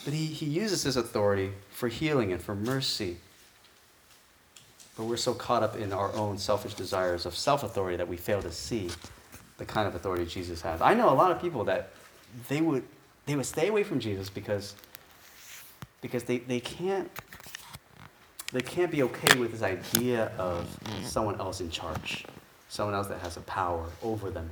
but 0.04 0.14
he, 0.14 0.26
he 0.26 0.46
uses 0.46 0.84
his 0.84 0.96
authority 0.96 1.52
for 1.72 1.88
healing 1.88 2.32
and 2.32 2.42
for 2.42 2.56
mercy 2.56 3.18
but 4.98 5.06
we're 5.06 5.18
so 5.18 5.34
caught 5.34 5.64
up 5.64 5.76
in 5.76 5.92
our 5.92 6.14
own 6.14 6.38
selfish 6.38 6.74
desires 6.74 7.26
of 7.26 7.36
self 7.36 7.64
authority 7.64 7.98
that 7.98 8.08
we 8.08 8.18
fail 8.18 8.42
to 8.42 8.52
see 8.52 8.90
the 9.58 9.66
kind 9.66 9.88
of 9.88 9.96
authority 9.96 10.26
Jesus 10.26 10.62
has. 10.62 10.82
I 10.82 10.94
know 10.94 11.10
a 11.10 11.16
lot 11.16 11.32
of 11.32 11.42
people 11.42 11.64
that 11.66 11.92
they 12.50 12.62
would 12.62 12.84
they 13.26 13.36
would 13.36 13.46
stay 13.46 13.68
away 13.68 13.84
from 13.84 14.00
Jesus 14.00 14.30
because 14.30 14.76
because 16.02 16.24
they, 16.24 16.40
they 16.40 16.60
can't 16.60 17.10
they 18.52 18.62
can't 18.62 18.92
be 18.92 19.04
okay 19.04 19.38
with 19.38 19.52
this 19.52 19.64
idea 19.64 20.32
of 20.38 20.68
someone 21.04 21.40
else 21.40 21.62
in 21.62 21.70
charge, 21.70 22.26
someone 22.70 22.94
else 22.94 23.08
that 23.08 23.20
has 23.20 23.38
a 23.38 23.42
power 23.42 23.90
over 24.04 24.30
them. 24.30 24.50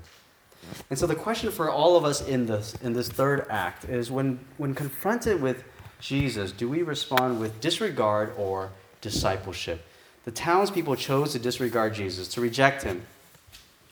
And 0.90 0.98
so 0.98 1.06
the 1.06 1.16
question 1.16 1.52
for 1.52 1.70
all 1.70 1.96
of 1.96 2.06
us 2.06 2.26
in 2.28 2.46
this 2.46 2.76
in 2.82 2.94
this 2.94 3.08
third 3.08 3.46
act 3.50 3.86
is 3.86 4.12
when 4.12 4.40
when 4.58 4.74
confronted 4.74 5.42
with 5.42 5.64
Jesus, 6.00 6.52
do 6.52 6.68
we 6.68 6.82
respond 6.82 7.40
with 7.40 7.62
disregard 7.62 8.34
or 8.38 8.72
discipleship? 9.00 9.86
The 10.26 10.32
townspeople 10.32 10.96
chose 10.96 11.34
to 11.34 11.40
disregard 11.40 11.94
Jesus, 11.94 12.28
to 12.30 12.42
reject 12.42 12.84
him, 12.84 13.04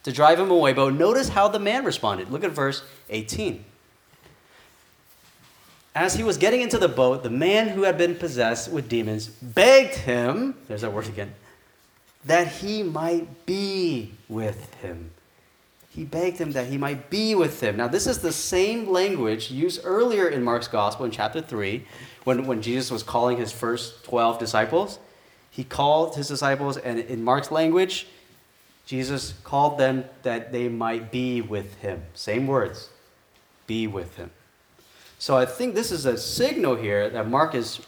to 0.04 0.12
drive 0.12 0.40
him 0.40 0.50
away. 0.50 0.74
But 0.74 0.94
notice 0.94 1.30
how 1.30 1.48
the 1.48 1.60
man 1.60 1.84
responded. 1.84 2.30
Look 2.32 2.44
at 2.44 2.52
verse 2.52 2.84
18. 3.10 3.66
As 5.94 6.16
he 6.16 6.24
was 6.24 6.38
getting 6.38 6.62
into 6.62 6.78
the 6.78 6.88
boat, 6.88 7.24
the 7.24 7.30
man 7.30 7.68
who 7.70 7.84
had 7.84 7.98
been 7.98 8.16
possessed 8.16 8.72
with 8.72 8.88
demons 8.88 9.28
begged 9.28 9.96
him, 9.96 10.56
there's 10.68 10.82
that 10.82 10.94
word 10.94 11.08
again, 11.08 11.34
that 12.24 12.48
he 12.48 12.82
might 12.82 13.46
be 13.46 14.14
with 14.30 14.74
him. 14.76 15.12
He 15.90 16.06
begged 16.06 16.38
him 16.38 16.54
that 16.54 16.68
he 16.68 16.78
might 16.78 17.10
be 17.10 17.36
with 17.36 17.62
him. 17.62 17.76
Now, 17.76 17.90
this 17.90 18.08
is 18.08 18.20
the 18.20 18.32
same 18.32 18.90
language 18.90 19.52
used 19.52 19.82
earlier 19.84 20.30
in 20.30 20.42
Mark's 20.42 20.70
gospel 20.70 21.04
in 21.04 21.12
chapter 21.12 21.42
3 21.42 21.86
when, 22.24 22.46
when 22.46 22.62
Jesus 22.62 22.90
was 22.90 23.04
calling 23.04 23.36
his 23.36 23.52
first 23.52 24.06
12 24.06 24.40
disciples 24.40 25.00
he 25.52 25.66
called 25.66 26.16
his 26.16 26.30
disciples, 26.30 26.78
and 26.78 26.98
in 26.98 27.24
Mark's 27.24 27.52
language, 27.52 28.08
Jesus 28.86 29.34
called 29.44 29.78
them 29.78 30.06
that 30.24 30.52
they 30.52 30.70
might 30.70 31.12
be 31.12 31.42
with 31.42 31.76
him. 31.76 32.04
Same 32.14 32.48
words 32.48 32.90
be 33.68 33.86
with 33.86 34.16
him. 34.16 34.32
So 35.20 35.38
I 35.38 35.46
think 35.46 35.76
this 35.76 35.92
is 35.92 36.06
a 36.06 36.18
signal 36.18 36.78
here 36.78 37.10
that 37.10 37.30
Mark 37.30 37.54
is 37.54 37.82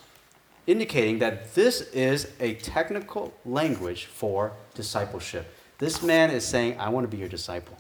indicating 0.68 1.20
that 1.20 1.56
this 1.56 1.82
is 1.92 2.32
a 2.40 2.54
technical 2.56 3.34
language 3.46 4.06
for 4.06 4.52
discipleship. 4.76 5.54
This 5.80 6.04
man 6.04 6.30
is 6.32 6.46
saying, 6.46 6.80
I 6.80 6.90
want 6.90 7.06
to 7.06 7.08
be 7.08 7.18
your 7.18 7.30
disciple. 7.30 7.78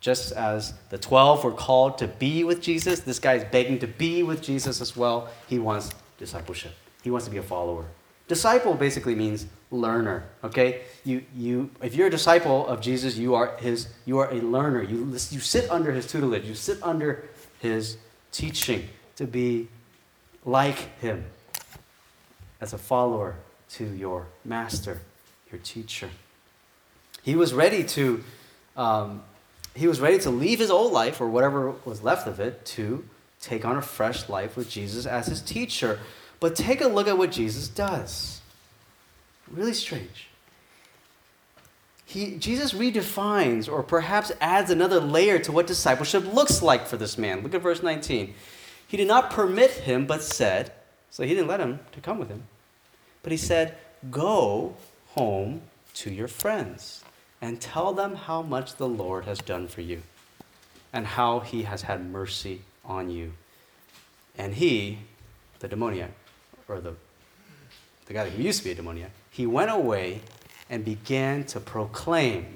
Just 0.00 0.32
as 0.32 0.74
the 0.90 0.98
12 0.98 1.44
were 1.44 1.52
called 1.52 1.98
to 1.98 2.06
be 2.06 2.44
with 2.44 2.60
Jesus, 2.60 3.00
this 3.00 3.18
guy 3.18 3.34
is 3.34 3.44
begging 3.44 3.78
to 3.78 3.86
be 3.86 4.22
with 4.22 4.42
Jesus 4.42 4.80
as 4.80 4.96
well. 4.96 5.28
He 5.48 5.58
wants 5.58 5.90
discipleship, 6.18 6.72
he 7.02 7.10
wants 7.10 7.26
to 7.26 7.30
be 7.30 7.38
a 7.38 7.42
follower. 7.42 7.86
Disciple 8.28 8.74
basically 8.74 9.14
means 9.14 9.46
learner, 9.70 10.24
okay? 10.42 10.82
You, 11.04 11.22
you, 11.36 11.70
if 11.80 11.94
you're 11.94 12.08
a 12.08 12.10
disciple 12.10 12.66
of 12.66 12.80
Jesus, 12.80 13.16
you 13.16 13.34
are, 13.34 13.56
his, 13.58 13.88
you 14.04 14.18
are 14.18 14.30
a 14.32 14.40
learner. 14.40 14.82
You, 14.82 15.04
you 15.30 15.40
sit 15.40 15.70
under 15.70 15.92
his 15.92 16.06
tutelage, 16.06 16.44
you 16.44 16.54
sit 16.54 16.82
under 16.82 17.24
his 17.60 17.98
teaching 18.32 18.88
to 19.16 19.26
be 19.26 19.68
like 20.44 20.98
him 21.00 21.24
as 22.60 22.72
a 22.72 22.78
follower 22.78 23.36
to 23.70 23.84
your 23.84 24.26
master, 24.44 25.00
your 25.50 25.60
teacher. 25.60 26.08
He 27.22 27.34
was 27.34 27.52
ready 27.52 27.84
to, 27.84 28.24
um, 28.76 29.22
he 29.74 29.86
was 29.86 30.00
ready 30.00 30.18
to 30.20 30.30
leave 30.30 30.58
his 30.58 30.70
old 30.70 30.92
life 30.92 31.20
or 31.20 31.28
whatever 31.28 31.74
was 31.84 32.02
left 32.02 32.26
of 32.26 32.40
it 32.40 32.64
to 32.66 33.04
take 33.40 33.64
on 33.64 33.76
a 33.76 33.82
fresh 33.82 34.28
life 34.28 34.56
with 34.56 34.70
Jesus 34.70 35.06
as 35.06 35.26
his 35.26 35.40
teacher. 35.40 35.98
But 36.40 36.56
take 36.56 36.80
a 36.80 36.88
look 36.88 37.08
at 37.08 37.18
what 37.18 37.32
Jesus 37.32 37.68
does. 37.68 38.40
Really 39.50 39.74
strange. 39.74 40.28
He, 42.04 42.36
Jesus 42.36 42.72
redefines 42.72 43.70
or 43.70 43.82
perhaps 43.82 44.30
adds 44.40 44.70
another 44.70 45.00
layer 45.00 45.38
to 45.40 45.52
what 45.52 45.66
discipleship 45.66 46.32
looks 46.32 46.62
like 46.62 46.86
for 46.86 46.96
this 46.96 47.18
man. 47.18 47.42
Look 47.42 47.54
at 47.54 47.62
verse 47.62 47.82
19. 47.82 48.34
He 48.86 48.96
did 48.96 49.08
not 49.08 49.30
permit 49.30 49.72
him, 49.72 50.06
but 50.06 50.22
said, 50.22 50.72
so 51.10 51.24
he 51.24 51.30
didn't 51.30 51.48
let 51.48 51.60
him 51.60 51.80
to 51.92 52.00
come 52.00 52.18
with 52.18 52.28
him, 52.28 52.44
but 53.22 53.32
he 53.32 53.38
said, 53.38 53.76
Go 54.10 54.76
home 55.08 55.62
to 55.94 56.10
your 56.10 56.28
friends 56.28 57.02
and 57.40 57.60
tell 57.60 57.92
them 57.92 58.14
how 58.14 58.42
much 58.42 58.76
the 58.76 58.88
Lord 58.88 59.24
has 59.24 59.38
done 59.38 59.66
for 59.66 59.80
you 59.80 60.02
and 60.92 61.06
how 61.06 61.40
he 61.40 61.62
has 61.64 61.82
had 61.82 62.08
mercy 62.08 62.62
on 62.84 63.10
you. 63.10 63.32
And 64.38 64.54
he, 64.54 64.98
the 65.58 65.68
demoniac, 65.68 66.12
or 66.68 66.80
the, 66.80 66.94
the 68.06 68.12
guy 68.12 68.28
who 68.28 68.42
used 68.42 68.58
to 68.58 68.64
be 68.64 68.72
a 68.72 68.74
demoniac, 68.74 69.10
he 69.30 69.46
went 69.46 69.70
away 69.70 70.20
and 70.68 70.84
began 70.84 71.44
to 71.44 71.60
proclaim. 71.60 72.46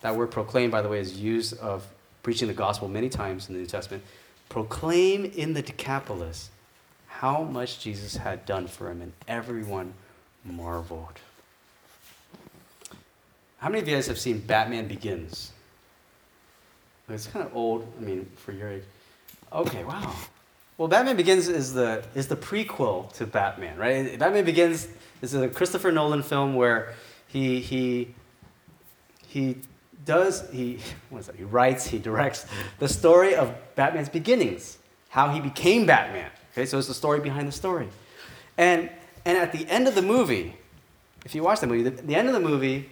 That 0.00 0.16
word 0.16 0.30
proclaim, 0.30 0.70
by 0.70 0.82
the 0.82 0.88
way, 0.88 1.00
is 1.00 1.20
used 1.20 1.58
of 1.58 1.86
preaching 2.22 2.48
the 2.48 2.54
gospel 2.54 2.88
many 2.88 3.08
times 3.08 3.48
in 3.48 3.54
the 3.54 3.60
New 3.60 3.66
Testament. 3.66 4.02
Proclaim 4.48 5.24
in 5.24 5.54
the 5.54 5.62
Decapolis 5.62 6.50
how 7.06 7.42
much 7.42 7.80
Jesus 7.80 8.16
had 8.16 8.46
done 8.46 8.66
for 8.66 8.90
him, 8.90 9.02
and 9.02 9.12
everyone 9.28 9.94
marveled. 10.44 11.18
How 13.58 13.68
many 13.68 13.82
of 13.82 13.88
you 13.88 13.94
guys 13.94 14.06
have 14.06 14.18
seen 14.18 14.38
Batman 14.38 14.88
Begins? 14.88 15.52
It's 17.08 17.26
kind 17.26 17.44
of 17.44 17.54
old, 17.54 17.86
I 17.98 18.02
mean, 18.02 18.30
for 18.36 18.52
your 18.52 18.70
age. 18.70 18.84
Okay, 19.52 19.84
wow. 19.84 20.14
Well, 20.80 20.88
Batman 20.88 21.18
Begins 21.18 21.46
is 21.46 21.74
the, 21.74 22.02
is 22.14 22.28
the 22.28 22.36
prequel 22.36 23.12
to 23.16 23.26
Batman, 23.26 23.76
right? 23.76 24.18
Batman 24.18 24.46
Begins 24.46 24.88
is 25.20 25.34
a 25.34 25.46
Christopher 25.46 25.92
Nolan 25.92 26.22
film 26.22 26.54
where 26.54 26.94
he, 27.26 27.60
he, 27.60 28.14
he 29.28 29.58
does, 30.06 30.48
he, 30.48 30.78
what 31.10 31.18
is 31.18 31.26
that? 31.26 31.36
He 31.36 31.44
writes, 31.44 31.86
he 31.86 31.98
directs 31.98 32.46
the 32.78 32.88
story 32.88 33.34
of 33.34 33.54
Batman's 33.74 34.08
beginnings, 34.08 34.78
how 35.10 35.28
he 35.28 35.38
became 35.38 35.84
Batman. 35.84 36.30
Okay, 36.54 36.64
so 36.64 36.78
it's 36.78 36.88
the 36.88 36.94
story 36.94 37.20
behind 37.20 37.46
the 37.46 37.52
story. 37.52 37.90
And, 38.56 38.88
and 39.26 39.36
at 39.36 39.52
the 39.52 39.68
end 39.68 39.86
of 39.86 39.94
the 39.94 40.00
movie, 40.00 40.56
if 41.26 41.34
you 41.34 41.42
watch 41.42 41.60
the 41.60 41.66
movie, 41.66 41.82
the, 41.82 41.90
the 41.90 42.14
end 42.14 42.26
of 42.26 42.32
the 42.32 42.40
movie, 42.40 42.88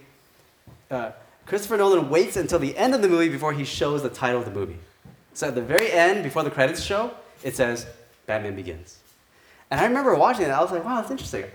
uh, 0.91 1.13
Christopher 1.47 1.77
Nolan 1.77 2.11
waits 2.11 2.37
until 2.37 2.59
the 2.59 2.77
end 2.77 2.93
of 2.93 3.01
the 3.01 3.09
movie 3.09 3.29
before 3.29 3.53
he 3.53 3.63
shows 3.63 4.03
the 4.03 4.09
title 4.09 4.41
of 4.41 4.45
the 4.45 4.51
movie. 4.51 4.77
So 5.33 5.47
at 5.47 5.55
the 5.55 5.63
very 5.63 5.91
end, 5.91 6.21
before 6.21 6.43
the 6.43 6.51
credits 6.51 6.83
show, 6.83 7.15
it 7.43 7.55
says 7.55 7.85
Batman 8.25 8.55
Begins. 8.55 8.99
And 9.71 9.79
I 9.79 9.85
remember 9.85 10.15
watching 10.15 10.45
it, 10.45 10.49
I 10.49 10.61
was 10.61 10.71
like, 10.71 10.83
wow, 10.83 10.95
that's 10.97 11.11
interesting. 11.11 11.45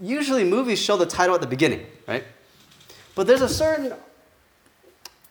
Usually 0.00 0.44
movies 0.44 0.80
show 0.80 0.96
the 0.96 1.06
title 1.06 1.34
at 1.34 1.40
the 1.40 1.46
beginning, 1.46 1.86
right? 2.06 2.24
But 3.14 3.26
there's 3.26 3.42
a 3.42 3.48
certain 3.48 3.94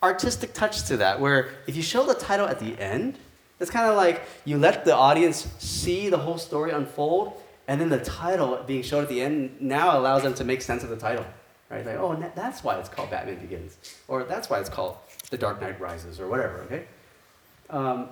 artistic 0.02 0.52
touch 0.52 0.84
to 0.84 0.96
that 0.98 1.20
where 1.20 1.50
if 1.66 1.76
you 1.76 1.82
show 1.82 2.04
the 2.04 2.14
title 2.14 2.46
at 2.46 2.58
the 2.58 2.78
end, 2.80 3.18
it's 3.60 3.70
kind 3.70 3.88
of 3.88 3.96
like 3.96 4.22
you 4.44 4.58
let 4.58 4.84
the 4.84 4.94
audience 4.94 5.46
see 5.58 6.08
the 6.08 6.18
whole 6.18 6.38
story 6.38 6.72
unfold, 6.72 7.40
and 7.68 7.80
then 7.80 7.88
the 7.88 8.00
title 8.00 8.60
being 8.66 8.82
shown 8.82 9.02
at 9.02 9.08
the 9.08 9.20
end 9.20 9.60
now 9.60 9.96
allows 9.96 10.22
them 10.22 10.34
to 10.34 10.44
make 10.44 10.62
sense 10.62 10.82
of 10.82 10.90
the 10.90 10.96
title. 10.96 11.24
Right? 11.70 11.86
Like, 11.86 11.96
oh, 11.96 12.14
that's 12.34 12.62
why 12.62 12.78
it's 12.78 12.88
called 12.88 13.10
Batman 13.10 13.38
Begins. 13.38 13.78
Or 14.08 14.24
that's 14.24 14.50
why 14.50 14.58
it's 14.58 14.68
called 14.68 14.96
The 15.30 15.38
Dark 15.38 15.60
Knight 15.60 15.80
Rises, 15.80 16.20
or 16.20 16.26
whatever, 16.26 16.58
okay? 16.62 16.84
Um, 17.70 18.08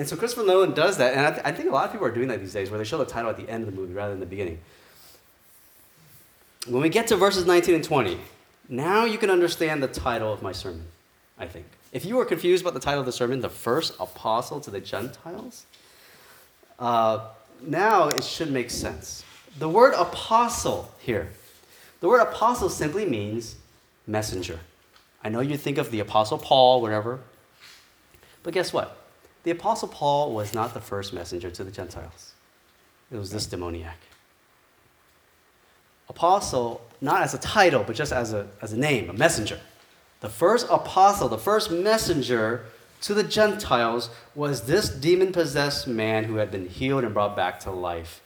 and 0.00 0.08
so 0.08 0.16
Christopher 0.16 0.46
Nolan 0.46 0.72
does 0.72 0.96
that, 0.96 1.12
and 1.12 1.26
I, 1.26 1.30
th- 1.30 1.42
I, 1.44 1.52
think 1.52 1.68
a 1.68 1.72
lot 1.72 1.84
of 1.84 1.92
people 1.92 2.06
are 2.06 2.10
doing 2.10 2.28
that 2.28 2.40
these 2.40 2.54
days, 2.54 2.70
where 2.70 2.78
they 2.78 2.84
show 2.84 2.96
the 2.96 3.04
title 3.04 3.28
at 3.28 3.36
the 3.36 3.46
end 3.46 3.68
of 3.68 3.70
the 3.70 3.78
movie 3.78 3.92
rather 3.92 4.12
than 4.12 4.20
the 4.20 4.24
beginning. 4.24 4.58
When 6.66 6.80
we 6.80 6.88
get 6.88 7.06
to 7.08 7.16
verses 7.16 7.44
19 7.44 7.74
and 7.74 7.84
20, 7.84 8.18
now 8.70 9.04
you 9.04 9.18
can 9.18 9.28
understand 9.28 9.82
the 9.82 9.88
title 9.88 10.32
of 10.32 10.40
my 10.40 10.52
sermon, 10.52 10.86
I 11.38 11.46
think. 11.46 11.66
If 11.92 12.06
you 12.06 12.16
were 12.16 12.24
confused 12.24 12.62
about 12.62 12.72
the 12.72 12.80
title 12.80 13.00
of 13.00 13.04
the 13.04 13.12
sermon, 13.12 13.42
the 13.42 13.50
first 13.50 13.92
apostle 14.00 14.58
to 14.62 14.70
the 14.70 14.80
Gentiles, 14.80 15.66
uh, 16.78 17.26
now 17.60 18.08
it 18.08 18.24
should 18.24 18.50
make 18.50 18.70
sense. 18.70 19.22
The 19.58 19.68
word 19.68 19.92
apostle 19.92 20.94
here, 20.98 21.30
the 22.00 22.08
word 22.08 22.22
apostle 22.22 22.70
simply 22.70 23.04
means 23.04 23.56
messenger. 24.06 24.60
I 25.22 25.28
know 25.28 25.40
you 25.40 25.58
think 25.58 25.76
of 25.76 25.90
the 25.90 26.00
apostle 26.00 26.38
Paul, 26.38 26.80
whatever, 26.80 27.20
but 28.42 28.54
guess 28.54 28.72
what? 28.72 28.96
The 29.42 29.50
Apostle 29.50 29.88
Paul 29.88 30.34
was 30.34 30.52
not 30.52 30.74
the 30.74 30.80
first 30.80 31.12
messenger 31.12 31.50
to 31.50 31.64
the 31.64 31.70
Gentiles, 31.70 32.32
it 33.10 33.16
was 33.16 33.30
this 33.30 33.46
demoniac. 33.46 33.98
Apostle, 36.08 36.82
not 37.00 37.22
as 37.22 37.34
a 37.34 37.38
title, 37.38 37.84
but 37.86 37.94
just 37.94 38.12
as 38.12 38.32
a, 38.32 38.48
as 38.60 38.72
a 38.72 38.76
name, 38.76 39.08
a 39.08 39.12
messenger. 39.12 39.60
The 40.20 40.28
first 40.28 40.66
apostle, 40.68 41.28
the 41.28 41.38
first 41.38 41.70
messenger 41.70 42.64
to 43.02 43.14
the 43.14 43.22
Gentiles 43.22 44.10
was 44.34 44.62
this 44.62 44.88
demon 44.88 45.32
possessed 45.32 45.86
man 45.86 46.24
who 46.24 46.36
had 46.36 46.50
been 46.50 46.68
healed 46.68 47.04
and 47.04 47.14
brought 47.14 47.36
back 47.36 47.60
to 47.60 47.70
life. 47.70 48.20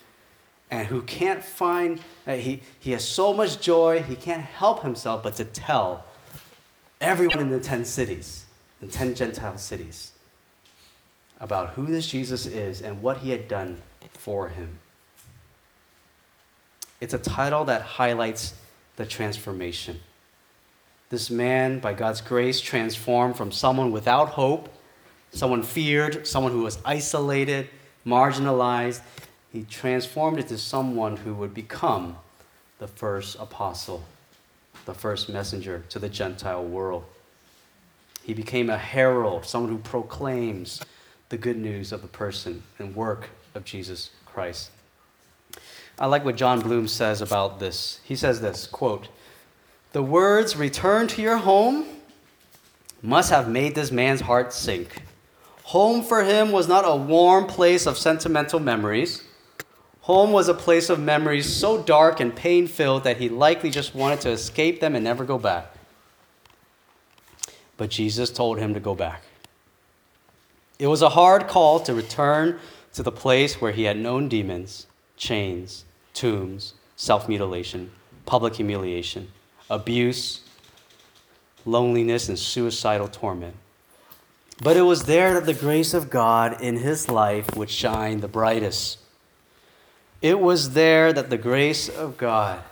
And 0.71 0.89
who 0.89 1.03
can't 1.03 1.45
find, 1.45 2.01
uh, 2.27 2.35
he, 2.35 2.63
he 2.81 2.93
has 2.93 3.07
so 3.07 3.33
much 3.33 3.61
joy, 3.61 4.03
he 4.03 4.17
can't 4.17 4.43
help 4.43 4.83
himself 4.83 5.23
but 5.23 5.37
to 5.37 5.45
tell 5.45 6.05
everyone 7.01 7.39
in 7.39 7.51
the 7.51 7.61
10 7.61 7.85
cities, 7.85 8.47
the 8.81 8.89
10 8.89 9.15
Gentile 9.15 9.59
cities, 9.59 10.13
about 11.41 11.71
who 11.71 11.87
this 11.87 12.07
Jesus 12.07 12.47
is 12.47 12.83
and 12.83 13.03
what 13.03 13.19
he 13.19 13.31
had 13.31 13.49
done 13.49 13.81
for 14.13 14.49
him. 14.49 14.79
It's 17.01 17.15
a 17.15 17.19
title 17.19 17.65
that 17.67 17.83
highlights 17.83 18.55
the 18.97 19.05
transformation. 19.05 20.01
This 21.11 21.31
man, 21.31 21.79
by 21.81 21.93
God's 21.93 22.21
grace, 22.21 22.61
transformed 22.61 23.37
from 23.37 23.53
someone 23.53 23.93
without 23.93 24.31
hope, 24.31 24.69
someone 25.33 25.63
feared, 25.63 26.27
someone 26.27 26.53
who 26.53 26.63
was 26.63 26.79
isolated, 26.85 27.69
marginalized. 28.07 29.01
He 29.53 29.63
transformed 29.63 30.39
into 30.39 30.59
someone 30.59 31.19
who 31.19 31.35
would 31.35 31.55
become 31.55 32.17
the 32.79 32.89
first 32.89 33.37
apostle, 33.39 34.05
the 34.87 34.95
first 34.95 35.29
messenger 35.29 35.85
to 35.91 35.99
the 35.99 36.09
Gentile 36.09 36.65
world. 36.65 37.05
He 38.23 38.35
became 38.35 38.71
a 38.71 38.79
herald, 38.79 39.45
someone 39.45 39.71
who 39.71 39.79
proclaims 39.79 40.81
the 41.35 41.39
good 41.39 41.59
news 41.59 41.91
of 41.91 42.01
the 42.01 42.07
person 42.07 42.63
and 42.79 42.95
work 42.95 43.29
of 43.57 43.65
Jesus 43.65 44.11
Christ. 44.25 44.71
I 45.99 46.07
like 46.07 46.25
what 46.25 46.37
Jon 46.37 46.61
Bloom 46.61 46.87
says 46.87 47.21
about 47.21 47.59
this. 47.59 47.99
He 48.05 48.15
says 48.15 48.41
this 48.41 48.69
quote, 48.69 49.09
The 49.91 50.01
words 50.01 50.55
return 50.55 51.09
to 51.09 51.21
your 51.21 51.39
home 51.39 51.87
must 53.03 53.31
have 53.31 53.49
made 53.49 53.75
this 53.75 53.91
man's 53.91 54.21
heart 54.21 54.53
sink. 54.53 55.03
Home 55.65 56.05
for 56.05 56.23
him 56.23 56.53
was 56.53 56.69
not 56.69 56.85
a 56.87 56.95
warm 56.95 57.49
place 57.49 57.85
of 57.85 57.99
sentimental 57.99 58.61
memories. 58.61 59.25
Home 60.03 60.31
was 60.31 60.49
a 60.49 60.55
place 60.55 60.89
of 60.89 61.01
memories 61.01 61.53
so 61.53 61.83
dark 61.83 62.21
and 62.21 62.37
pain 62.37 62.69
filled 62.69 63.03
that 63.03 63.17
he 63.17 63.29
likely 63.29 63.71
just 63.71 63.93
wanted 63.93 64.21
to 64.21 64.31
escape 64.31 64.79
them 64.79 64.95
and 64.95 65.03
never 65.03 65.25
go 65.25 65.39
back. 65.39 65.75
But 67.77 67.91
Jesus 67.91 68.31
told 68.31 68.61
him 68.61 68.73
to 68.75 68.79
go 68.79 68.95
back. 68.95 69.25
It 70.79 70.89
was 70.89 71.03
a 71.03 71.11
hard 71.11 71.47
call 71.47 71.81
to 71.81 71.95
return 71.95 72.59
to 72.95 73.03
the 73.03 73.13
place 73.13 73.61
where 73.61 73.73
he 73.73 73.85
had 73.85 73.97
known 73.97 74.29
demons, 74.29 74.87
chains, 75.17 75.85
tombs, 76.15 76.75
self 76.97 77.29
mutilation, 77.29 77.91
public 78.27 78.57
humiliation, 78.57 79.29
abuse, 79.71 80.41
loneliness, 81.65 82.29
and 82.29 82.39
suicidal 82.39 83.09
torment. 83.09 83.57
But 84.63 84.77
it 84.77 84.83
was 84.83 85.05
there 85.05 85.35
that 85.35 85.47
the 85.47 85.55
grace 85.55 85.95
of 85.95 86.11
God 86.11 86.61
in 86.61 86.77
his 86.77 87.09
life 87.09 87.57
would 87.57 87.71
shine 87.71 88.21
the 88.21 88.29
brightest. 88.29 88.99
It 90.23 90.39
was 90.41 90.75
there 90.75 91.13
that 91.13 91.31
the 91.31 91.39
grace 91.39 91.89
of 91.89 92.17
God 92.17 92.63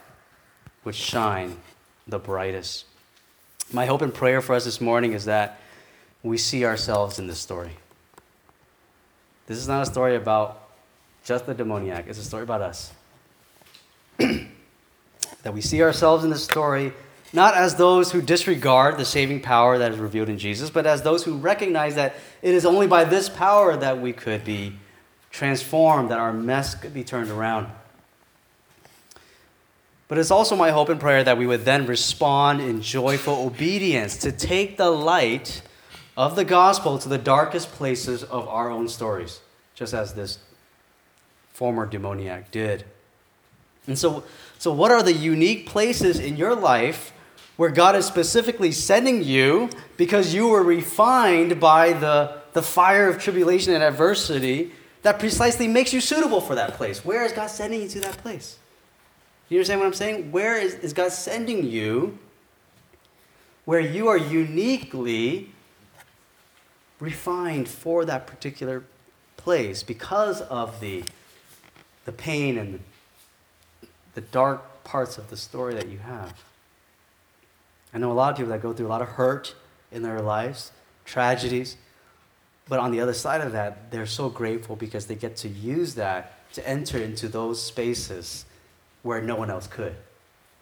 would 0.84 0.94
shine 0.94 1.57
the 2.07 2.18
brightest. 2.18 2.84
My 3.72 3.86
hope 3.86 4.03
and 4.03 4.14
prayer 4.14 4.40
for 4.40 4.55
us 4.55 4.64
this 4.64 4.80
morning 4.80 5.12
is 5.12 5.24
that 5.24 5.61
we 6.22 6.38
see 6.38 6.64
ourselves 6.64 7.18
in 7.18 7.26
this 7.26 7.38
story. 7.38 7.76
This 9.53 9.61
is 9.61 9.68
not 9.68 9.82
a 9.82 9.86
story 9.86 10.16
about 10.16 10.66
just 11.26 11.44
the 11.44 11.53
demoniac, 11.53 12.07
it's 12.09 12.18
a 12.18 12.24
story 12.24 12.42
about 12.42 12.62
us. 12.62 12.90
that 14.16 15.53
we 15.53 15.61
see 15.61 15.82
ourselves 15.82 16.24
in 16.24 16.30
this 16.30 16.42
story 16.42 16.94
not 17.34 17.55
as 17.55 17.74
those 17.74 18.12
who 18.12 18.22
disregard 18.22 18.96
the 18.96 19.05
saving 19.05 19.40
power 19.40 19.76
that 19.76 19.92
is 19.92 19.98
revealed 19.98 20.30
in 20.30 20.38
Jesus, 20.38 20.70
but 20.70 20.86
as 20.86 21.03
those 21.03 21.22
who 21.24 21.36
recognize 21.36 21.96
that 21.96 22.14
it 22.40 22.55
is 22.55 22.64
only 22.64 22.86
by 22.86 23.05
this 23.05 23.28
power 23.28 23.76
that 23.76 24.00
we 24.00 24.14
could 24.14 24.42
be 24.42 24.72
transformed, 25.30 26.11
that 26.11 26.18
our 26.18 26.32
mess 26.32 26.74
could 26.74 26.94
be 26.94 27.05
turned 27.05 27.28
around. 27.28 27.68
But 30.09 30.16
it's 30.16 30.30
also 30.30 30.57
my 30.57 30.70
hope 30.70 30.88
and 30.88 30.98
prayer 30.98 31.22
that 31.24 31.36
we 31.36 31.46
would 31.46 31.66
then 31.66 31.84
respond 31.84 32.62
in 32.62 32.80
joyful 32.80 33.34
obedience 33.44 34.16
to 34.18 34.32
take 34.32 34.78
the 34.78 34.90
light 34.90 35.61
of 36.16 36.36
the 36.36 36.44
gospel 36.44 36.98
to 36.98 37.08
the 37.08 37.18
darkest 37.18 37.72
places 37.72 38.22
of 38.22 38.46
our 38.48 38.70
own 38.70 38.88
stories, 38.88 39.40
just 39.74 39.94
as 39.94 40.14
this 40.14 40.38
former 41.52 41.86
demoniac 41.86 42.50
did. 42.50 42.84
And 43.86 43.98
so, 43.98 44.24
so 44.58 44.72
what 44.72 44.90
are 44.90 45.02
the 45.02 45.12
unique 45.12 45.66
places 45.66 46.18
in 46.18 46.36
your 46.36 46.54
life 46.54 47.12
where 47.56 47.70
God 47.70 47.96
is 47.96 48.06
specifically 48.06 48.72
sending 48.72 49.22
you 49.22 49.70
because 49.96 50.34
you 50.34 50.48
were 50.48 50.62
refined 50.62 51.60
by 51.60 51.92
the, 51.92 52.38
the 52.52 52.62
fire 52.62 53.08
of 53.08 53.18
tribulation 53.18 53.74
and 53.74 53.82
adversity 53.82 54.72
that 55.02 55.18
precisely 55.18 55.66
makes 55.66 55.92
you 55.92 56.00
suitable 56.00 56.40
for 56.40 56.54
that 56.54 56.74
place? 56.74 57.04
Where 57.04 57.24
is 57.24 57.32
God 57.32 57.48
sending 57.48 57.82
you 57.82 57.88
to 57.88 58.00
that 58.00 58.18
place? 58.18 58.58
You 59.48 59.58
understand 59.58 59.80
what 59.80 59.86
I'm 59.86 59.94
saying? 59.94 60.32
Where 60.32 60.58
is, 60.58 60.74
is 60.76 60.92
God 60.92 61.12
sending 61.12 61.64
you 61.64 62.18
where 63.64 63.80
you 63.80 64.08
are 64.08 64.16
uniquely 64.16 65.50
refined 67.03 67.68
for 67.68 68.05
that 68.05 68.28
particular 68.28 68.84
place 69.36 69.82
because 69.82 70.40
of 70.42 70.78
the, 70.80 71.03
the 72.05 72.12
pain 72.12 72.57
and 72.57 72.74
the, 73.80 73.88
the 74.14 74.20
dark 74.20 74.84
parts 74.84 75.18
of 75.18 75.28
the 75.28 75.36
story 75.36 75.74
that 75.74 75.88
you 75.88 75.98
have. 75.98 76.40
I 77.92 77.98
know 77.98 78.12
a 78.12 78.14
lot 78.14 78.30
of 78.30 78.36
people 78.36 78.53
that 78.53 78.62
go 78.62 78.72
through 78.72 78.86
a 78.86 78.88
lot 78.88 79.03
of 79.03 79.09
hurt 79.09 79.55
in 79.90 80.03
their 80.03 80.20
lives, 80.20 80.70
tragedies, 81.05 81.76
but 82.68 82.78
on 82.78 82.92
the 82.92 83.00
other 83.00 83.12
side 83.12 83.40
of 83.40 83.50
that, 83.50 83.90
they're 83.90 84.07
so 84.07 84.28
grateful 84.28 84.76
because 84.76 85.07
they 85.07 85.16
get 85.16 85.36
to 85.38 85.48
use 85.48 85.96
that 85.96 86.38
to 86.55 86.66
enter 86.66 86.98
into 86.98 87.26
those 87.26 87.61
spaces 87.61 88.44
where 89.03 89.20
no 89.20 89.34
one 89.34 89.50
else 89.50 89.66
could, 89.66 89.96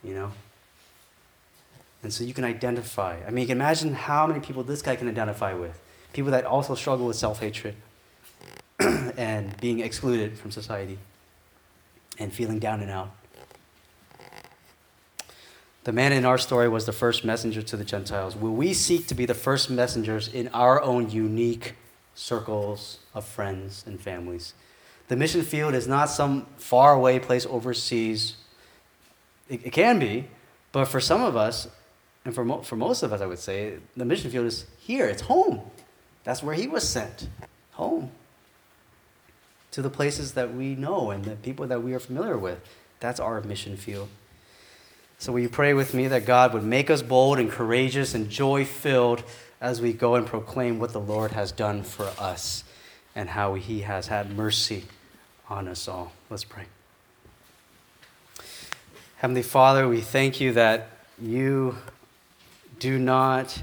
you 0.02 0.14
know? 0.14 0.32
And 2.02 2.10
so 2.10 2.24
you 2.24 2.32
can 2.32 2.44
identify. 2.44 3.18
I 3.26 3.30
mean, 3.30 3.42
you 3.42 3.48
can 3.48 3.58
imagine 3.58 3.92
how 3.92 4.26
many 4.26 4.40
people 4.40 4.62
this 4.62 4.80
guy 4.80 4.96
can 4.96 5.06
identify 5.06 5.52
with. 5.52 5.78
People 6.12 6.30
that 6.32 6.44
also 6.44 6.74
struggle 6.74 7.06
with 7.06 7.16
self 7.16 7.40
hatred 7.40 7.74
and 8.80 9.56
being 9.60 9.80
excluded 9.80 10.38
from 10.38 10.50
society 10.50 10.98
and 12.18 12.32
feeling 12.32 12.58
down 12.58 12.80
and 12.80 12.90
out. 12.90 13.10
The 15.84 15.92
man 15.92 16.12
in 16.12 16.26
our 16.26 16.36
story 16.36 16.68
was 16.68 16.84
the 16.84 16.92
first 16.92 17.24
messenger 17.24 17.62
to 17.62 17.76
the 17.76 17.84
Gentiles. 17.84 18.36
Will 18.36 18.52
we 18.52 18.74
seek 18.74 19.06
to 19.06 19.14
be 19.14 19.24
the 19.24 19.34
first 19.34 19.70
messengers 19.70 20.28
in 20.28 20.48
our 20.48 20.80
own 20.82 21.10
unique 21.10 21.74
circles 22.14 22.98
of 23.14 23.24
friends 23.24 23.84
and 23.86 23.98
families? 23.98 24.52
The 25.08 25.16
mission 25.16 25.42
field 25.42 25.74
is 25.74 25.88
not 25.88 26.10
some 26.10 26.46
faraway 26.58 27.18
place 27.18 27.46
overseas. 27.46 28.36
It, 29.48 29.66
it 29.66 29.70
can 29.70 29.98
be, 29.98 30.28
but 30.70 30.84
for 30.84 31.00
some 31.00 31.22
of 31.22 31.34
us, 31.34 31.66
and 32.24 32.34
for, 32.34 32.44
mo- 32.44 32.60
for 32.60 32.76
most 32.76 33.02
of 33.02 33.12
us, 33.12 33.22
I 33.22 33.26
would 33.26 33.38
say, 33.38 33.78
the 33.96 34.04
mission 34.04 34.30
field 34.30 34.46
is 34.46 34.66
here. 34.78 35.06
It's 35.06 35.22
home. 35.22 35.62
That's 36.24 36.42
where 36.42 36.54
he 36.54 36.66
was 36.66 36.88
sent. 36.88 37.28
Home. 37.72 38.10
To 39.72 39.82
the 39.82 39.90
places 39.90 40.32
that 40.32 40.54
we 40.54 40.74
know 40.74 41.10
and 41.10 41.24
the 41.24 41.36
people 41.36 41.66
that 41.68 41.82
we 41.82 41.94
are 41.94 42.00
familiar 42.00 42.36
with. 42.36 42.60
That's 42.98 43.20
our 43.20 43.40
mission 43.40 43.76
field. 43.76 44.08
So, 45.18 45.32
will 45.32 45.40
you 45.40 45.48
pray 45.48 45.74
with 45.74 45.92
me 45.92 46.08
that 46.08 46.24
God 46.24 46.54
would 46.54 46.64
make 46.64 46.90
us 46.90 47.02
bold 47.02 47.38
and 47.38 47.50
courageous 47.50 48.14
and 48.14 48.30
joy 48.30 48.64
filled 48.64 49.22
as 49.60 49.80
we 49.80 49.92
go 49.92 50.14
and 50.14 50.26
proclaim 50.26 50.78
what 50.78 50.92
the 50.92 51.00
Lord 51.00 51.32
has 51.32 51.52
done 51.52 51.82
for 51.82 52.10
us 52.18 52.64
and 53.14 53.28
how 53.28 53.54
he 53.54 53.82
has 53.82 54.06
had 54.06 54.34
mercy 54.34 54.84
on 55.48 55.68
us 55.68 55.88
all? 55.88 56.12
Let's 56.30 56.44
pray. 56.44 56.64
Heavenly 59.16 59.42
Father, 59.42 59.86
we 59.86 60.00
thank 60.00 60.40
you 60.40 60.54
that 60.54 60.88
you 61.20 61.76
do 62.78 62.98
not 62.98 63.62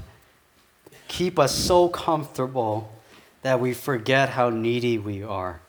keep 1.08 1.38
us 1.38 1.54
so 1.54 1.88
comfortable 1.88 2.92
that 3.42 3.60
we 3.60 3.74
forget 3.74 4.28
how 4.30 4.50
needy 4.50 4.98
we 4.98 5.22
are. 5.22 5.60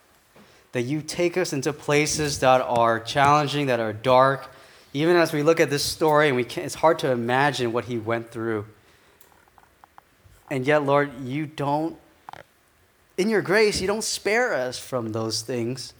That 0.73 0.81
you 0.81 1.01
take 1.01 1.37
us 1.37 1.53
into 1.53 1.73
places 1.73 2.39
that 2.39 2.61
are 2.61 2.99
challenging, 2.99 3.67
that 3.67 3.79
are 3.79 3.93
dark. 3.93 4.51
Even 4.93 5.15
as 5.15 5.33
we 5.33 5.41
look 5.41 5.59
at 5.59 5.69
this 5.69 5.83
story, 5.83 6.27
and 6.27 6.35
we 6.35 6.43
can't, 6.43 6.65
it's 6.65 6.75
hard 6.75 6.99
to 6.99 7.11
imagine 7.11 7.71
what 7.71 7.85
he 7.85 7.97
went 7.97 8.31
through. 8.31 8.65
And 10.51 10.65
yet, 10.65 10.83
Lord, 10.83 11.11
you 11.23 11.45
don't, 11.45 11.97
in 13.17 13.29
your 13.29 13.41
grace, 13.41 13.81
you 13.81 13.87
don't 13.87 14.03
spare 14.03 14.53
us 14.53 14.77
from 14.77 15.11
those 15.11 15.41
things. 15.41 15.93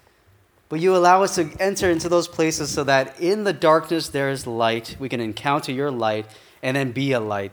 But 0.70 0.80
you 0.80 0.96
allow 0.96 1.24
us 1.24 1.36
to 1.36 1.50
enter 1.60 1.90
into 1.90 2.10
those 2.10 2.28
places 2.28 2.70
so 2.70 2.84
that 2.84 3.20
in 3.20 3.44
the 3.44 3.54
darkness 3.54 4.10
there 4.10 4.30
is 4.30 4.46
light. 4.46 4.96
We 5.00 5.10
can 5.10 5.20
encounter 5.20 5.72
your 5.72 5.90
light 5.90 6.28
and 6.62 6.78
then 6.78 6.92
be 6.92 7.12
a 7.14 7.20
light 7.20 7.52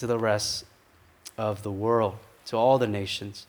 to 0.00 0.06
the 0.06 0.18
rest 0.18 0.64
of 1.38 1.62
the 1.62 1.70
world, 1.70 2.16
to 2.46 2.56
all 2.56 2.78
the 2.78 2.86
nations. 2.86 3.46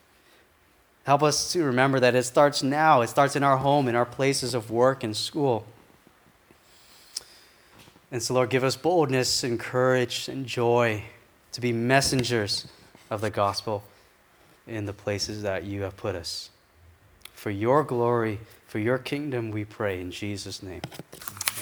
Help 1.04 1.22
us 1.22 1.52
to 1.52 1.64
remember 1.64 1.98
that 1.98 2.14
it 2.14 2.22
starts 2.22 2.62
now. 2.62 3.00
It 3.00 3.08
starts 3.08 3.34
in 3.34 3.42
our 3.42 3.56
home, 3.56 3.88
in 3.88 3.96
our 3.96 4.04
places 4.04 4.54
of 4.54 4.70
work 4.70 5.02
and 5.02 5.16
school. 5.16 5.64
And 8.12 8.22
so, 8.22 8.34
Lord, 8.34 8.50
give 8.50 8.62
us 8.62 8.76
boldness 8.76 9.42
and 9.42 9.58
courage 9.58 10.28
and 10.28 10.46
joy 10.46 11.04
to 11.52 11.60
be 11.60 11.72
messengers 11.72 12.68
of 13.10 13.22
the 13.22 13.30
gospel 13.30 13.82
in 14.66 14.84
the 14.84 14.92
places 14.92 15.42
that 15.42 15.64
you 15.64 15.82
have 15.82 15.96
put 15.96 16.14
us. 16.14 16.50
For 17.34 17.50
your 17.50 17.82
glory, 17.82 18.38
for 18.66 18.78
your 18.78 18.98
kingdom, 18.98 19.50
we 19.50 19.64
pray 19.64 20.00
in 20.00 20.10
Jesus' 20.10 20.62
name. 20.62 20.82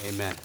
Amen. 0.05 0.35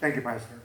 Thank 0.00 0.16
you, 0.16 0.22
Pastor. 0.22 0.59